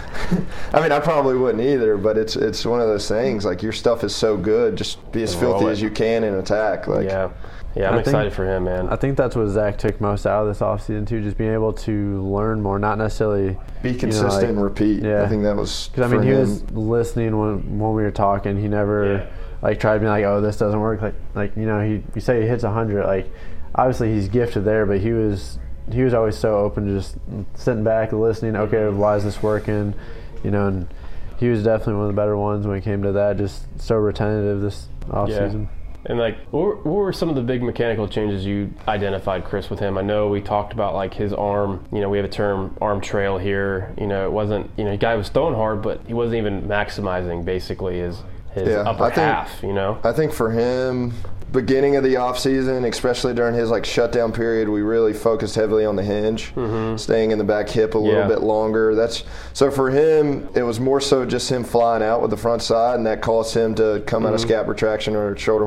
I 0.74 0.82
mean, 0.82 0.92
I 0.92 1.00
probably 1.00 1.38
wouldn't 1.38 1.64
either, 1.64 1.98
but 1.98 2.18
it's 2.18 2.36
it's 2.36 2.66
one 2.66 2.82
of 2.82 2.88
those 2.88 3.08
things. 3.08 3.46
Like 3.46 3.62
your 3.62 3.74
stuff 3.74 4.04
is 4.04 4.16
so 4.16 4.38
good, 4.38 4.76
just 4.76 5.12
be 5.12 5.24
as 5.24 5.36
Roll 5.36 5.54
filthy 5.54 5.68
it. 5.68 5.72
as 5.72 5.82
you 5.82 5.90
can 5.90 6.24
in 6.24 6.36
attack. 6.36 6.88
Like 6.88 7.06
yeah. 7.06 7.32
Yeah, 7.76 7.88
I'm 7.90 7.94
I 7.94 7.98
think- 7.98 8.08
excited 8.08 8.34
for 8.34 8.46
him, 8.46 8.64
man. 8.64 8.88
I 8.88 8.96
think 8.96 9.18
that's 9.18 9.36
what 9.36 9.48
Zach 9.50 9.78
took 9.78 10.00
most 10.00 10.26
out 10.26 10.44
of 10.44 10.48
this 10.48 10.60
offseason 10.60 11.06
too, 11.08 11.22
just 11.22 11.38
being 11.38 11.52
able 11.54 11.74
to 11.74 12.22
learn 12.24 12.62
more, 12.62 12.80
not 12.80 12.98
necessarily 12.98 13.58
be 13.84 13.90
you 13.90 13.94
know, 13.96 14.00
consistent 14.00 14.34
like- 14.34 14.44
and 14.48 14.64
repeat. 14.64 15.04
yeah. 15.04 15.24
I 15.24 15.28
think 15.28 15.44
that 15.44 15.56
was. 15.58 15.90
Because 15.90 16.10
I 16.12 16.16
mean, 16.16 16.22
for 16.22 16.26
he 16.28 16.32
him. 16.34 16.40
was 16.40 16.72
listening 16.72 17.38
when 17.38 17.80
when 17.80 17.94
we 17.94 18.04
were 18.04 18.12
talking. 18.12 18.58
He 18.58 18.68
never 18.70 19.06
Yeah. 19.06 19.26
like 19.62 19.80
tried 19.80 19.96
to 19.96 20.00
be 20.00 20.08
like, 20.08 20.24
"Oh, 20.24 20.40
this 20.42 20.58
doesn't 20.58 20.80
work." 20.80 21.02
Like, 21.02 21.16
like 21.36 21.58
you 21.58 21.66
know, 21.66 21.82
he 21.82 22.02
you 22.16 22.22
say 22.22 22.42
he 22.42 22.48
hits 22.48 22.64
hundred. 22.64 23.06
Like, 23.06 23.30
obviously 23.76 24.14
he's 24.14 24.30
gifted 24.30 24.64
there, 24.64 24.86
but 24.86 25.00
he 25.00 25.12
was 25.12 25.60
he 25.92 26.02
was 26.04 26.14
always 26.14 26.38
so 26.38 26.58
open 26.58 26.88
to 26.88 26.94
just 26.94 27.18
sitting 27.56 27.84
back, 27.84 28.12
listening. 28.14 28.56
Okay, 28.56 28.88
why 28.90 29.18
is 29.18 29.24
this 29.26 29.44
working? 29.44 29.94
You 30.44 30.52
know, 30.52 30.68
and 30.68 30.88
he 31.38 31.50
was 31.50 31.64
definitely 31.64 31.96
one 31.96 32.04
of 32.04 32.16
the 32.16 32.22
better 32.22 32.38
ones 32.38 32.66
when 32.66 32.78
it 32.78 32.82
came 32.86 33.04
to 33.04 33.12
that. 33.12 33.38
Just 33.38 33.66
so 33.82 33.96
retentive 33.98 34.62
this 34.62 34.88
off 35.12 35.28
Yeah. 35.30 35.50
And 36.08 36.20
like, 36.20 36.38
what 36.52 36.60
were, 36.62 36.76
what 36.76 36.94
were 36.96 37.14
some 37.14 37.30
of 37.30 37.36
the 37.36 37.42
big 37.42 37.64
mechanical 37.64 38.08
changes 38.08 38.46
you 38.46 38.72
identified, 38.88 39.44
Chris, 39.44 39.70
with 39.70 39.80
him? 39.80 39.98
I 39.98 40.02
know 40.02 40.28
we 40.28 40.40
talked 40.42 40.72
about 40.74 40.94
like 40.94 41.14
his 41.14 41.34
arm. 41.34 41.84
You 41.92 42.00
know, 42.02 42.10
we 42.10 42.18
have 42.18 42.26
a 42.26 42.30
term 42.30 42.78
arm 42.80 43.02
trail 43.02 43.38
here. 43.38 43.94
You 43.98 44.06
know, 44.08 44.26
it 44.26 44.32
wasn't. 44.32 44.70
You 44.78 44.84
know, 44.84 44.92
the 44.92 44.98
guy 44.98 45.16
was 45.16 45.30
throwing 45.30 45.56
hard, 45.56 45.82
but 45.82 46.02
he 46.06 46.14
wasn't 46.14 46.38
even 46.38 46.64
maximizing 46.64 47.44
basically 47.44 47.98
his 48.00 48.22
his 48.54 48.70
Yeah, 48.70 48.82
upper 48.82 49.04
I 49.04 49.08
think- 49.08 49.18
half. 49.18 49.64
You 49.64 49.74
know. 49.74 49.98
I 50.04 50.12
think 50.14 50.32
for 50.32 50.52
him, 50.52 51.14
beginning 51.52 51.96
of 51.96 52.04
the 52.04 52.16
offseason, 52.16 52.88
especially 52.90 53.34
during 53.34 53.56
his 53.56 53.70
like 53.70 53.86
shutdown 53.86 54.32
period, 54.34 54.68
we 54.68 54.82
really 54.82 55.14
focused 55.14 55.56
heavily 55.56 55.86
on 55.86 55.96
the 55.96 56.04
hinge, 56.04 56.52
staying 57.00 57.32
in 57.32 57.38
the 57.38 57.44
back 57.44 57.70
hip 57.70 57.94
a 57.94 57.98
little 57.98 58.14
Mm-hmm. 58.16 58.30
Yeah. 58.30 58.36
bit 58.36 58.44
longer. 58.44 58.94
That's 58.96 59.24
so 59.54 59.72
for 59.72 59.90
him, 59.90 60.50
it 60.56 60.64
was 60.64 60.80
more 60.80 61.00
so 61.02 61.26
just 61.26 61.50
him 61.52 61.64
flying 61.64 62.04
out 62.04 62.22
with 62.22 62.32
the 62.32 62.38
front 62.38 62.62
side, 62.62 62.96
and 62.98 63.06
that 63.08 63.22
caused 63.22 63.56
him 63.56 63.74
to 63.76 64.04
come 64.06 64.26
out 64.26 64.34
of 64.34 64.42
Mm-hmm. 64.42 64.50
scap 64.52 64.68
retraction 64.68 65.16
or 65.16 65.36
shoulder 65.38 65.66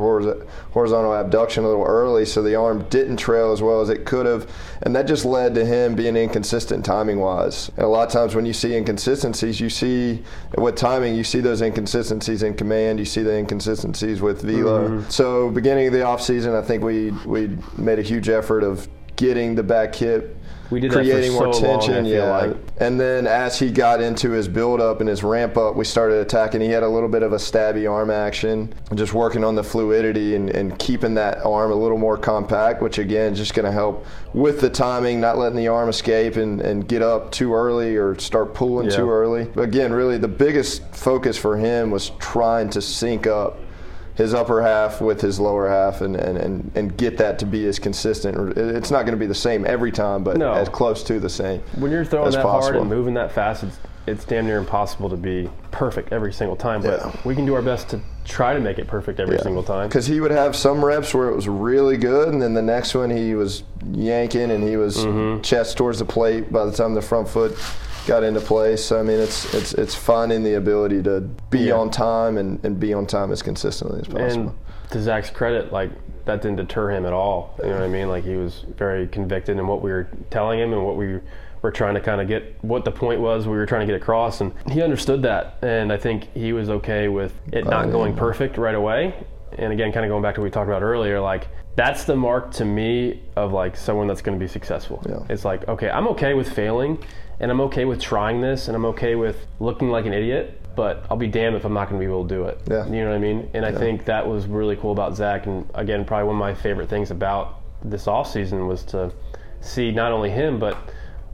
horizontal 0.78 1.12
abduction 1.12 1.64
a 1.64 1.68
little 1.68 1.84
early, 1.84 2.24
so 2.24 2.40
the 2.40 2.54
arm 2.54 2.86
didn't 2.88 3.16
trail 3.16 3.50
as 3.50 3.60
well 3.60 3.80
as 3.80 3.88
it 3.88 4.06
could 4.06 4.26
have, 4.26 4.48
and 4.82 4.94
that 4.94 5.08
just 5.08 5.24
led 5.24 5.54
to 5.56 5.64
him 5.64 5.96
being 5.96 6.16
inconsistent 6.16 6.84
timing 6.84 7.18
wise. 7.18 7.68
And 7.70 7.84
a 7.84 7.88
lot 7.88 8.06
of 8.06 8.12
times 8.12 8.36
when 8.36 8.46
you 8.46 8.52
see 8.52 8.76
inconsistencies, 8.76 9.60
you 9.60 9.70
see 9.70 10.22
with 10.56 10.76
timing, 10.76 11.16
you 11.16 11.24
see 11.24 11.40
those 11.40 11.62
inconsistencies 11.62 12.44
in 12.44 12.54
command, 12.54 13.00
you 13.00 13.04
see 13.04 13.22
the 13.22 13.34
inconsistencies 13.36 14.22
with 14.22 14.42
velo. 14.42 14.88
Mm-hmm. 14.88 15.10
So 15.10 15.50
beginning 15.50 15.88
of 15.88 15.92
the 15.92 16.00
offseason, 16.00 16.54
I 16.54 16.64
think 16.64 16.84
we 16.84 17.10
we 17.26 17.58
made 17.76 17.98
a 17.98 18.02
huge 18.02 18.28
effort 18.28 18.62
of 18.62 18.88
getting 19.16 19.56
the 19.56 19.64
back 19.64 19.96
hip 19.96 20.37
We 20.70 20.80
did 20.80 20.92
creating 20.92 21.32
more 21.32 21.52
so 21.52 21.60
long, 21.60 21.80
tension, 21.80 22.04
feel 22.04 22.14
yeah. 22.14 22.30
like. 22.30 22.56
And 22.76 23.00
then 23.00 23.26
as 23.26 23.58
he 23.58 23.70
got 23.70 24.00
into 24.00 24.30
his 24.30 24.48
build 24.48 24.80
up 24.80 25.00
and 25.00 25.08
his 25.08 25.24
ramp 25.24 25.56
up, 25.56 25.76
we 25.76 25.84
started 25.84 26.20
attacking. 26.20 26.60
He 26.60 26.68
had 26.68 26.82
a 26.82 26.88
little 26.88 27.08
bit 27.08 27.22
of 27.22 27.32
a 27.32 27.36
stabby 27.36 27.90
arm 27.90 28.10
action, 28.10 28.72
just 28.94 29.14
working 29.14 29.44
on 29.44 29.54
the 29.54 29.64
fluidity 29.64 30.34
and, 30.34 30.50
and 30.50 30.78
keeping 30.78 31.14
that 31.14 31.38
arm 31.44 31.72
a 31.72 31.74
little 31.74 31.96
more 31.98 32.18
compact, 32.18 32.82
which 32.82 32.98
again 32.98 33.32
is 33.32 33.38
just 33.38 33.54
going 33.54 33.66
to 33.66 33.72
help 33.72 34.06
with 34.34 34.60
the 34.60 34.68
timing, 34.70 35.20
not 35.20 35.38
letting 35.38 35.56
the 35.56 35.68
arm 35.68 35.88
escape 35.88 36.36
and, 36.36 36.60
and 36.60 36.86
get 36.86 37.00
up 37.02 37.32
too 37.32 37.54
early 37.54 37.96
or 37.96 38.18
start 38.18 38.52
pulling 38.54 38.90
Yeah. 38.90 38.96
too 38.96 39.10
early. 39.10 39.44
But 39.44 39.62
again, 39.62 39.92
really 39.92 40.18
the 40.18 40.28
biggest 40.28 40.82
focus 40.94 41.38
for 41.38 41.56
him 41.56 41.90
was 41.90 42.10
trying 42.18 42.68
to 42.70 42.82
sync 42.82 43.26
up 43.26 43.58
his 44.18 44.34
upper 44.34 44.60
half 44.60 45.00
with 45.00 45.20
his 45.20 45.38
lower 45.38 45.68
half 45.68 46.00
and, 46.00 46.16
and, 46.16 46.36
and, 46.36 46.72
and 46.74 46.96
get 46.98 47.16
that 47.18 47.38
to 47.38 47.46
be 47.46 47.64
as 47.68 47.78
consistent. 47.78 48.58
It's 48.58 48.90
not 48.90 49.02
going 49.06 49.12
to 49.16 49.18
be 49.18 49.26
the 49.28 49.34
same 49.34 49.64
every 49.64 49.92
time, 49.92 50.24
but 50.24 50.36
No. 50.36 50.52
as 50.52 50.68
close 50.68 51.04
to 51.04 51.20
the 51.20 51.28
same. 51.30 51.60
when 51.76 51.92
you're 51.92 52.04
throwing 52.04 52.32
that 52.32 52.42
hard 52.42 52.74
and 52.76 52.90
moving 52.90 53.14
that 53.14 53.32
fast, 53.32 53.62
it's 53.62 53.78
it's 54.08 54.24
damn 54.24 54.46
near 54.46 54.56
impossible 54.56 55.10
to 55.10 55.18
be 55.18 55.50
perfect 55.70 56.14
every 56.14 56.32
single 56.32 56.56
time, 56.56 56.80
but 56.80 56.98
Yeah. 56.98 57.12
we 57.26 57.34
can 57.34 57.44
do 57.44 57.54
our 57.54 57.60
best 57.60 57.90
to 57.90 58.00
try 58.24 58.54
to 58.54 58.60
make 58.60 58.78
it 58.78 58.86
perfect 58.86 59.20
every 59.20 59.36
single 59.38 59.62
time. 59.62 59.86
Because 59.86 60.06
he 60.06 60.18
would 60.20 60.30
have 60.30 60.56
some 60.56 60.82
reps 60.82 61.12
where 61.12 61.28
it 61.28 61.36
was 61.36 61.46
really 61.46 61.98
good, 61.98 62.28
and 62.30 62.40
then 62.40 62.54
the 62.54 62.62
next 62.62 62.94
one 62.94 63.10
he 63.10 63.34
was 63.34 63.64
yanking 63.92 64.50
and 64.50 64.64
he 64.64 64.78
was 64.78 64.96
Mm-hmm. 65.04 65.42
chest 65.42 65.76
towards 65.76 65.98
the 65.98 66.06
plate 66.06 66.50
by 66.50 66.64
the 66.64 66.72
time 66.72 66.94
the 66.94 67.02
front 67.02 67.28
foot 67.28 67.52
got 68.08 68.24
into 68.24 68.40
place. 68.40 68.84
So, 68.84 68.98
I 68.98 69.02
mean, 69.02 69.20
it's 69.20 69.54
it's 69.54 69.74
it's 69.74 69.94
finding 69.94 70.42
the 70.42 70.54
ability 70.54 71.02
to 71.04 71.20
be 71.50 71.60
Yeah. 71.60 71.74
on 71.74 71.90
time 71.90 72.38
and, 72.38 72.58
and 72.64 72.80
be 72.80 72.92
on 72.92 73.06
time 73.06 73.30
as 73.30 73.42
consistently 73.42 74.00
as 74.00 74.08
possible. 74.08 74.48
And 74.48 74.90
to 74.90 75.00
Zach's 75.00 75.30
credit, 75.30 75.72
like 75.72 75.90
that 76.24 76.42
didn't 76.42 76.56
deter 76.56 76.90
him 76.90 77.06
at 77.06 77.12
all. 77.12 77.54
You 77.58 77.68
know 77.68 77.74
what 77.74 77.82
I 77.82 77.88
mean? 77.88 78.08
Like 78.08 78.24
he 78.24 78.36
was 78.36 78.64
very 78.76 79.06
convicted 79.06 79.58
in 79.58 79.66
what 79.66 79.82
we 79.82 79.92
were 79.92 80.08
telling 80.30 80.58
him 80.58 80.72
and 80.72 80.84
what 80.84 80.96
we 80.96 81.20
were 81.62 81.70
trying 81.70 81.94
to 81.94 82.00
kind 82.00 82.20
of 82.20 82.28
get, 82.28 82.56
what 82.62 82.84
the 82.84 82.90
point 82.92 83.20
was 83.20 83.46
we 83.46 83.56
were 83.56 83.66
trying 83.66 83.80
to 83.80 83.92
get 83.92 84.00
across, 84.00 84.40
and 84.40 84.52
he 84.70 84.80
understood 84.82 85.22
that. 85.22 85.58
And 85.62 85.92
I 85.92 85.96
think 85.96 86.32
he 86.34 86.52
was 86.52 86.70
okay 86.70 87.08
with 87.08 87.32
it 87.52 87.66
oh, 87.66 87.70
not 87.70 87.86
yeah. 87.86 87.92
going 87.92 88.16
perfect 88.16 88.58
right 88.58 88.74
away. 88.74 89.14
And 89.58 89.72
again, 89.72 89.92
kind 89.92 90.04
of 90.04 90.10
going 90.10 90.22
back 90.22 90.34
to 90.36 90.40
what 90.40 90.44
we 90.44 90.50
talked 90.50 90.68
about 90.68 90.82
earlier, 90.82 91.20
like 91.20 91.48
that's 91.74 92.04
the 92.04 92.14
mark 92.16 92.52
to 92.52 92.64
me 92.64 93.22
of 93.36 93.52
like 93.52 93.76
someone 93.76 94.06
that's 94.06 94.22
going 94.22 94.38
to 94.38 94.42
be 94.42 94.48
successful. 94.48 95.02
Yeah. 95.08 95.20
It's 95.28 95.44
like, 95.44 95.66
okay, 95.68 95.90
I'm 95.90 96.06
okay 96.08 96.34
with 96.34 96.52
failing, 96.52 97.02
and 97.40 97.50
I'm 97.50 97.60
okay 97.62 97.84
with 97.84 98.00
trying 98.00 98.40
this, 98.40 98.68
and 98.68 98.76
I'm 98.76 98.84
okay 98.86 99.14
with 99.14 99.46
looking 99.60 99.90
like 99.90 100.06
an 100.06 100.12
idiot, 100.12 100.60
but 100.74 101.04
I'll 101.10 101.16
be 101.16 101.26
damned 101.26 101.56
if 101.56 101.64
I'm 101.64 101.74
not 101.74 101.88
going 101.88 102.00
to 102.00 102.06
be 102.06 102.10
able 102.10 102.26
to 102.26 102.34
do 102.34 102.44
it. 102.44 102.60
Yeah. 102.68 102.86
You 102.86 103.04
know 103.04 103.10
what 103.10 103.16
I 103.16 103.18
mean? 103.18 103.50
And 103.54 103.64
I 103.64 103.72
think 103.72 104.04
that 104.04 104.26
was 104.26 104.46
really 104.46 104.76
cool 104.76 104.92
about 104.92 105.16
Zach. 105.16 105.46
And 105.46 105.68
again, 105.74 106.04
probably 106.04 106.26
one 106.26 106.36
of 106.36 106.40
my 106.40 106.54
favorite 106.54 106.88
things 106.88 107.10
about 107.10 107.60
this 107.82 108.06
offseason 108.06 108.68
was 108.68 108.84
to 108.84 109.12
see 109.60 109.90
not 109.90 110.12
only 110.12 110.30
him, 110.30 110.58
but 110.58 110.78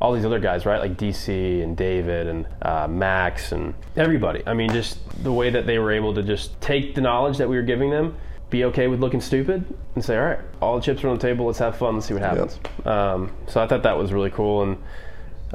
all 0.00 0.12
these 0.12 0.24
other 0.24 0.38
guys, 0.38 0.66
right? 0.66 0.80
Like 0.80 0.96
DC 0.96 1.62
and 1.62 1.76
David 1.76 2.26
and 2.26 2.46
uh, 2.62 2.88
Max 2.88 3.52
and 3.52 3.74
everybody. 3.96 4.42
I 4.46 4.54
mean, 4.54 4.70
just 4.70 4.98
the 5.22 5.32
way 5.32 5.50
that 5.50 5.66
they 5.66 5.78
were 5.78 5.92
able 5.92 6.14
to 6.14 6.22
just 6.22 6.60
take 6.60 6.94
the 6.94 7.00
knowledge 7.00 7.38
that 7.38 7.48
we 7.48 7.56
were 7.56 7.62
giving 7.62 7.90
them, 7.90 8.16
be 8.50 8.64
okay 8.64 8.86
with 8.88 9.00
looking 9.00 9.20
stupid, 9.20 9.64
and 9.94 10.04
say, 10.04 10.16
all 10.16 10.24
right, 10.24 10.40
all 10.60 10.76
the 10.76 10.82
chips 10.82 11.02
are 11.04 11.08
on 11.08 11.16
the 11.16 11.22
table. 11.22 11.46
Let's 11.46 11.58
have 11.58 11.76
fun. 11.76 11.94
Let's 11.94 12.06
see 12.06 12.14
what 12.14 12.22
happens. 12.22 12.58
Um, 12.84 13.32
so 13.46 13.62
I 13.62 13.66
thought 13.66 13.82
that 13.82 13.96
was 13.96 14.12
really 14.12 14.30
cool. 14.30 14.62
And 14.62 14.78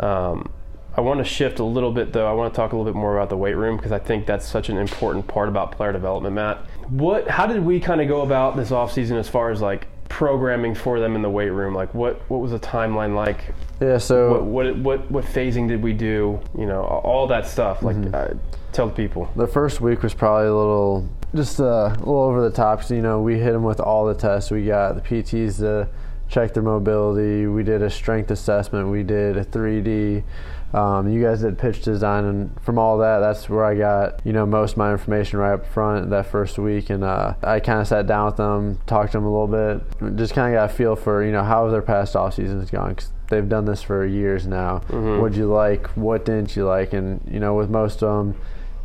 um, 0.04 0.52
I 0.96 1.02
want 1.02 1.20
to 1.20 1.24
shift 1.24 1.60
a 1.60 1.64
little 1.64 1.92
bit, 1.92 2.12
though. 2.14 2.28
I 2.28 2.34
want 2.34 2.54
to 2.54 2.56
talk 2.58 2.74
a 2.74 2.76
little 2.78 2.92
bit 2.92 2.98
more 2.98 3.16
about 3.16 3.30
the 3.30 3.38
weight 3.38 3.56
room 3.56 3.78
because 3.78 3.92
I 3.92 4.00
think 4.00 4.26
that's 4.26 4.48
such 4.48 4.70
an 4.70 4.78
important 4.78 5.28
part 5.28 5.48
about 5.48 5.72
player 5.72 5.94
development, 5.94 6.36
Matt. 6.36 6.58
What? 6.90 7.28
How 7.28 7.46
did 7.48 7.64
we 7.64 7.80
kind 7.80 8.02
of 8.02 8.08
go 8.08 8.22
about 8.22 8.56
this 8.58 8.72
offseason 8.72 9.18
as 9.18 9.30
far 9.30 9.52
as 9.52 9.62
like 9.62 9.88
programming 10.10 10.74
for 10.74 11.00
them 11.00 11.16
in 11.16 11.22
the 11.22 11.30
weight 11.30 11.52
room? 11.52 11.74
Like, 11.76 11.94
what 11.94 12.20
what 12.30 12.42
was 12.42 12.52
the 12.52 12.60
timeline 12.60 13.16
like? 13.16 13.54
Yeah, 13.80 13.98
so 13.98 14.32
What 14.32 14.44
what 14.46 14.78
what, 14.80 15.12
what 15.12 15.26
phasing 15.26 15.68
did 15.68 15.82
we 15.82 15.94
do? 15.94 16.40
You 16.58 16.66
know, 16.66 16.82
all 16.84 17.28
that 17.28 17.46
stuff. 17.48 17.82
Like, 17.84 17.96
uh, 18.14 18.30
tell 18.74 18.88
the 18.88 18.94
people. 18.94 19.30
the 19.36 19.48
first 19.48 19.80
week 19.82 20.04
was 20.04 20.14
probably 20.14 20.48
a 20.48 20.56
little 20.56 21.08
just 21.34 21.60
uh, 21.62 21.64
a 21.96 22.00
little 22.00 22.24
over 22.24 22.42
the 22.42 22.50
top 22.56 22.80
'cause, 22.82 22.92
you 22.92 23.02
know 23.02 23.22
we 23.22 23.38
hit 23.40 23.52
them 23.54 23.64
with 23.64 23.80
all 23.80 24.06
the 24.08 24.16
tests 24.16 24.50
we 24.50 24.66
got 24.66 24.96
the 24.96 25.02
pts 25.02 25.58
to 25.60 25.88
check 26.30 26.54
their 26.54 26.64
mobility. 26.64 27.48
We 27.48 27.64
did 27.64 27.82
a 27.82 27.90
strength 27.90 28.32
assessment. 28.32 28.88
We 28.90 29.04
did 29.04 29.36
a 29.38 29.44
3d 29.44 30.24
um, 30.72 31.10
you 31.12 31.24
guys 31.24 31.42
did 31.42 31.58
pitch 31.58 31.82
design 31.82 32.26
and 32.26 32.62
from 32.62 32.78
all 32.78 33.00
that 33.00 33.18
that's 33.22 33.50
where 33.50 33.66
i 33.66 33.74
got 33.74 34.24
you 34.24 34.32
know 34.32 34.46
most 34.46 34.74
of 34.74 34.78
my 34.78 34.92
information 34.92 35.40
right 35.40 35.54
up 35.54 35.66
front 35.66 36.12
that 36.12 36.28
first 36.28 36.60
week. 36.60 36.92
And 36.92 37.04
uh, 37.04 37.34
i 37.42 37.60
kind 37.60 37.82
of 37.82 37.88
sat 37.88 38.06
down 38.06 38.28
with 38.28 38.38
them 38.38 38.80
talked 38.86 39.14
to 39.14 39.18
them 39.18 39.26
a 39.26 39.32
little 39.32 39.48
bit 39.48 40.16
just 40.16 40.36
kind 40.36 40.54
of 40.54 40.60
got 40.60 40.70
a 40.70 40.74
feel 40.74 40.96
for 40.96 41.24
you 41.26 41.32
know 41.32 41.42
how 41.44 41.68
their 41.70 41.82
past 41.82 42.16
off 42.16 42.36
seasons 42.36 42.70
gone 42.70 42.94
'cause 42.94 43.10
they've 43.30 43.50
done 43.50 43.66
this 43.66 43.82
for 43.82 44.06
years 44.06 44.46
now. 44.46 44.82
What'd 45.20 45.36
you 45.38 45.48
like? 45.48 45.88
What 45.90 46.24
didn't 46.26 46.56
you 46.56 46.66
like? 46.66 46.94
And 46.94 47.22
you 47.28 47.40
know 47.40 47.56
with 47.56 47.72
most 47.72 48.04
of 48.04 48.10
them 48.34 48.36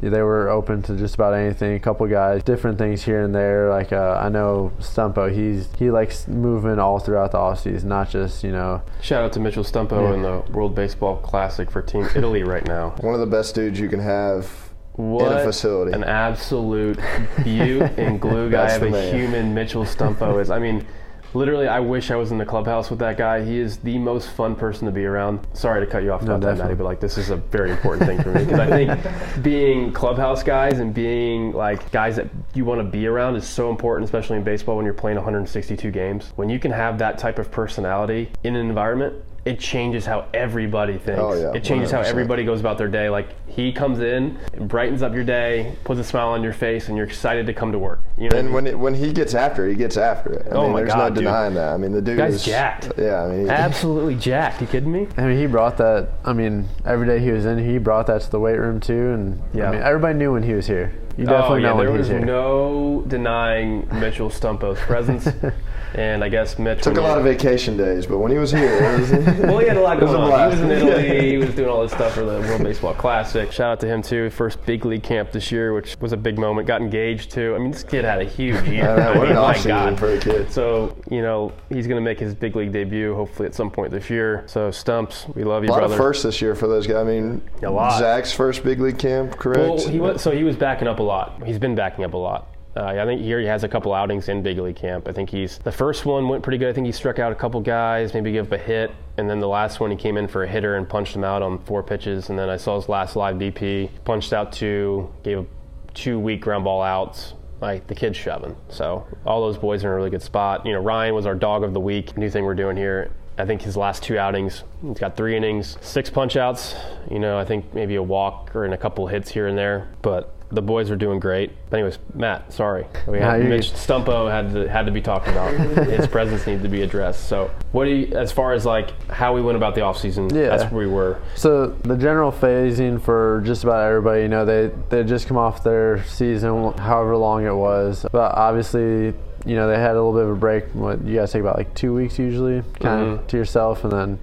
they 0.09 0.23
were 0.23 0.49
open 0.49 0.83
to 0.83 0.97
just 0.97 1.15
about 1.15 1.35
anything. 1.35 1.75
A 1.75 1.81
couple 1.81 2.07
guys, 2.07 2.43
different 2.43 2.79
things 2.79 3.03
here 3.03 3.23
and 3.23 3.35
there. 3.35 3.71
Like 3.71 3.93
uh, 3.93 4.21
I 4.23 4.29
know 4.29 4.73
Stumpo, 4.79 5.33
he's 5.33 5.69
he 5.79 5.91
likes 5.91 6.29
movement 6.29 6.81
all 6.81 6.99
throughout 6.99 7.33
the 7.33 7.39
off 7.39 7.61
season, 7.61 7.89
not 7.89 8.11
just 8.11 8.45
you 8.45 8.53
know. 8.53 8.83
Shout 9.01 9.23
out 9.25 9.33
to 9.35 9.41
Mitchell 9.41 9.65
Stumpo 9.65 10.13
in 10.15 10.23
the 10.23 10.41
World 10.53 10.75
Baseball 10.75 11.17
Classic 11.17 11.71
for 11.71 11.83
Team 11.83 12.07
Italy 12.15 12.43
right 12.43 12.67
now. 12.67 12.91
One 13.01 13.15
of 13.15 13.21
the 13.21 13.27
best 13.27 13.55
dudes 13.55 13.81
you 13.81 13.89
can 13.89 14.01
have 14.01 14.51
What 14.95 15.33
in 15.33 15.39
a 15.39 15.45
facility. 15.45 15.93
An 15.93 16.05
absolute 16.05 16.99
beaut 17.45 17.83
and 17.99 18.21
glue 18.21 18.51
guy 18.51 18.71
of 18.73 18.83
a 18.83 18.91
man. 18.91 19.15
human 19.15 19.55
Mitchell 19.55 19.85
Stumpo 19.85 20.41
is. 20.41 20.51
I 20.51 20.59
mean, 20.59 20.87
literally, 21.35 21.69
I 21.69 21.81
wish 21.81 22.11
I 22.11 22.17
was 22.17 22.33
in 22.33 22.39
the 22.39 22.45
clubhouse 22.45 22.91
with 22.91 22.99
that 23.01 23.17
guy. 23.17 23.45
He 23.45 23.59
is 23.59 23.79
the 23.79 23.99
most 23.99 24.31
fun 24.31 24.55
person 24.55 24.87
to 24.87 24.93
be 24.93 25.05
around. 25.05 25.47
Sorry 25.53 25.85
to 25.85 25.91
cut 25.91 26.03
you 26.03 26.13
off 26.13 26.23
about 26.23 26.41
that. 26.43 26.59
Maddie, 26.59 26.75
but 26.75 26.85
like 26.85 27.01
this 27.01 27.19
is 27.19 27.31
a 27.31 27.37
very 27.37 27.71
important 27.71 28.07
thing 28.07 28.23
for 28.23 28.33
me 28.33 28.45
because 28.45 28.61
I 28.61 28.69
think 28.69 29.43
being 29.43 29.93
clubhouse 29.93 30.43
guys 30.43 30.79
and 30.79 30.95
being 30.95 31.53
like 31.53 31.91
guys 31.91 32.17
that 32.17 32.29
you 32.55 32.65
want 32.65 32.81
to 32.81 32.85
be 32.85 33.07
around 33.07 33.37
is 33.37 33.47
so 33.47 33.71
important, 33.71 34.05
especially 34.05 34.37
in 34.37 34.45
baseball 34.45 34.77
when 34.77 34.85
you're 34.85 34.95
playing 34.95 35.17
162 35.17 35.91
games. 35.91 36.33
When 36.37 36.49
you 36.49 36.59
can 36.59 36.71
have 36.71 36.99
that 36.99 37.19
type 37.19 37.39
of 37.39 37.51
personality 37.51 38.31
in 38.43 38.57
an 38.57 38.67
environment. 38.67 39.15
It 39.45 39.61
changes 39.61 40.07
how 40.07 40.27
everybody 40.33 40.95
thinks. 40.97 41.21
Oh, 41.21 41.35
yeah, 41.35 41.53
it 41.55 41.63
changes 41.63 41.91
how 41.91 42.01
100%. 42.01 42.07
everybody 42.07 42.45
goes 42.45 42.61
about 42.61 42.79
their 42.79 42.89
day. 42.89 43.11
Like 43.11 43.29
he 43.47 43.73
comes 43.73 44.01
in, 44.01 44.39
and 44.55 44.67
brightens 44.69 45.03
up 45.03 45.13
your 45.15 45.23
day, 45.25 45.77
puts 45.85 46.01
a 46.01 46.05
smile 46.05 46.29
on 46.29 46.43
your 46.43 46.55
face, 46.55 46.89
and 46.89 46.97
you're 46.97 47.05
excited 47.07 47.45
to 47.47 47.53
come 47.53 47.71
to 47.73 47.79
work. 47.79 48.01
You 48.17 48.29
know, 48.29 48.29
what 48.29 48.35
I 48.37 48.39
and 48.39 48.47
mean? 48.49 48.55
when 48.55 48.67
it, 48.67 48.79
when 48.79 48.95
he 48.95 49.13
gets 49.13 49.35
after 49.35 49.67
it, 49.67 49.71
he 49.73 49.77
gets 49.77 49.99
after 49.99 50.33
it. 50.33 50.47
I 50.47 50.55
Oh 50.55 50.63
mean, 50.65 50.73
my 50.73 50.81
there's 50.81 50.95
God, 50.95 51.11
no 51.11 51.15
dude. 51.17 51.25
denying 51.25 51.55
that. 51.55 51.75
I 51.75 51.77
mean, 51.77 51.93
the 51.93 52.01
dude 52.01 52.17
Guy's 52.17 52.37
is 52.37 52.45
jacked. 52.45 52.93
Yeah, 52.99 53.23
I 53.25 53.29
mean, 53.29 53.45
he, 53.45 53.51
absolutely 53.51 54.15
jacked. 54.17 54.63
You 54.63 54.67
kidding 54.67 54.91
me? 54.91 55.09
I 55.19 55.27
mean, 55.27 55.37
he 55.39 55.47
brought 55.47 55.77
that. 55.77 56.09
I 56.25 56.33
mean, 56.33 56.67
every 56.87 57.07
day 57.07 57.19
he 57.19 57.31
was 57.31 57.45
in, 57.45 57.59
he 57.59 57.77
brought 57.77 58.07
that 58.07 58.23
to 58.23 58.31
the 58.31 58.41
weight 58.41 58.59
room 58.59 58.81
too, 58.81 59.11
and 59.11 59.43
Yeah. 59.53 59.69
I 59.69 59.73
mean, 59.73 59.83
everybody 59.83 60.17
knew 60.19 60.33
when 60.33 60.43
he 60.43 60.55
was 60.55 60.67
here. 60.67 60.95
You 61.19 61.25
oh, 61.27 61.31
definitely 61.31 61.67
oh 61.67 61.69
yeah, 61.69 61.69
know 61.75 61.77
there 61.81 61.91
when 61.91 61.99
was 61.99 62.09
he's 62.09 62.17
here. 62.17 62.25
no 62.27 63.05
denying 63.07 63.87
Mitchell 64.01 64.31
Stumpo's 64.31 64.81
presence, 64.81 65.29
and 65.95 66.25
I 66.25 66.29
guess 66.29 66.59
Mitch 66.59 66.83
took 66.83 66.97
a 66.97 67.01
lot 67.01 67.19
of 67.19 67.25
vacation 67.25 67.77
days, 67.77 68.07
but 68.07 68.19
when 68.19 68.31
he 68.33 68.39
was 68.39 68.51
here, 68.51 68.99
was, 68.99 69.11
Well, 69.41 69.59
he 69.59 69.67
had 69.69 69.77
a 69.77 69.81
lot 69.81 70.01
going 70.01 70.15
a 70.15 70.19
on. 70.19 70.51
He 70.51 70.57
was 70.57 70.61
in 70.61 70.69
blast. 70.69 70.83
Italy. 71.05 71.31
he 71.31 71.37
was 71.39 71.55
doing 71.55 71.69
all 71.69 71.83
this 71.83 71.93
stuff 71.93 72.13
for 72.15 72.21
the 72.25 72.41
World 72.41 72.63
Baseball 72.63 72.95
Classic. 72.95 73.51
Shout 73.53 73.73
out 73.73 73.81
to 73.81 73.87
him 73.87 74.03
too. 74.03 74.31
First 74.31 74.65
big 74.67 74.85
league 74.85 75.03
camp 75.03 75.31
this 75.33 75.53
year, 75.53 75.73
which 75.75 75.97
was 76.01 76.13
a 76.13 76.17
big 76.17 76.39
moment. 76.39 76.67
Got 76.67 76.81
engaged 76.81 77.31
too. 77.31 77.55
I 77.55 77.59
mean, 77.59 77.71
this 77.71 77.83
kid 77.85 78.05
had 78.05 78.21
a 78.21 78.25
huge 78.25 78.67
year. 78.69 78.75
Yeah, 78.85 79.11
I 79.11 79.17
what 79.19 79.29
mean, 79.29 79.37
an 79.37 79.43
my 79.43 79.63
God. 79.63 79.99
for 79.99 80.13
a 80.13 80.19
kid. 80.19 80.51
So 80.51 80.97
you 81.11 81.23
know 81.23 81.53
he's 81.69 81.87
going 81.87 82.01
to 82.01 82.05
make 82.05 82.19
his 82.19 82.35
big 82.35 82.57
league 82.57 82.73
debut 82.73 83.15
hopefully 83.15 83.47
at 83.47 83.55
some 83.55 83.71
point 83.71 83.93
this 83.93 84.11
year. 84.11 84.43
So 84.47 84.71
Stumps, 84.71 85.27
we 85.35 85.45
love 85.45 85.63
you, 85.65 85.71
A 85.71 85.73
lot 85.73 85.79
brother. 85.79 85.95
of 85.95 85.99
firsts 85.99 86.23
this 86.25 86.43
year 86.43 86.55
for 86.55 86.67
those 86.67 86.87
guys. 86.87 86.97
I 86.97 87.05
mean, 87.05 87.41
A 87.63 87.71
lot. 87.71 87.99
Zach's 87.99 88.33
first 88.33 88.65
big 88.65 88.81
league 88.81 88.99
camp, 88.99 89.37
correct? 89.39 89.61
Well, 89.61 89.89
he 89.89 90.01
was, 90.01 90.21
so 90.23 90.31
he 90.33 90.43
was 90.45 90.57
backing 90.57 90.89
up 90.89 90.99
a 90.99 91.03
lot. 91.03 91.43
He's 91.47 91.59
been 91.59 91.75
backing 91.75 92.05
up 92.05 92.15
a 92.15 92.17
lot. 92.17 92.49
Uh, 92.77 92.85
I 92.85 93.05
think 93.05 93.21
here 93.21 93.39
he 93.39 93.47
has 93.47 93.63
a 93.63 93.69
couple 93.69 93.93
outings 93.95 94.29
in 94.29 94.43
big 94.43 94.59
league 94.59 94.77
camp. 94.77 95.07
I 95.07 95.13
think 95.13 95.31
he's 95.31 95.59
the 95.59 95.73
first 95.73 96.05
one 96.05 96.29
went 96.29 96.43
pretty 96.43 96.59
good. 96.59 96.69
I 96.69 96.73
think 96.73 96.87
he 96.87 96.93
struck 96.93 97.19
out 97.19 97.31
a 97.31 97.35
couple 97.35 97.61
guys, 97.61 98.15
maybe 98.15 98.33
gave 98.33 98.47
up 98.47 98.53
a 98.53 98.59
hit, 98.59 98.91
and 99.17 99.31
then 99.31 99.39
the 99.39 99.49
last 99.49 99.79
one 99.79 99.91
he 99.91 99.97
came 99.97 100.17
in 100.17 100.27
for 100.27 100.43
a 100.43 100.49
hitter 100.49 100.77
and 100.77 100.89
punched 100.89 101.15
him 101.15 101.25
out 101.25 101.43
on 101.43 101.59
four 101.61 101.83
pitches. 101.83 102.31
And 102.31 102.39
then 102.39 102.51
I 102.51 102.57
saw 102.57 102.77
his 102.77 102.89
last 102.89 103.15
live 103.15 103.37
BP, 103.37 103.91
punched 104.05 104.33
out 104.33 104.53
two, 104.53 105.13
gave 105.23 105.47
two 105.95 106.19
weak 106.19 106.41
ground 106.41 106.65
ball 106.65 106.83
outs. 106.83 107.35
Like 107.61 107.87
the 107.87 107.95
kid's 107.95 108.17
shoving. 108.19 108.57
So 108.69 109.07
all 109.25 109.41
those 109.41 109.57
boys 109.57 109.85
are 109.85 109.89
in 109.89 109.93
a 109.93 109.97
really 109.97 110.11
good 110.11 110.23
spot. 110.23 110.67
You 110.67 110.73
know, 110.73 110.81
Ryan 110.81 111.15
was 111.15 111.25
our 111.25 111.37
dog 111.37 111.63
of 111.63 111.73
the 111.73 111.81
week. 111.81 112.17
New 112.17 112.29
thing 112.29 112.45
we're 112.45 112.55
doing 112.55 112.77
here. 112.77 113.13
I 113.39 113.47
think 113.47 113.63
his 113.63 113.77
last 113.77 114.03
two 114.03 114.19
outings, 114.19 114.65
he's 114.83 114.99
got 114.99 115.17
three 115.17 115.37
innings, 115.37 115.79
six 115.81 116.11
punch 116.11 116.37
outs. 116.37 116.75
You 117.11 117.19
know, 117.19 117.39
I 117.39 117.45
think 117.45 117.73
maybe 117.73 117.95
a 117.95 118.03
walk 118.03 118.55
or 118.55 118.65
in 118.65 118.73
a 118.73 118.77
couple 118.77 119.07
hits 119.07 119.31
here 119.31 119.47
and 119.47 119.57
there. 119.57 119.89
But 120.03 120.34
the 120.51 120.63
boys 120.63 120.91
are 120.91 120.97
doing 120.97 121.19
great. 121.19 121.51
But 121.71 121.79
anyways, 121.79 121.99
Matt, 122.15 122.53
sorry. 122.53 122.87
We 123.09 123.19
had 123.19 123.41
you're 123.41 123.49
Mitch. 123.49 123.73
Stumpo 123.73 124.31
had 124.31 124.53
to 124.55 124.69
had 124.69 124.87
to 124.87 124.93
be 124.93 125.01
talked 125.01 125.27
about. 125.29 125.53
His 125.89 126.07
presence 126.07 126.47
needed 126.47 126.63
to 126.63 126.69
be 126.69 126.83
addressed. 126.83 127.29
So 127.29 127.51
what 127.73 127.87
do 127.87 127.91
you 127.91 128.17
as 128.17 128.31
far 128.31 128.53
as 128.53 128.65
like 128.65 128.91
how 129.11 129.35
we 129.35 129.43
went 129.43 129.57
about 129.57 129.75
the 129.75 129.81
offseason, 129.81 130.33
Yeah. 130.33 130.57
that's 130.57 130.71
where 130.71 130.87
we 130.87 130.93
were. 130.93 131.21
So 131.35 131.69
the 131.69 131.97
general 131.97 132.31
phasing 132.31 133.01
for 133.01 133.43
just 133.45 133.65
about 133.65 133.89
everybody, 133.89 134.23
you 134.23 134.29
know, 134.29 134.45
they 134.45 134.71
they 134.91 135.03
just 135.03 135.27
come 135.27 135.37
off 135.37 135.65
their 135.65 136.05
season, 136.05 136.73
however 136.75 137.17
long 137.17 137.45
it 137.47 137.55
was. 137.55 138.07
But 138.13 138.35
obviously, 138.37 139.15
you 139.47 139.57
know, 139.57 139.67
they 139.69 139.77
had 139.79 139.93
a 139.93 140.03
little 140.03 140.13
bit 140.13 140.23
of 140.23 140.31
a 140.31 140.37
break. 140.37 140.67
What 140.75 141.05
you 141.05 141.17
guys 141.17 141.33
take 141.33 141.41
about 141.43 141.57
like 141.57 141.75
two 141.75 141.93
weeks 141.95 142.19
usually, 142.19 142.63
kind 142.81 143.07
Mhm. 143.07 143.13
of 143.21 143.27
to 143.29 143.37
yourself, 143.37 143.83
and 143.85 143.93
then 143.93 144.19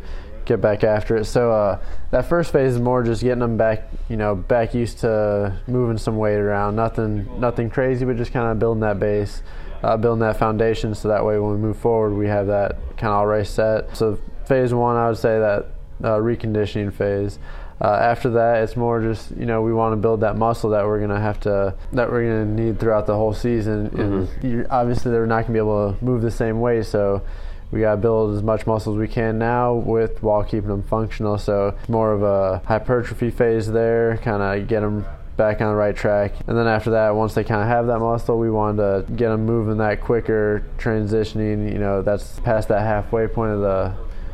get 0.51 0.61
back 0.61 0.83
after 0.83 1.17
it. 1.17 1.25
So 1.25 1.51
uh, 1.51 1.79
that 2.11 2.27
first 2.27 2.51
phase 2.51 2.73
is 2.73 2.79
more 2.79 3.03
just 3.03 3.21
getting 3.21 3.39
them 3.39 3.57
back, 3.57 3.87
you 4.09 4.17
know, 4.17 4.35
back 4.35 4.73
used 4.73 4.99
to 4.99 5.57
moving 5.67 5.97
some 5.97 6.17
weight 6.17 6.35
around. 6.37 6.75
Nothing, 6.75 7.39
nothing 7.39 7.69
crazy, 7.69 8.05
but 8.05 8.17
just 8.17 8.33
kind 8.33 8.51
of 8.51 8.59
building 8.59 8.81
that 8.81 8.99
base, 8.99 9.43
uh, 9.83 9.97
building 9.97 10.21
that 10.21 10.37
foundation, 10.37 10.93
so 10.93 11.07
that 11.07 11.25
way 11.25 11.39
when 11.39 11.51
we 11.51 11.57
move 11.57 11.77
forward, 11.77 12.13
we 12.13 12.27
have 12.27 12.47
that 12.47 12.75
kind 12.97 13.11
of 13.11 13.19
already 13.19 13.45
set. 13.45 13.95
So 13.95 14.19
phase 14.45 14.73
one, 14.73 14.97
I 14.97 15.07
would 15.07 15.17
say 15.17 15.39
that 15.39 15.67
uh, 16.03 16.17
reconditioning 16.17 16.93
phase. 16.93 17.39
Uh, 17.79 17.97
after 17.99 18.29
that, 18.29 18.61
it's 18.61 18.75
more 18.75 19.01
just 19.01 19.31
you 19.31 19.45
know 19.45 19.63
we 19.63 19.73
want 19.73 19.93
to 19.93 19.97
build 19.97 20.19
that 20.19 20.37
muscle 20.37 20.69
that 20.69 20.85
we're 20.85 20.99
gonna 20.99 21.19
have 21.19 21.39
to 21.39 21.73
that 21.93 22.11
we're 22.11 22.23
gonna 22.23 22.45
need 22.45 22.79
throughout 22.79 23.07
the 23.07 23.15
whole 23.15 23.33
season. 23.33 23.87
And 23.99 24.43
you 24.43 24.67
obviously 24.69 25.11
they're 25.11 25.25
not 25.25 25.41
gonna 25.43 25.53
be 25.53 25.59
able 25.59 25.93
to 25.93 26.05
move 26.05 26.21
the 26.21 26.29
same 26.29 26.59
way, 26.59 26.83
so 26.83 27.23
we 27.71 27.79
got 27.81 27.91
to 27.91 27.97
build 28.01 28.36
as 28.36 28.43
much 28.43 28.67
muscle 28.67 28.93
as 28.93 28.99
we 28.99 29.07
can 29.07 29.39
now 29.39 29.73
with 29.73 30.21
while 30.21 30.43
keeping 30.43 30.69
them 30.69 30.84
functional. 30.84 31.38
So 31.38 31.75
more 31.88 32.12
of 32.12 32.21
a 32.23 32.62
hypertrophy 32.65 33.31
phase 33.31 33.71
there, 33.71 34.17
kind 34.17 34.41
of 34.62 34.67
get 34.67 34.81
them 34.81 35.05
back 35.38 35.62
on 35.62 35.69
the 35.69 35.75
right 35.75 35.95
track. 35.95 36.34
And 36.47 36.57
then 36.57 36.67
after 36.67 36.91
that, 36.91 37.15
once 37.15 37.34
they 37.34 37.43
kind 37.43 37.62
of 37.62 37.67
have 37.67 37.88
that 37.88 37.99
muscle, 37.99 38.38
we 38.38 38.51
want 38.51 38.77
to 38.77 39.05
get 39.15 39.29
them 39.29 39.45
moving 39.45 39.77
that 39.77 40.01
quicker, 40.01 40.63
transitioning. 40.77 41.71
You 41.71 41.79
know, 41.79 42.01
that's 42.01 42.39
past 42.41 42.67
that 42.67 42.81
halfway 42.81 43.27
point 43.27 43.51
of 43.53 43.62
the 43.62 43.93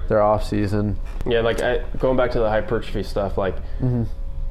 their 0.10 0.22
off 0.22 0.46
season. 0.48 0.98
Yeah, 1.26 1.42
like 1.42 1.62
I, 1.62 1.80
going 2.00 2.16
back 2.18 2.32
to 2.32 2.40
the 2.40 2.50
hypertrophy 2.50 3.04
stuff, 3.04 3.38
like 3.38 3.56
Mm-hmm. 3.82 4.04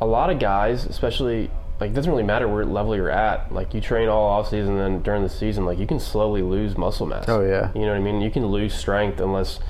a 0.02 0.06
lot 0.06 0.28
of 0.30 0.38
guys, 0.38 0.84
especially 0.86 1.50
like 1.80 1.90
it 1.90 1.94
doesn't 1.94 2.10
really 2.10 2.24
matter 2.24 2.48
where 2.48 2.64
level 2.64 2.96
you're 2.96 3.10
at. 3.10 3.52
Like 3.52 3.74
you 3.74 3.80
train 3.80 4.08
all 4.08 4.24
off 4.24 4.48
season, 4.48 4.78
then 4.78 5.02
during 5.02 5.22
the 5.22 5.28
season, 5.28 5.66
like 5.66 5.78
you 5.78 5.86
can 5.86 6.00
slowly 6.00 6.42
lose 6.42 6.76
muscle 6.76 7.06
mass. 7.06 7.28
Oh, 7.28 7.42
yeah. 7.42 7.70
You 7.74 7.82
know 7.82 7.88
what 7.88 7.96
I 7.96 8.00
mean? 8.00 8.20
You 8.20 8.30
can 8.30 8.46
lose 8.46 8.74
strength 8.74 9.20
unless 9.20 9.60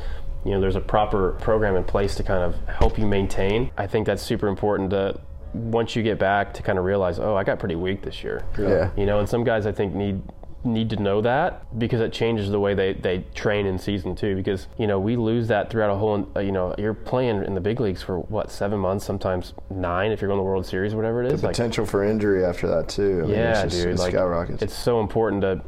you 0.45 0.53
know 0.53 0.61
there's 0.61 0.77
a 0.77 0.81
proper 0.81 1.33
program 1.41 1.75
in 1.75 1.85
place 1.85 2.15
to 2.17 2.23
kind 2.23 2.43
of 2.43 2.57
help 2.69 2.99
you 2.99 3.07
maintain. 3.07 3.71
I 3.77 3.87
think 3.87 4.07
that's 4.07 4.23
super 4.23 4.47
important 4.47 4.91
to 4.91 5.21
once 5.53 5.97
you 5.97 6.03
get 6.03 6.19
back 6.19 6.53
to 6.55 6.63
kind 6.63 6.79
of 6.79 6.85
realize, 6.85 7.19
oh, 7.19 7.35
I 7.35 7.43
got 7.43 7.59
pretty 7.59 7.77
weak 7.77 8.03
this 8.03 8.23
year. 8.23 8.45
Yeah. 8.59 8.91
You 8.97 9.07
know, 9.07 9.19
and 9.19 9.29
some 9.29 9.43
guys 9.43 9.67
I 9.67 9.73
think 9.73 9.95
need 9.95 10.23
need 10.67 10.91
to 10.91 10.97
know 10.97 11.21
that 11.21 11.79
because 11.79 12.01
it 12.01 12.13
changes 12.13 12.51
the 12.51 12.61
way 12.61 12.75
they, 12.75 12.93
they 12.95 13.25
train 13.35 13.67
in 13.67 13.79
season 13.79 14.15
two 14.15 14.35
because 14.35 14.67
you 14.79 14.87
know 14.87 14.99
we 14.99 15.17
lose 15.17 15.49
that 15.49 15.71
throughout 15.71 15.91
a 15.91 15.97
whole 15.97 16.29
uh, 16.37 16.41
you 16.41 16.53
know 16.53 16.75
you're 16.79 16.95
playing 16.95 17.45
in 17.45 17.55
the 17.55 17.61
big 17.61 17.81
leagues 17.81 18.03
for 18.03 18.19
what 18.19 18.51
seven 18.51 18.79
months 18.79 19.05
sometimes 19.05 19.55
nine 19.71 20.13
if 20.13 20.21
you're 20.21 20.29
going 20.29 20.39
to 20.39 20.43
the 20.43 20.49
world 20.49 20.67
series 20.67 20.93
or 20.93 20.97
whatever 20.97 21.23
it 21.23 21.33
is 21.33 21.43
like 21.43 21.53
Potential 21.53 21.87
for 21.87 22.05
injury 22.05 22.45
after 22.45 22.67
that 22.69 22.89
too. 22.89 23.21
I 23.23 23.27
mean, 23.27 23.31
yeah 23.31 23.63
it's 23.63 23.73
just, 23.73 23.85
dude 23.85 23.95
it 23.95 23.99
like 23.99 24.13
skyrockets. 24.13 24.63
it's 24.63 24.77
so 24.77 25.01
important 25.01 25.43
to 25.43 25.63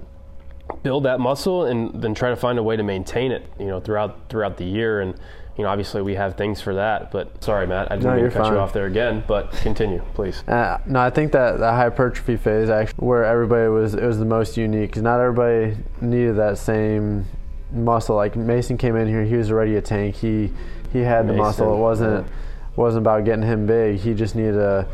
build 0.82 1.04
that 1.04 1.18
muscle 1.18 1.64
and 1.64 2.02
then 2.02 2.14
try 2.14 2.28
to 2.28 2.36
find 2.36 2.58
a 2.58 2.62
way 2.62 2.76
to 2.76 2.82
maintain 2.82 3.32
it 3.32 3.46
you 3.58 3.66
know 3.66 3.80
throughout 3.80 4.28
throughout 4.28 4.56
the 4.56 4.64
year 4.64 5.00
and 5.00 5.14
you 5.58 5.64
know 5.64 5.70
obviously 5.70 6.00
we 6.00 6.14
have 6.14 6.36
things 6.36 6.60
for 6.60 6.74
that 6.76 7.10
but 7.10 7.42
sorry 7.42 7.66
matt 7.66 7.90
i 7.90 7.96
didn't 7.96 8.10
No, 8.10 8.14
mean 8.16 8.24
to 8.26 8.30
cut 8.30 8.42
fine. 8.44 8.52
you 8.52 8.58
off 8.60 8.72
there 8.72 8.86
again 8.86 9.24
but 9.26 9.50
continue 9.52 10.00
please 10.14 10.42
Uh, 10.46 10.78
no, 10.86 11.00
I 11.00 11.10
think 11.10 11.32
that 11.32 11.58
the 11.58 11.72
hypertrophy 11.72 12.36
phase 12.36 12.70
actually 12.70 13.04
where 13.04 13.24
everybody 13.24 13.68
was 13.68 13.94
it 13.94 14.02
was 14.04 14.18
the 14.18 14.24
most 14.24 14.56
unique 14.56 14.90
because 14.90 15.02
not 15.02 15.20
everybody 15.20 15.76
needed 16.00 16.36
that 16.36 16.56
same 16.58 17.26
muscle. 17.72 18.16
Like 18.16 18.34
Mason 18.36 18.78
came 18.78 18.96
in 18.96 19.08
here, 19.08 19.24
he 19.24 19.34
was 19.34 19.50
already 19.50 19.76
a 19.76 19.82
tank. 19.82 20.14
He 20.14 20.50
he 20.92 21.00
had 21.00 21.28
the 21.28 21.34
muscle. 21.34 21.74
It 21.74 21.78
wasn't 21.78 22.26
wasn't 22.76 23.02
about 23.04 23.24
getting 23.24 23.42
him 23.44 23.66
big. 23.66 23.98
He 23.98 24.14
just 24.14 24.34
needed 24.36 24.56
a 24.56 24.86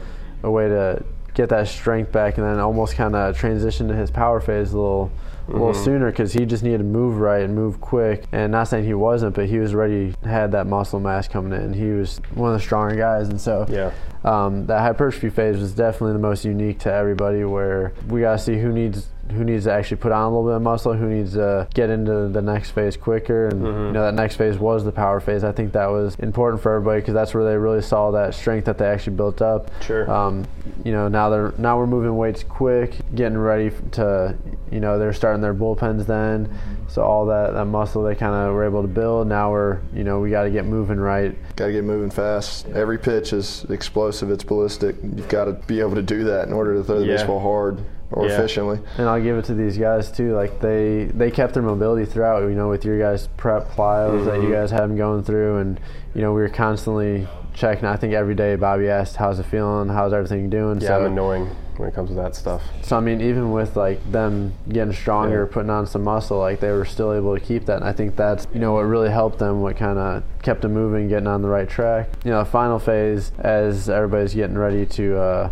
a 0.43 0.51
way 0.51 0.69
to 0.69 1.05
get 1.35 1.51
that 1.51 1.69
strength 1.69 2.11
back 2.11 2.39
and 2.39 2.47
then 2.47 2.59
almost 2.59 2.95
kind 2.95 3.15
of 3.15 3.37
transition 3.37 3.87
to 3.89 3.95
his 3.95 4.11
power 4.11 4.41
phase 4.41 4.73
a 4.73 4.77
little 4.77 5.11
a 5.49 5.53
little 5.53 5.75
sooner 5.75 6.11
because 6.11 6.33
he 6.33 6.47
just 6.47 6.63
needed 6.63 6.79
to 6.79 6.85
move 6.85 7.19
right 7.19 7.43
and 7.43 7.55
move 7.55 7.81
quick. 7.81 8.25
And 8.33 8.53
not 8.53 8.69
saying 8.69 8.85
he 8.85 8.95
wasn't, 8.95 9.35
but 9.35 9.47
he 9.47 9.59
was 9.59 9.75
already 9.75 10.15
had 10.25 10.53
that 10.53 10.67
muscle 10.67 11.01
mass 11.01 11.29
coming 11.29 11.53
in. 11.53 11.73
He 11.73 11.91
was 11.91 12.21
one 12.35 12.53
of 12.53 12.59
the 12.59 12.65
stronger 12.65 12.97
guys, 12.97 13.29
and 13.29 13.41
so 13.41 13.67
yeah 13.69 13.93
um, 14.25 14.67
that 14.67 14.81
hypertrophy 14.81 15.29
phase 15.29 15.59
was 15.59 15.73
definitely 15.73 16.15
the 16.15 16.19
most 16.19 16.45
unique 16.45 16.79
to 16.81 16.93
everybody. 16.93 17.45
Where 17.45 17.93
we 18.09 18.23
gotta 18.23 18.39
see 18.39 18.59
who 18.59 18.73
needs 18.73 19.09
who 19.33 19.45
needs 19.45 19.65
to 19.65 19.73
actually 19.73 19.97
put 19.97 20.13
on 20.13 20.23
a 20.23 20.29
little 20.29 20.45
bit 20.51 20.57
of 20.57 20.63
muscle, 20.63 20.93
who 20.95 21.09
needs 21.09 21.33
to 21.35 21.67
get 21.75 21.91
into 21.91 22.29
the 22.29 22.43
next 22.43 22.71
phase 22.73 22.97
quicker, 22.97 23.49
and 23.49 23.63
Mm-hmm. 23.63 23.87
you 23.87 23.93
know 23.93 24.03
that 24.03 24.15
next 24.15 24.37
phase 24.37 24.59
was 24.59 24.85
the 24.85 24.93
power 24.93 25.21
phase. 25.21 25.45
I 25.45 25.53
think 25.53 25.73
that 25.73 25.87
was 25.87 26.15
important 26.17 26.63
for 26.63 26.75
everybody 26.75 27.01
because 27.01 27.15
that's 27.15 27.33
where 27.35 27.45
they 27.45 27.57
really 27.57 27.83
saw 27.83 28.11
that 28.13 28.35
strength 28.35 28.65
that 28.67 28.79
they 28.79 28.87
actually 28.87 29.17
built 29.17 29.41
up. 29.43 29.71
Sure. 29.83 30.11
Um, 30.11 30.45
you 30.85 30.93
know 30.93 31.09
now 31.09 31.31
they're 31.31 31.53
now 31.59 31.79
we're 31.79 31.87
moving 31.87 32.17
weights 32.17 32.43
quick, 32.45 32.97
getting 33.15 33.39
ready 33.39 33.71
to 33.93 34.37
you 34.71 34.81
know 34.81 34.99
they're 34.99 35.13
starting 35.13 35.41
their 35.41 35.55
bullpens 35.55 36.07
then, 36.07 36.53
so 36.89 37.03
all 37.03 37.27
that 37.27 37.53
that 37.55 37.65
muscle 37.67 38.03
they 38.03 38.15
kind 38.15 38.35
of 38.35 38.55
were 38.55 38.65
able 38.65 38.83
to 38.83 38.89
build. 38.89 39.27
Now 39.29 39.51
we're 39.51 39.81
you 39.95 40.05
know 40.05 40.21
we 40.21 40.31
got 40.31 40.43
to 40.45 40.51
get 40.51 40.65
moving 40.67 40.99
right. 41.01 41.35
Got 41.57 41.67
to 41.67 41.73
get 41.73 41.85
moving 41.85 42.11
fast. 42.11 42.67
Every 42.69 42.99
pitch 42.99 43.33
is 43.33 43.65
explosive. 43.71 44.31
It's 44.31 44.45
ballistic. 44.45 44.97
You've 45.03 45.29
got 45.29 45.45
to 45.47 45.53
be 45.53 45.81
able 45.81 45.95
to 45.95 46.03
do 46.03 46.25
that 46.25 46.47
in 46.47 46.53
order 46.53 46.75
to 46.75 46.85
throw 46.85 46.99
the 47.01 47.07
Yeah. 47.07 47.17
baseball 47.17 47.41
hard 47.41 47.83
or 48.15 48.27
Yeah. 48.27 48.33
efficiently. 48.35 48.79
And 48.99 49.09
I'll 49.09 49.21
give 49.21 49.37
it 49.37 49.45
to 49.47 49.55
these 49.55 49.77
guys 49.77 50.11
too. 50.11 50.35
Like 50.35 50.61
they 50.61 51.05
they 51.13 51.31
kept 51.31 51.55
their 51.55 51.63
mobility 51.63 52.05
throughout. 52.07 52.43
You 52.45 52.55
know, 52.55 52.69
with 52.71 52.85
your 52.85 52.99
guys 52.99 53.29
prep 53.37 53.69
plyos 53.73 54.25
that 54.27 54.41
you 54.43 54.51
guys 54.53 54.71
had 54.71 54.83
them 54.83 54.97
going 54.97 55.23
through, 55.25 55.59
and 55.59 55.81
you 56.15 56.23
know 56.23 56.33
we 56.33 56.41
were 56.41 56.49
constantly 56.49 57.27
checking. 57.55 57.85
I 57.87 57.97
think 57.97 58.15
every 58.15 58.35
day 58.35 58.57
Bobby 58.57 58.89
asked, 58.89 59.17
"How's 59.17 59.39
it 59.39 59.47
feeling? 59.47 59.89
How's 59.89 60.13
everything 60.13 60.49
doing?" 60.51 60.81
yeah 60.81 60.89
so, 60.89 61.01
i'm 61.01 61.13
annoying 61.13 61.51
when 61.77 61.89
it 61.89 61.95
comes 61.95 62.09
to 62.11 62.15
that 62.15 62.37
stuff 62.37 62.63
so 62.83 62.97
I 62.97 63.01
mean, 63.01 63.21
even 63.21 63.51
with 63.51 63.75
like 63.77 63.99
them 64.13 64.53
getting 64.69 64.93
stronger, 64.93 65.45
Yeah. 65.49 65.53
putting 65.53 65.71
on 65.71 65.87
some 65.89 66.05
muscle, 66.05 66.39
like 66.39 66.61
they 66.61 66.71
were 66.71 66.85
still 66.85 67.13
able 67.13 67.35
to 67.35 67.41
keep 67.41 67.67
that. 67.67 67.77
And 67.79 67.85
I 67.85 67.93
think 67.93 68.15
that's 68.15 68.47
you 68.55 68.61
know 68.61 68.75
what 68.75 68.83
really 68.83 69.11
helped 69.11 69.39
them, 69.41 69.61
what 69.61 69.77
kind 69.77 69.99
of 69.99 70.23
kept 70.43 70.63
them 70.63 70.73
moving, 70.73 71.09
getting 71.09 71.27
on 71.27 71.43
the 71.43 71.49
right 71.49 71.69
track. 71.69 72.11
You 72.25 72.31
know, 72.31 72.39
the 72.41 72.45
final 72.51 72.79
phase 72.79 73.33
as 73.41 73.89
everybody's 73.89 74.35
getting 74.35 74.57
ready 74.57 74.87
to. 74.87 75.19
Uh, 75.19 75.51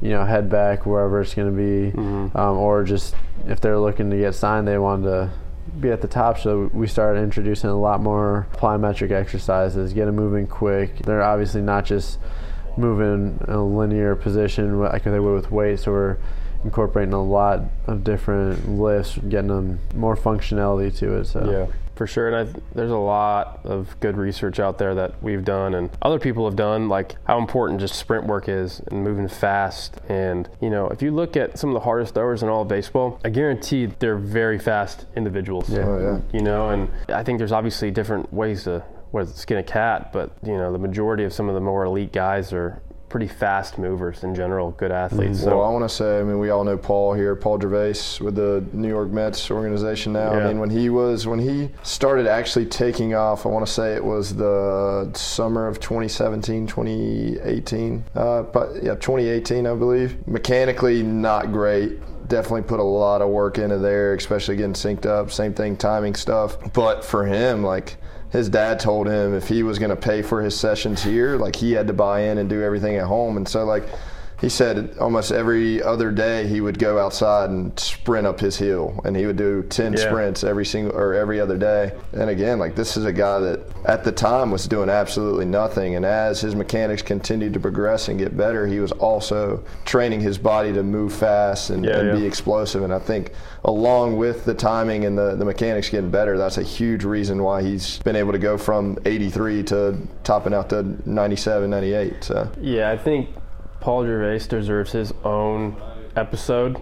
you 0.00 0.10
know, 0.10 0.24
head 0.24 0.50
back 0.50 0.86
wherever 0.86 1.20
it's 1.20 1.34
going 1.34 1.50
to 1.50 1.56
be, 1.56 1.96
Mm-hmm. 1.96 2.36
um, 2.36 2.56
or 2.58 2.84
just 2.84 3.14
if 3.46 3.60
they're 3.60 3.78
looking 3.78 4.10
to 4.10 4.16
get 4.18 4.34
signed, 4.34 4.66
they 4.68 4.78
wanted 4.78 5.04
to 5.04 5.30
be 5.80 5.90
at 5.90 6.02
the 6.02 6.08
top. 6.08 6.38
So 6.38 6.70
we 6.72 6.86
started 6.86 7.20
introducing 7.22 7.70
a 7.70 7.78
lot 7.78 8.00
more 8.00 8.46
plyometric 8.54 9.10
exercises, 9.12 9.92
get 9.92 10.06
them 10.06 10.16
moving 10.16 10.46
quick. 10.46 10.98
They're 10.98 11.22
obviously 11.22 11.62
not 11.62 11.84
just 11.84 12.18
moving 12.76 13.38
in 13.46 13.54
a 13.54 13.64
linear 13.64 14.14
position 14.16 14.78
like 14.80 15.04
they 15.04 15.18
would 15.20 15.34
with 15.34 15.50
weights. 15.50 15.84
So 15.84 15.92
we're 15.92 16.16
incorporating 16.64 17.14
a 17.14 17.22
lot 17.22 17.60
of 17.86 18.04
different 18.04 18.68
lifts, 18.68 19.16
getting 19.28 19.48
them 19.48 19.78
more 19.94 20.16
functionality 20.16 20.94
to 20.98 21.16
it. 21.18 21.24
So 21.26 21.50
Yeah, 21.50 21.74
for 21.94 22.06
sure. 22.06 22.28
And 22.28 22.36
I, 22.36 22.60
there's 22.74 22.90
a 22.90 22.96
lot 22.96 23.60
of 23.64 23.98
good 24.00 24.16
research 24.16 24.58
out 24.58 24.78
there 24.78 24.94
that 24.94 25.22
we've 25.22 25.44
done 25.44 25.74
and 25.74 25.90
other 26.02 26.18
people 26.18 26.44
have 26.44 26.56
done, 26.56 26.88
like 26.88 27.16
how 27.24 27.38
important 27.38 27.80
just 27.80 27.94
sprint 27.94 28.26
work 28.26 28.48
is 28.48 28.80
and 28.90 29.02
moving 29.02 29.28
fast. 29.28 29.98
And, 30.08 30.48
you 30.60 30.70
know, 30.70 30.88
if 30.88 31.02
you 31.02 31.10
look 31.10 31.36
at 31.36 31.58
some 31.58 31.70
of 31.70 31.74
the 31.74 31.80
hardest 31.80 32.14
throwers 32.14 32.42
in 32.42 32.48
all 32.48 32.62
of 32.62 32.68
baseball, 32.68 33.20
I 33.24 33.30
guarantee 33.30 33.86
they're 33.86 34.16
very 34.16 34.58
fast 34.58 35.06
individuals. 35.16 35.70
Yeah. 35.70 35.84
Oh, 35.84 35.98
yeah. 36.00 36.38
You 36.38 36.44
know, 36.44 36.70
and 36.70 36.90
I 37.08 37.22
think 37.22 37.38
there's 37.38 37.52
obviously 37.52 37.90
different 37.90 38.32
ways 38.32 38.64
to 38.64 38.84
what 39.10 39.22
is 39.22 39.30
it, 39.30 39.36
skin 39.36 39.58
a 39.58 39.62
cat, 39.62 40.12
but, 40.12 40.32
you 40.42 40.56
know, 40.56 40.72
the 40.72 40.78
majority 40.78 41.22
of 41.22 41.32
some 41.32 41.48
of 41.48 41.54
the 41.54 41.60
more 41.60 41.84
elite 41.84 42.12
guys 42.12 42.52
are 42.52 42.82
pretty 43.08 43.28
fast 43.28 43.78
movers 43.78 44.24
in 44.24 44.34
general, 44.34 44.72
good 44.72 44.90
athletes. 44.90 45.40
So, 45.40 45.58
well, 45.58 45.62
I 45.66 45.70
want 45.70 45.84
to 45.84 45.88
say, 45.88 46.18
I 46.18 46.22
mean, 46.22 46.38
we 46.38 46.50
all 46.50 46.64
know 46.64 46.76
Paul 46.76 47.14
here, 47.14 47.36
Paul 47.36 47.58
Gervase 47.58 48.20
with 48.20 48.34
the 48.34 48.64
New 48.72 48.88
York 48.88 49.10
Mets 49.10 49.50
organization 49.50 50.12
now. 50.12 50.32
Yeah. 50.32 50.44
I 50.44 50.48
mean, 50.48 50.58
when 50.58 50.70
he 50.70 50.90
was, 50.90 51.26
when 51.26 51.38
he 51.38 51.70
started 51.82 52.26
actually 52.26 52.66
taking 52.66 53.14
off, 53.14 53.46
I 53.46 53.50
want 53.50 53.66
to 53.66 53.72
say 53.72 53.94
it 53.94 54.04
was 54.04 54.34
the 54.34 55.10
summer 55.14 55.68
of 55.68 55.80
2017, 55.80 56.66
2018. 56.66 58.04
Uh, 58.14 58.42
but 58.42 58.82
yeah, 58.82 58.94
2018, 58.94 59.66
I 59.66 59.74
believe. 59.74 60.26
Mechanically, 60.26 61.02
not 61.02 61.52
great. 61.52 62.00
Definitely 62.28 62.62
put 62.62 62.80
a 62.80 62.84
lot 62.84 63.22
of 63.22 63.28
work 63.28 63.58
into 63.58 63.78
there, 63.78 64.14
especially 64.14 64.56
getting 64.56 64.72
synced 64.72 65.06
up. 65.06 65.30
Same 65.30 65.54
thing, 65.54 65.76
timing 65.76 66.14
stuff. 66.14 66.56
But 66.72 67.04
for 67.04 67.26
him, 67.26 67.62
like, 67.62 67.96
his 68.34 68.48
dad 68.48 68.80
told 68.80 69.06
him 69.06 69.32
if 69.32 69.46
he 69.46 69.62
was 69.62 69.78
going 69.78 69.90
to 69.90 69.96
pay 69.96 70.20
for 70.20 70.42
his 70.42 70.58
sessions 70.58 71.00
here, 71.00 71.36
like 71.36 71.54
he 71.54 71.70
had 71.70 71.86
to 71.86 71.92
buy 71.92 72.22
in 72.22 72.38
and 72.38 72.50
do 72.50 72.60
everything 72.64 72.96
at 72.96 73.06
home. 73.06 73.36
And 73.36 73.48
so, 73.48 73.64
like, 73.64 73.88
he 74.40 74.48
said 74.48 74.94
almost 75.00 75.30
every 75.32 75.82
other 75.82 76.10
day 76.10 76.46
he 76.46 76.60
would 76.60 76.78
go 76.78 76.98
outside 76.98 77.50
and 77.50 77.78
sprint 77.78 78.26
up 78.26 78.40
his 78.40 78.56
hill 78.56 79.00
and 79.04 79.16
he 79.16 79.26
would 79.26 79.36
do 79.36 79.62
10 79.62 79.92
Yeah. 79.94 79.98
sprints 80.00 80.44
every 80.44 80.66
single 80.66 80.94
or 80.94 81.14
every 81.14 81.40
other 81.40 81.56
day 81.56 81.92
and 82.12 82.28
again 82.28 82.58
like 82.58 82.74
this 82.74 82.96
is 82.96 83.04
a 83.04 83.12
guy 83.12 83.38
that 83.38 83.60
at 83.86 84.04
the 84.04 84.12
time 84.12 84.50
was 84.50 84.66
doing 84.66 84.90
absolutely 84.90 85.44
nothing 85.44 85.94
and 85.94 86.04
as 86.04 86.40
his 86.40 86.54
mechanics 86.54 87.00
continued 87.02 87.54
to 87.54 87.60
progress 87.60 88.08
and 88.08 88.18
get 88.18 88.36
better 88.36 88.66
he 88.66 88.80
was 88.80 88.92
also 88.92 89.62
training 89.84 90.20
his 90.20 90.36
body 90.36 90.72
to 90.72 90.82
move 90.82 91.12
fast 91.12 91.70
and, 91.70 91.84
Yeah, 91.84 91.98
and 91.98 92.08
yeah. 92.08 92.14
be 92.16 92.26
explosive 92.26 92.82
and 92.82 92.92
i 92.92 92.98
think 92.98 93.32
along 93.64 94.16
with 94.18 94.44
the 94.44 94.52
timing 94.54 95.04
and 95.06 95.16
the, 95.16 95.36
the 95.36 95.44
mechanics 95.44 95.88
getting 95.88 96.10
better 96.10 96.36
that's 96.36 96.58
a 96.58 96.62
huge 96.62 97.04
reason 97.04 97.42
why 97.42 97.62
he's 97.62 97.98
been 98.00 98.16
able 98.16 98.32
to 98.32 98.38
go 98.38 98.58
from 98.58 98.98
83 99.06 99.62
to 99.64 99.96
topping 100.22 100.52
out 100.52 100.68
to 100.70 100.82
97 101.08 101.70
98 101.70 102.24
so 102.24 102.50
Yeah, 102.60 102.90
I 102.90 102.98
think 102.98 103.30
Paul 103.84 104.04
Gervase 104.04 104.48
deserves 104.48 104.92
his 104.92 105.12
own 105.24 105.76
episode, 106.16 106.80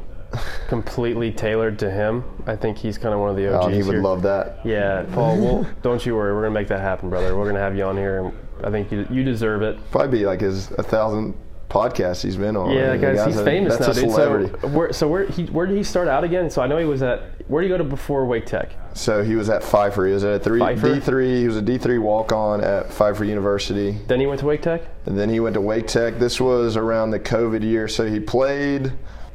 completely 0.69 1.33
tailored 1.33 1.77
to 1.81 1.91
him. 1.91 2.23
I 2.47 2.55
think 2.55 2.79
he's 2.79 2.97
kind 2.97 3.13
of 3.13 3.19
one 3.19 3.29
of 3.29 3.35
the 3.35 3.53
OGs 3.53 3.67
oh, 3.67 3.69
he 3.71 3.83
would 3.83 3.95
here. 3.95 4.03
love 4.03 4.23
that 4.23 4.61
Yeah, 4.65 5.05
Paul. 5.13 5.37
Well, 5.39 5.67
don't 5.83 6.07
you 6.07 6.15
worry. 6.15 6.33
We're 6.33 6.43
gonna 6.43 6.55
make 6.55 6.69
that 6.69 6.81
happen, 6.81 7.11
brother. 7.11 7.37
We're 7.37 7.47
gonna 7.47 7.59
have 7.59 7.77
you 7.77 7.83
on 7.83 7.97
here, 7.97 8.21
and 8.21 8.33
I 8.65 8.71
think 8.71 8.93
you 8.93 9.05
you 9.11 9.25
deserve 9.25 9.63
it. 9.63 9.79
probably 9.91 10.21
be 10.21 10.27
like 10.27 10.43
his 10.43 10.71
a 10.79 10.85
thousand 10.85 11.35
podcasts 11.73 12.23
he's 12.23 12.37
been 12.37 12.57
on. 12.57 12.71
Yeah, 12.71 12.97
guys, 12.97 13.25
he's 13.25 13.41
famous 13.43 13.81
now, 13.81 13.91
a 13.91 13.95
dude. 13.95 14.11
celebrity. 14.11 14.55
So, 14.61 14.69
where, 14.69 14.93
so 14.93 15.09
where 15.09 15.27
he 15.27 15.47
where 15.47 15.67
did 15.67 15.77
he 15.77 15.83
start 15.83 16.07
out 16.07 16.23
again? 16.23 16.51
So 16.51 16.61
I 16.63 16.67
know 16.67 16.77
he 16.77 16.85
was 16.85 17.03
at 17.03 17.23
where 17.49 17.63
did 17.63 17.69
he 17.69 17.75
go 17.75 17.79
to 17.79 17.85
before 17.85 18.27
Wake 18.27 18.47
Tech? 18.47 18.71
So 18.95 19.25
he 19.25 19.35
was 19.37 19.49
at 19.49 19.65
Pfeiffer. 19.65 20.07
He 20.07 20.13
was 20.13 20.23
at 20.23 20.35
a 20.35 20.39
three? 20.39 20.61
D 20.61 21.01
three. 21.01 21.41
He 21.41 21.47
was 21.47 21.57
a 21.57 21.63
D 21.63 21.79
three 21.79 21.99
walk 21.99 22.31
on 22.31 22.63
at 22.63 22.93
Pfeiffer 22.93 23.25
University, 23.25 23.93
Then 24.07 24.21
he 24.21 24.27
went 24.27 24.41
to 24.41 24.47
Wake 24.47 24.61
Tech. 24.63 24.83
and 25.07 25.19
then 25.19 25.31
he 25.31 25.41
went 25.41 25.55
to 25.55 25.61
Wake 25.63 25.87
Tech. 25.87 26.19
This 26.19 26.41
was 26.41 26.77
around 26.77 27.11
the 27.11 27.21
COVID 27.21 27.63
year, 27.63 27.89
so 27.89 28.07
he 28.07 28.21
played. 28.21 28.93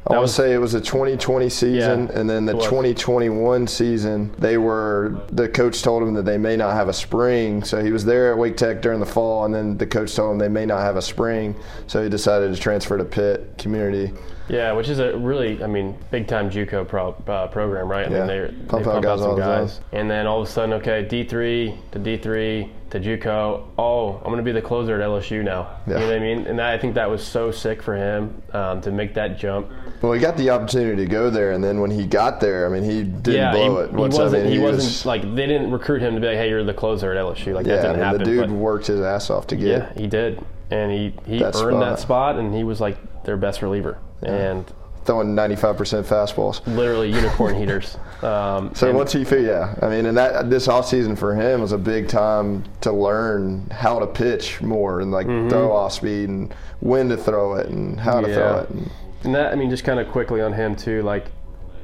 I 0.08 0.16
want 0.16 0.28
to 0.28 0.32
say 0.32 0.54
it 0.54 0.58
was 0.58 0.74
a 0.74 0.80
2020 0.80 1.48
season, 1.48 2.06
Yeah, 2.06 2.18
and 2.18 2.28
then 2.30 2.46
the 2.46 2.54
2021 2.54 3.66
season, 3.66 4.32
they 4.38 4.56
were 4.56 5.20
the 5.32 5.48
coach 5.48 5.82
told 5.82 6.02
him 6.02 6.14
that 6.14 6.24
they 6.24 6.38
may 6.38 6.56
not 6.56 6.72
have 6.74 6.88
a 6.88 6.92
spring, 6.92 7.62
so 7.62 7.84
he 7.84 7.92
was 7.92 8.04
there 8.04 8.32
at 8.32 8.38
Wake 8.38 8.56
Tech 8.56 8.80
during 8.80 9.00
the 9.00 9.06
fall, 9.06 9.44
and 9.44 9.54
then 9.54 9.76
the 9.76 9.86
coach 9.86 10.14
told 10.16 10.32
him 10.32 10.38
they 10.38 10.48
may 10.48 10.64
not 10.66 10.80
have 10.80 10.96
a 10.96 11.02
spring, 11.02 11.54
so 11.86 12.02
he 12.02 12.08
decided 12.08 12.54
to 12.54 12.60
transfer 12.60 12.96
to 12.96 13.04
Pitt 13.04 13.58
Community. 13.58 14.12
Yeah, 14.48 14.72
which 14.72 14.88
is 14.88 14.98
a 14.98 15.16
really, 15.16 15.62
I 15.62 15.66
mean, 15.66 15.96
big 16.10 16.26
time 16.26 16.50
JUCO 16.50 16.86
pro, 16.88 17.14
uh, 17.26 17.48
program, 17.48 17.88
right? 17.90 18.06
I 18.06 18.10
Yeah. 18.10 18.18
mean, 18.18 18.26
they 18.28 18.46
Pump 18.66 18.84
they 18.84 18.90
out 18.90 18.92
pump 18.94 19.04
guys 19.04 19.12
out 19.12 19.18
some 19.20 19.30
all 19.30 19.36
the 19.36 19.42
time. 19.42 19.60
guys, 19.66 19.80
and 19.92 20.10
then 20.10 20.26
all 20.26 20.40
of 20.40 20.48
a 20.48 20.50
sudden, 20.50 20.72
okay, 20.74 21.02
D 21.08 21.24
three 21.24 21.74
to 21.92 21.98
D 21.98 22.16
three 22.16 22.72
to 22.90 22.98
JUCO. 22.98 23.60
Oh, 23.78 24.14
I'm 24.16 24.24
going 24.24 24.38
to 24.38 24.42
be 24.42 24.52
the 24.52 24.62
closer 24.62 24.94
at 24.94 25.02
LSU 25.06 25.42
now. 25.44 25.68
Yeah. 25.86 25.94
You 25.94 26.00
know 26.00 26.06
what 26.06 26.16
I 26.16 26.20
mean? 26.20 26.46
And 26.46 26.58
that, 26.58 26.72
I 26.72 26.78
think 26.78 26.94
that 26.94 27.10
was 27.10 27.22
so 27.22 27.50
sick 27.50 27.82
for 27.82 27.94
him 27.94 28.40
um, 28.54 28.80
to 28.80 28.90
make 28.90 29.12
that 29.14 29.38
jump. 29.38 29.68
Well, 30.00 30.12
he 30.12 30.20
got 30.20 30.38
the 30.38 30.48
opportunity 30.50 31.04
to 31.04 31.10
go 31.10 31.28
there, 31.28 31.52
and 31.52 31.62
then 31.62 31.80
when 31.80 31.90
he 31.90 32.06
got 32.06 32.40
there, 32.40 32.64
I 32.64 32.70
mean, 32.70 32.84
he 32.84 33.02
didn't 33.02 33.34
yeah, 33.34 33.52
blow 33.52 33.76
he, 33.76 33.82
it. 33.84 33.90
he 33.90 33.96
Once, 33.96 34.18
I 34.18 34.22
wasn't. 34.22 34.44
mean, 34.44 34.52
he, 34.52 34.58
wasn't 34.60 34.76
was- 34.84 35.04
like 35.04 35.22
they 35.34 35.46
didn't 35.46 35.70
recruit 35.70 36.00
him 36.00 36.14
to 36.14 36.20
be 36.20 36.28
like, 36.28 36.36
hey, 36.36 36.48
you're 36.48 36.64
the 36.64 36.72
closer 36.72 37.12
at 37.12 37.18
LSU. 37.18 37.52
Like 37.52 37.66
that 37.66 37.70
yeah, 37.70 37.78
I 37.80 37.82
didn't 37.82 37.96
mean, 37.96 38.04
happen. 38.04 38.18
the 38.20 38.24
dude 38.24 38.40
but- 38.48 38.50
worked 38.50 38.86
his 38.86 39.00
ass 39.02 39.28
off 39.28 39.46
to 39.48 39.56
get. 39.56 39.66
Yeah, 39.66 39.92
he 39.94 40.06
did, 40.06 40.40
and 40.70 40.90
he 40.90 41.12
he 41.26 41.38
That 41.40 41.54
earned 41.56 41.82
that 41.82 41.98
spot. 41.98 42.34
spot, 42.34 42.36
and 42.38 42.54
he 42.54 42.64
was 42.64 42.80
like 42.80 42.96
their 43.24 43.36
best 43.36 43.60
reliever, 43.60 43.98
and 44.22 44.70
throwing 45.04 45.34
95% 45.34 46.04
fastballs. 46.04 46.66
literally 46.66 47.10
unicorn 47.10 47.54
heaters. 47.58 47.96
Um, 48.22 48.74
So 48.74 48.88
and- 48.88 48.96
once 48.98 49.12
he 49.12 49.24
figured, 49.24 49.46
yeah, 49.46 49.74
I 49.80 49.88
mean, 49.88 50.04
and 50.06 50.16
that 50.18 50.50
this 50.50 50.68
off 50.68 50.86
season 50.86 51.16
for 51.16 51.34
him 51.34 51.60
was 51.62 51.72
a 51.72 51.78
big 51.78 52.08
time 52.08 52.64
to 52.82 52.92
learn 52.92 53.66
how 53.70 53.98
to 54.00 54.06
pitch 54.06 54.60
more 54.60 55.00
and 55.00 55.10
like 55.10 55.26
throw 55.26 55.72
off 55.72 55.92
speed 55.94 56.28
and 56.28 56.54
when 56.80 57.08
to 57.08 57.16
throw 57.16 57.54
it 57.54 57.68
and 57.68 57.98
how 57.98 58.20
to 58.20 58.26
throw 58.34 58.44
Mm-hmm. 58.66 58.78
It. 58.78 58.82
And, 58.82 58.90
And 59.24 59.34
that, 59.34 59.52
I 59.52 59.56
mean, 59.56 59.70
just 59.70 59.84
kind 59.84 59.98
of 59.98 60.08
quickly 60.10 60.40
on 60.42 60.52
him 60.52 60.76
too. 60.76 61.02
Like, 61.02 61.26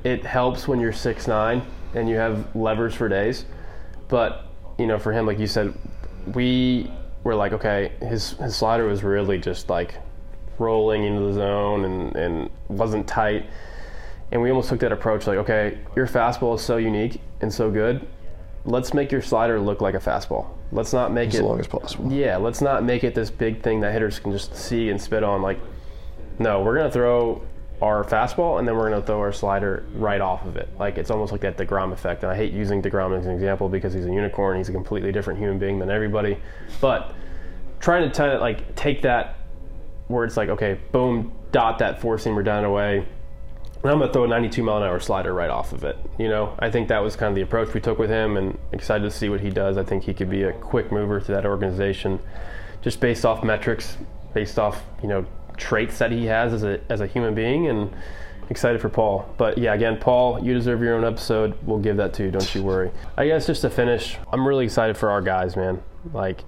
it 0.04 0.24
helps 0.26 0.68
when 0.68 0.78
you're 0.80 0.92
six 0.92 1.26
nine 1.26 1.62
and 1.94 2.08
you 2.10 2.16
have 2.16 2.54
levers 2.54 2.94
for 2.94 3.08
days. 3.08 3.46
But 4.08 4.44
you 4.78 4.86
know, 4.86 4.98
for 4.98 5.12
him, 5.12 5.24
like 5.24 5.38
you 5.38 5.46
said, 5.46 5.72
we 6.34 6.90
were 7.22 7.34
like, 7.34 7.52
okay, 7.54 7.92
his 8.02 8.32
his 8.32 8.54
slider 8.54 8.84
was 8.86 9.02
really 9.02 9.38
just 9.38 9.70
like 9.70 9.94
rolling 10.58 11.04
into 11.04 11.20
the 11.22 11.32
zone 11.32 11.84
and 11.84 12.16
and 12.16 12.50
wasn't 12.68 13.06
tight. 13.06 13.46
And 14.32 14.42
we 14.42 14.50
almost 14.50 14.68
took 14.68 14.80
that 14.80 14.90
approach, 14.90 15.26
like, 15.26 15.38
okay, 15.38 15.78
your 15.94 16.06
fastball 16.06 16.56
is 16.56 16.62
so 16.62 16.76
unique 16.76 17.20
and 17.40 17.52
so 17.52 17.70
good. 17.70 18.06
Let's 18.64 18.92
make 18.94 19.12
your 19.12 19.22
slider 19.22 19.60
look 19.60 19.80
like 19.80 19.94
a 19.94 19.98
fastball. 19.98 20.48
Let's 20.72 20.92
not 20.92 21.12
make 21.12 21.28
as 21.28 21.36
it 21.36 21.38
as 21.38 21.44
long 21.44 21.60
as 21.60 21.66
possible. 21.68 22.10
yeah, 22.10 22.36
let's 22.36 22.60
not 22.60 22.82
make 22.82 23.04
it 23.04 23.14
this 23.14 23.30
big 23.30 23.62
thing 23.62 23.80
that 23.80 23.92
hitters 23.92 24.18
can 24.18 24.32
just 24.32 24.56
see 24.56 24.90
and 24.90 25.00
spit 25.00 25.22
on. 25.22 25.42
Like, 25.42 25.60
no, 26.38 26.62
we're 26.62 26.76
gonna 26.76 26.90
throw 26.90 27.42
our 27.82 28.02
fastball 28.02 28.58
and 28.58 28.66
then 28.66 28.76
we're 28.76 28.88
gonna 28.88 29.02
throw 29.02 29.20
our 29.20 29.32
slider 29.32 29.84
right 29.94 30.20
off 30.20 30.44
of 30.46 30.56
it. 30.56 30.68
Like 30.78 30.96
it's 30.96 31.10
almost 31.10 31.30
like 31.30 31.42
that 31.42 31.56
Degrom 31.56 31.92
effect. 31.92 32.22
And 32.22 32.32
I 32.32 32.36
hate 32.36 32.52
using 32.52 32.82
Degrom 32.82 33.16
as 33.16 33.26
an 33.26 33.32
example 33.32 33.68
because 33.68 33.92
he's 33.92 34.06
a 34.06 34.12
unicorn. 34.12 34.56
He's 34.56 34.68
a 34.68 34.72
completely 34.72 35.12
different 35.12 35.38
human 35.38 35.58
being 35.58 35.78
than 35.78 35.90
everybody. 35.90 36.38
But 36.80 37.14
trying 37.80 38.10
to 38.10 38.14
t- 38.16 38.38
like 38.38 38.74
take 38.74 39.02
that 39.02 39.36
where 40.08 40.24
it's 40.24 40.36
like, 40.36 40.48
okay, 40.48 40.78
boom, 40.92 41.32
dot 41.52 41.78
that 41.78 42.00
four 42.00 42.16
seamer 42.16 42.44
down 42.44 42.64
away. 42.64 43.06
And 43.82 43.92
I'm 43.92 43.98
gonna 43.98 44.12
throw 44.12 44.24
a 44.24 44.28
92 44.28 44.62
mile 44.62 44.78
an 44.78 44.82
hour 44.84 44.98
slider 44.98 45.34
right 45.34 45.50
off 45.50 45.72
of 45.72 45.84
it. 45.84 45.98
You 46.18 46.28
know, 46.28 46.56
I 46.58 46.70
think 46.70 46.88
that 46.88 47.02
was 47.02 47.16
kind 47.16 47.28
of 47.28 47.34
the 47.34 47.42
approach 47.42 47.74
we 47.74 47.80
took 47.80 47.98
with 47.98 48.10
him, 48.10 48.36
and 48.36 48.58
excited 48.72 49.04
to 49.04 49.10
see 49.10 49.28
what 49.28 49.40
he 49.40 49.50
does. 49.50 49.76
I 49.76 49.84
think 49.84 50.04
he 50.04 50.14
could 50.14 50.30
be 50.30 50.42
a 50.44 50.52
quick 50.52 50.90
mover 50.90 51.20
to 51.20 51.32
that 51.32 51.44
organization, 51.44 52.18
just 52.80 53.00
based 53.00 53.26
off 53.26 53.44
metrics, 53.44 53.98
based 54.32 54.58
off 54.58 54.82
you 55.02 55.08
know 55.08 55.26
traits 55.56 55.98
that 55.98 56.10
he 56.10 56.24
has 56.26 56.52
as 56.52 56.64
a 56.64 56.80
as 56.88 57.02
a 57.02 57.06
human 57.06 57.34
being, 57.34 57.68
and 57.68 57.94
excited 58.50 58.80
for 58.80 58.88
Paul. 58.88 59.28
But 59.36 59.58
yeah, 59.58 59.74
again, 59.74 59.98
Paul, 59.98 60.42
you 60.42 60.54
deserve 60.54 60.80
your 60.80 60.94
own 60.94 61.04
episode. 61.04 61.54
We'll 61.62 61.78
give 61.78 61.98
that 61.98 62.14
to 62.14 62.24
you. 62.24 62.30
Don't 62.30 62.54
you 62.54 62.62
worry. 62.62 62.90
I 63.16 63.26
guess 63.26 63.46
just 63.46 63.62
to 63.62 63.70
finish, 63.70 64.16
I'm 64.32 64.46
really 64.46 64.64
excited 64.64 64.96
for 64.96 65.10
our 65.10 65.20
guys, 65.20 65.56
man. 65.56 65.82
Like 66.12 66.42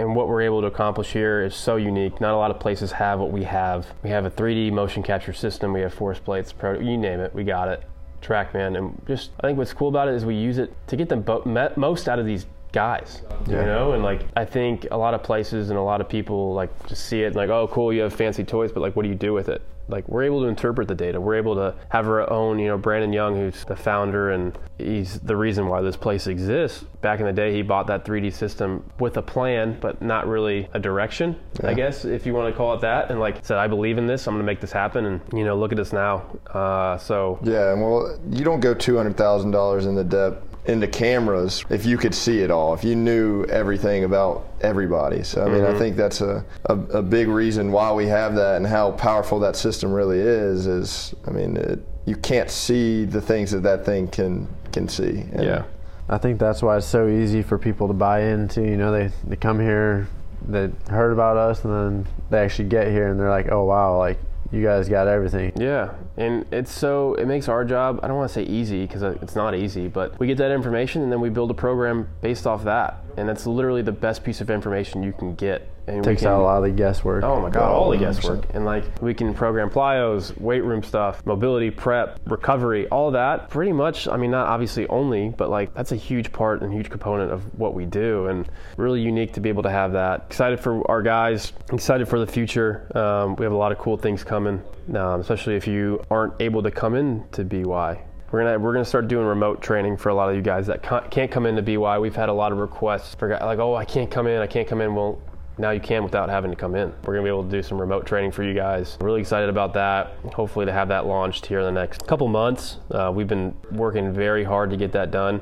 and 0.00 0.16
what 0.16 0.28
we're 0.28 0.40
able 0.42 0.60
to 0.62 0.66
accomplish 0.66 1.12
here 1.12 1.42
is 1.42 1.54
so 1.54 1.76
unique. 1.76 2.20
Not 2.20 2.32
a 2.34 2.36
lot 2.36 2.50
of 2.50 2.58
places 2.58 2.90
have 2.92 3.20
what 3.20 3.30
we 3.30 3.44
have. 3.44 3.86
We 4.02 4.10
have 4.10 4.24
a 4.24 4.30
3D 4.30 4.72
motion 4.72 5.02
capture 5.02 5.32
system. 5.32 5.72
We 5.72 5.80
have 5.82 5.92
force 5.94 6.18
plates, 6.18 6.54
you 6.62 6.96
name 6.96 7.20
it, 7.20 7.34
we 7.34 7.44
got 7.44 7.68
it. 7.68 7.82
TrackMan, 8.22 8.76
and 8.76 9.00
just 9.06 9.30
I 9.40 9.46
think 9.46 9.56
what's 9.56 9.72
cool 9.72 9.88
about 9.88 10.08
it 10.08 10.14
is 10.14 10.24
we 10.26 10.34
use 10.34 10.58
it 10.58 10.72
to 10.88 10.96
get 10.96 11.08
the 11.08 11.16
bo- 11.16 11.42
me- 11.46 11.68
most 11.76 12.06
out 12.08 12.18
of 12.18 12.26
these 12.26 12.44
guys. 12.72 13.22
You 13.48 13.56
Yeah. 13.56 13.64
know, 13.64 13.92
and 13.92 14.02
like 14.02 14.26
I 14.36 14.44
think 14.44 14.86
a 14.90 14.96
lot 14.96 15.14
of 15.14 15.22
places 15.22 15.70
and 15.70 15.78
a 15.78 15.82
lot 15.82 16.00
of 16.02 16.08
people 16.08 16.52
like 16.52 16.68
just 16.86 17.06
see 17.06 17.22
it 17.22 17.28
and 17.28 17.36
like, 17.36 17.48
oh, 17.48 17.66
cool, 17.68 17.92
you 17.94 18.02
have 18.02 18.12
fancy 18.12 18.44
toys, 18.44 18.72
but 18.72 18.80
like, 18.80 18.94
what 18.94 19.04
do 19.04 19.08
you 19.08 19.14
do 19.14 19.32
with 19.32 19.48
it? 19.48 19.62
Like 19.90 20.08
we're 20.08 20.24
able 20.24 20.42
to 20.42 20.46
interpret 20.46 20.88
the 20.88 20.94
data. 20.94 21.20
We're 21.20 21.36
able 21.36 21.54
to 21.56 21.74
have 21.88 22.06
our 22.06 22.30
own, 22.30 22.58
you 22.58 22.68
know, 22.68 22.78
Brandon 22.78 23.12
Young, 23.12 23.36
who's 23.36 23.64
the 23.64 23.76
founder 23.76 24.30
and 24.30 24.56
he's 24.78 25.20
the 25.20 25.36
reason 25.36 25.66
why 25.66 25.82
this 25.82 25.96
place 25.96 26.26
exists. 26.26 26.84
Back 27.00 27.20
in 27.20 27.26
the 27.26 27.32
day, 27.32 27.54
he 27.54 27.62
bought 27.62 27.86
that 27.86 28.04
3D 28.04 28.32
system 28.32 28.84
with 28.98 29.16
a 29.16 29.22
plan, 29.22 29.78
but 29.80 30.02
not 30.02 30.26
really 30.26 30.68
a 30.74 30.78
direction, 30.78 31.38
I 31.62 31.74
guess, 31.74 32.04
if 32.04 32.26
you 32.26 32.34
want 32.34 32.52
to 32.52 32.56
call 32.56 32.74
it 32.74 32.82
that. 32.82 33.10
And 33.10 33.20
like 33.20 33.44
said, 33.44 33.58
I 33.58 33.68
believe 33.68 33.98
in 33.98 34.06
this. 34.06 34.26
I'm 34.26 34.34
going 34.34 34.42
to 34.42 34.46
make 34.46 34.60
this 34.60 34.72
happen. 34.72 35.06
And 35.06 35.20
you 35.32 35.44
know, 35.44 35.56
look 35.56 35.72
at 35.72 35.78
us 35.78 35.92
now. 35.92 36.38
Uh, 36.52 36.98
so 36.98 37.38
Yeah, 37.42 37.72
and 37.72 37.80
well, 37.80 38.18
you 38.30 38.44
don't 38.44 38.60
go 38.60 38.74
two 38.74 38.96
hundred 38.96 39.16
thousand 39.16 39.52
dollars 39.52 39.86
in 39.86 39.94
the 39.94 40.04
depth 40.04 40.49
into 40.70 40.86
cameras 40.86 41.64
if 41.68 41.84
you 41.84 41.98
could 41.98 42.14
see 42.14 42.40
it 42.40 42.50
all, 42.50 42.72
if 42.72 42.82
you 42.84 42.94
knew 42.96 43.44
everything 43.44 44.04
about 44.04 44.46
everybody. 44.62 45.22
So 45.22 45.42
I 45.42 45.48
mean, 45.48 45.60
Mm-hmm. 45.60 45.76
I 45.76 45.78
think 45.78 45.96
that's 45.96 46.20
a, 46.22 46.44
a 46.66 46.74
a 46.74 47.02
big 47.02 47.28
reason 47.28 47.70
why 47.72 47.92
we 47.92 48.06
have 48.06 48.34
that 48.36 48.56
and 48.56 48.66
how 48.66 48.92
powerful 48.92 49.38
that 49.40 49.56
system 49.56 49.92
really 49.92 50.18
is. 50.18 50.66
Is 50.66 51.14
I 51.26 51.30
mean, 51.30 51.56
it, 51.56 51.80
you 52.06 52.16
can't 52.16 52.50
see 52.50 53.04
the 53.04 53.20
things 53.20 53.50
that 53.50 53.62
that 53.64 53.84
thing 53.84 54.08
can 54.08 54.48
can 54.72 54.88
see. 54.88 55.24
And 55.32 55.42
yeah. 55.42 55.64
I 56.08 56.18
think 56.18 56.40
that's 56.40 56.60
why 56.60 56.76
it's 56.76 56.86
so 56.86 57.08
easy 57.08 57.42
for 57.42 57.56
people 57.56 57.86
to 57.86 57.94
buy 57.94 58.22
into. 58.22 58.62
You 58.62 58.76
know, 58.76 58.90
they, 58.90 59.10
they 59.24 59.36
come 59.36 59.60
here, 59.60 60.08
they 60.48 60.70
heard 60.88 61.12
about 61.12 61.36
us, 61.36 61.64
and 61.64 61.72
then 61.72 62.06
they 62.30 62.38
actually 62.38 62.68
get 62.68 62.88
here 62.88 63.08
and 63.08 63.20
they're 63.20 63.30
like, 63.30 63.52
oh, 63.52 63.64
wow, 63.64 63.96
like, 63.96 64.18
you 64.52 64.62
guys 64.62 64.88
got 64.88 65.06
everything. 65.08 65.52
Yeah, 65.56 65.94
and 66.16 66.44
it's 66.52 66.72
so 66.72 67.14
it 67.14 67.26
makes 67.26 67.48
our 67.48 67.64
job. 67.64 68.00
I 68.02 68.08
don't 68.08 68.16
want 68.16 68.28
to 68.30 68.34
say 68.34 68.42
easy 68.42 68.86
because 68.86 69.02
uh, 69.02 69.16
it's 69.22 69.36
not 69.36 69.54
easy, 69.54 69.88
but 69.88 70.18
we 70.18 70.26
get 70.26 70.38
that 70.38 70.50
information 70.50 71.02
and 71.02 71.12
then 71.12 71.20
we 71.20 71.28
build 71.28 71.50
a 71.50 71.54
program 71.54 72.08
based 72.20 72.46
off 72.46 72.64
that, 72.64 73.04
and 73.16 73.28
that's 73.28 73.46
literally 73.46 73.82
the 73.82 73.92
best 73.92 74.24
piece 74.24 74.40
of 74.40 74.50
information 74.50 75.02
you 75.02 75.12
can 75.12 75.34
get. 75.34 75.68
And 75.90 76.04
Takes 76.04 76.22
can- 76.22 76.30
out 76.30 76.40
a 76.40 76.42
lot 76.44 76.56
of 76.58 76.62
the 76.64 76.70
guesswork. 76.70 77.24
Oh 77.24 77.40
my 77.40 77.50
god, 77.50 77.70
all 77.70 77.90
the 77.90 77.96
guesswork. 77.96 78.44
And 78.54 78.64
like 78.64 78.84
we 79.02 79.14
can 79.14 79.34
program 79.34 79.70
plyos, 79.70 80.38
weight 80.40 80.62
room 80.64 80.82
stuff, 80.82 81.24
mobility, 81.26 81.70
prep, 81.70 82.20
recovery, 82.26 82.88
all 82.88 83.10
that. 83.12 83.50
Pretty 83.50 83.72
much, 83.72 84.08
I 84.08 84.16
mean 84.16 84.30
not 84.30 84.46
obviously 84.46 84.86
only, 84.88 85.30
but 85.30 85.50
like 85.50 85.74
that's 85.74 85.92
a 85.92 85.96
huge 85.96 86.32
part 86.32 86.62
and 86.62 86.72
huge 86.72 86.90
component 86.90 87.32
of 87.32 87.42
what 87.58 87.74
we 87.74 87.84
do 87.86 88.26
and 88.28 88.48
really 88.76 89.00
unique 89.00 89.32
to 89.34 89.40
be 89.40 89.48
able 89.48 89.62
to 89.64 89.70
have 89.70 89.92
that. 89.92 90.24
Excited 90.28 90.60
for 90.60 90.88
our 90.90 91.02
guys, 91.02 91.52
excited 91.72 92.08
for 92.08 92.18
the 92.18 92.26
future. 92.26 92.86
Um, 92.96 93.36
we 93.36 93.44
have 93.44 93.52
a 93.52 93.56
lot 93.56 93.72
of 93.72 93.78
cool 93.78 93.96
things 93.96 94.22
coming, 94.24 94.62
um, 94.94 95.20
especially 95.20 95.56
if 95.56 95.66
you 95.66 96.02
aren't 96.10 96.34
able 96.40 96.62
to 96.62 96.70
come 96.70 96.94
in 96.94 97.24
to 97.32 97.44
BY. 97.44 98.00
We're 98.30 98.44
gonna 98.44 98.58
we're 98.60 98.72
gonna 98.72 98.84
start 98.84 99.08
doing 99.08 99.26
remote 99.26 99.60
training 99.60 99.96
for 99.96 100.08
a 100.10 100.14
lot 100.14 100.28
of 100.30 100.36
you 100.36 100.42
guys 100.42 100.68
that 100.68 100.82
can't 101.10 101.30
come 101.32 101.46
into 101.46 101.62
BY. 101.62 101.98
We've 101.98 102.14
had 102.14 102.28
a 102.28 102.32
lot 102.32 102.52
of 102.52 102.58
requests 102.58 103.14
for 103.16 103.28
guys 103.28 103.42
like, 103.42 103.58
oh, 103.58 103.74
I 103.74 103.84
can't 103.84 104.08
come 104.08 104.28
in, 104.28 104.40
I 104.40 104.46
can't 104.46 104.68
come 104.68 104.80
in. 104.80 104.94
Well, 104.94 105.20
now 105.60 105.70
you 105.70 105.80
can 105.80 106.02
without 106.02 106.28
having 106.30 106.50
to 106.50 106.56
come 106.56 106.74
in. 106.74 106.92
We're 107.04 107.14
gonna 107.14 107.24
be 107.24 107.28
able 107.28 107.44
to 107.44 107.50
do 107.50 107.62
some 107.62 107.80
remote 107.80 108.06
training 108.06 108.32
for 108.32 108.42
you 108.42 108.54
guys. 108.54 108.96
Really 109.00 109.20
excited 109.20 109.50
about 109.50 109.74
that. 109.74 110.14
Hopefully 110.34 110.66
to 110.66 110.72
have 110.72 110.88
that 110.88 111.06
launched 111.06 111.46
here 111.46 111.60
in 111.60 111.66
the 111.66 111.80
next 111.80 112.06
couple 112.06 112.26
months. 112.28 112.78
Uh, 112.90 113.12
we've 113.14 113.28
been 113.28 113.54
working 113.70 114.12
very 114.12 114.42
hard 114.42 114.70
to 114.70 114.76
get 114.76 114.92
that 114.92 115.10
done, 115.10 115.40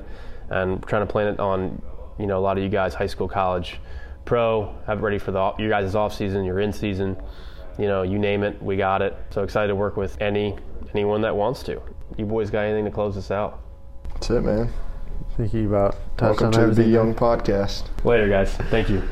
and 0.51 0.85
trying 0.87 1.07
to 1.07 1.11
plan 1.11 1.29
it 1.29 1.39
on, 1.39 1.81
you 2.19 2.27
know, 2.27 2.39
a 2.39 2.41
lot 2.41 2.59
of 2.59 2.65
you 2.65 2.69
guys, 2.69 2.95
high 2.95 3.07
school, 3.07 3.29
college, 3.29 3.81
pro, 4.25 4.75
have 4.87 4.99
it 4.99 5.03
ready 5.03 5.19
for 5.19 5.31
the 5.31 5.53
you 5.59 5.69
guys' 5.69 5.95
off 5.95 6.13
season, 6.13 6.45
your 6.45 6.61
in 6.61 6.73
season. 6.73 7.17
You 7.79 7.87
know, 7.87 8.03
you 8.03 8.19
name 8.19 8.43
it, 8.43 8.61
we 8.61 8.77
got 8.77 9.03
it. 9.03 9.17
So 9.31 9.45
excited 9.45 9.69
to 9.69 9.77
work 9.77 9.97
with 9.97 10.21
any 10.21 10.57
anyone 10.95 11.21
that 11.23 11.37
wants 11.37 11.63
to. 11.65 11.81
You 12.17 12.27
boys 12.27 12.51
got 12.51 12.63
anything 12.63 12.85
to 12.87 12.91
close 12.91 13.15
this 13.15 13.31
out? 13.31 13.61
That's 14.15 14.31
it, 14.31 14.41
man. 14.43 14.73
Thinking 15.37 15.67
about 15.67 15.97
touched 16.17 16.41
Welcome 16.41 16.69
to 16.69 16.75
the. 16.75 16.89
Young 16.89 17.15
Podcast. 17.15 17.85
Later, 18.05 18.29
guys. 18.29 18.53
Thank 18.71 18.91
you. 18.91 19.03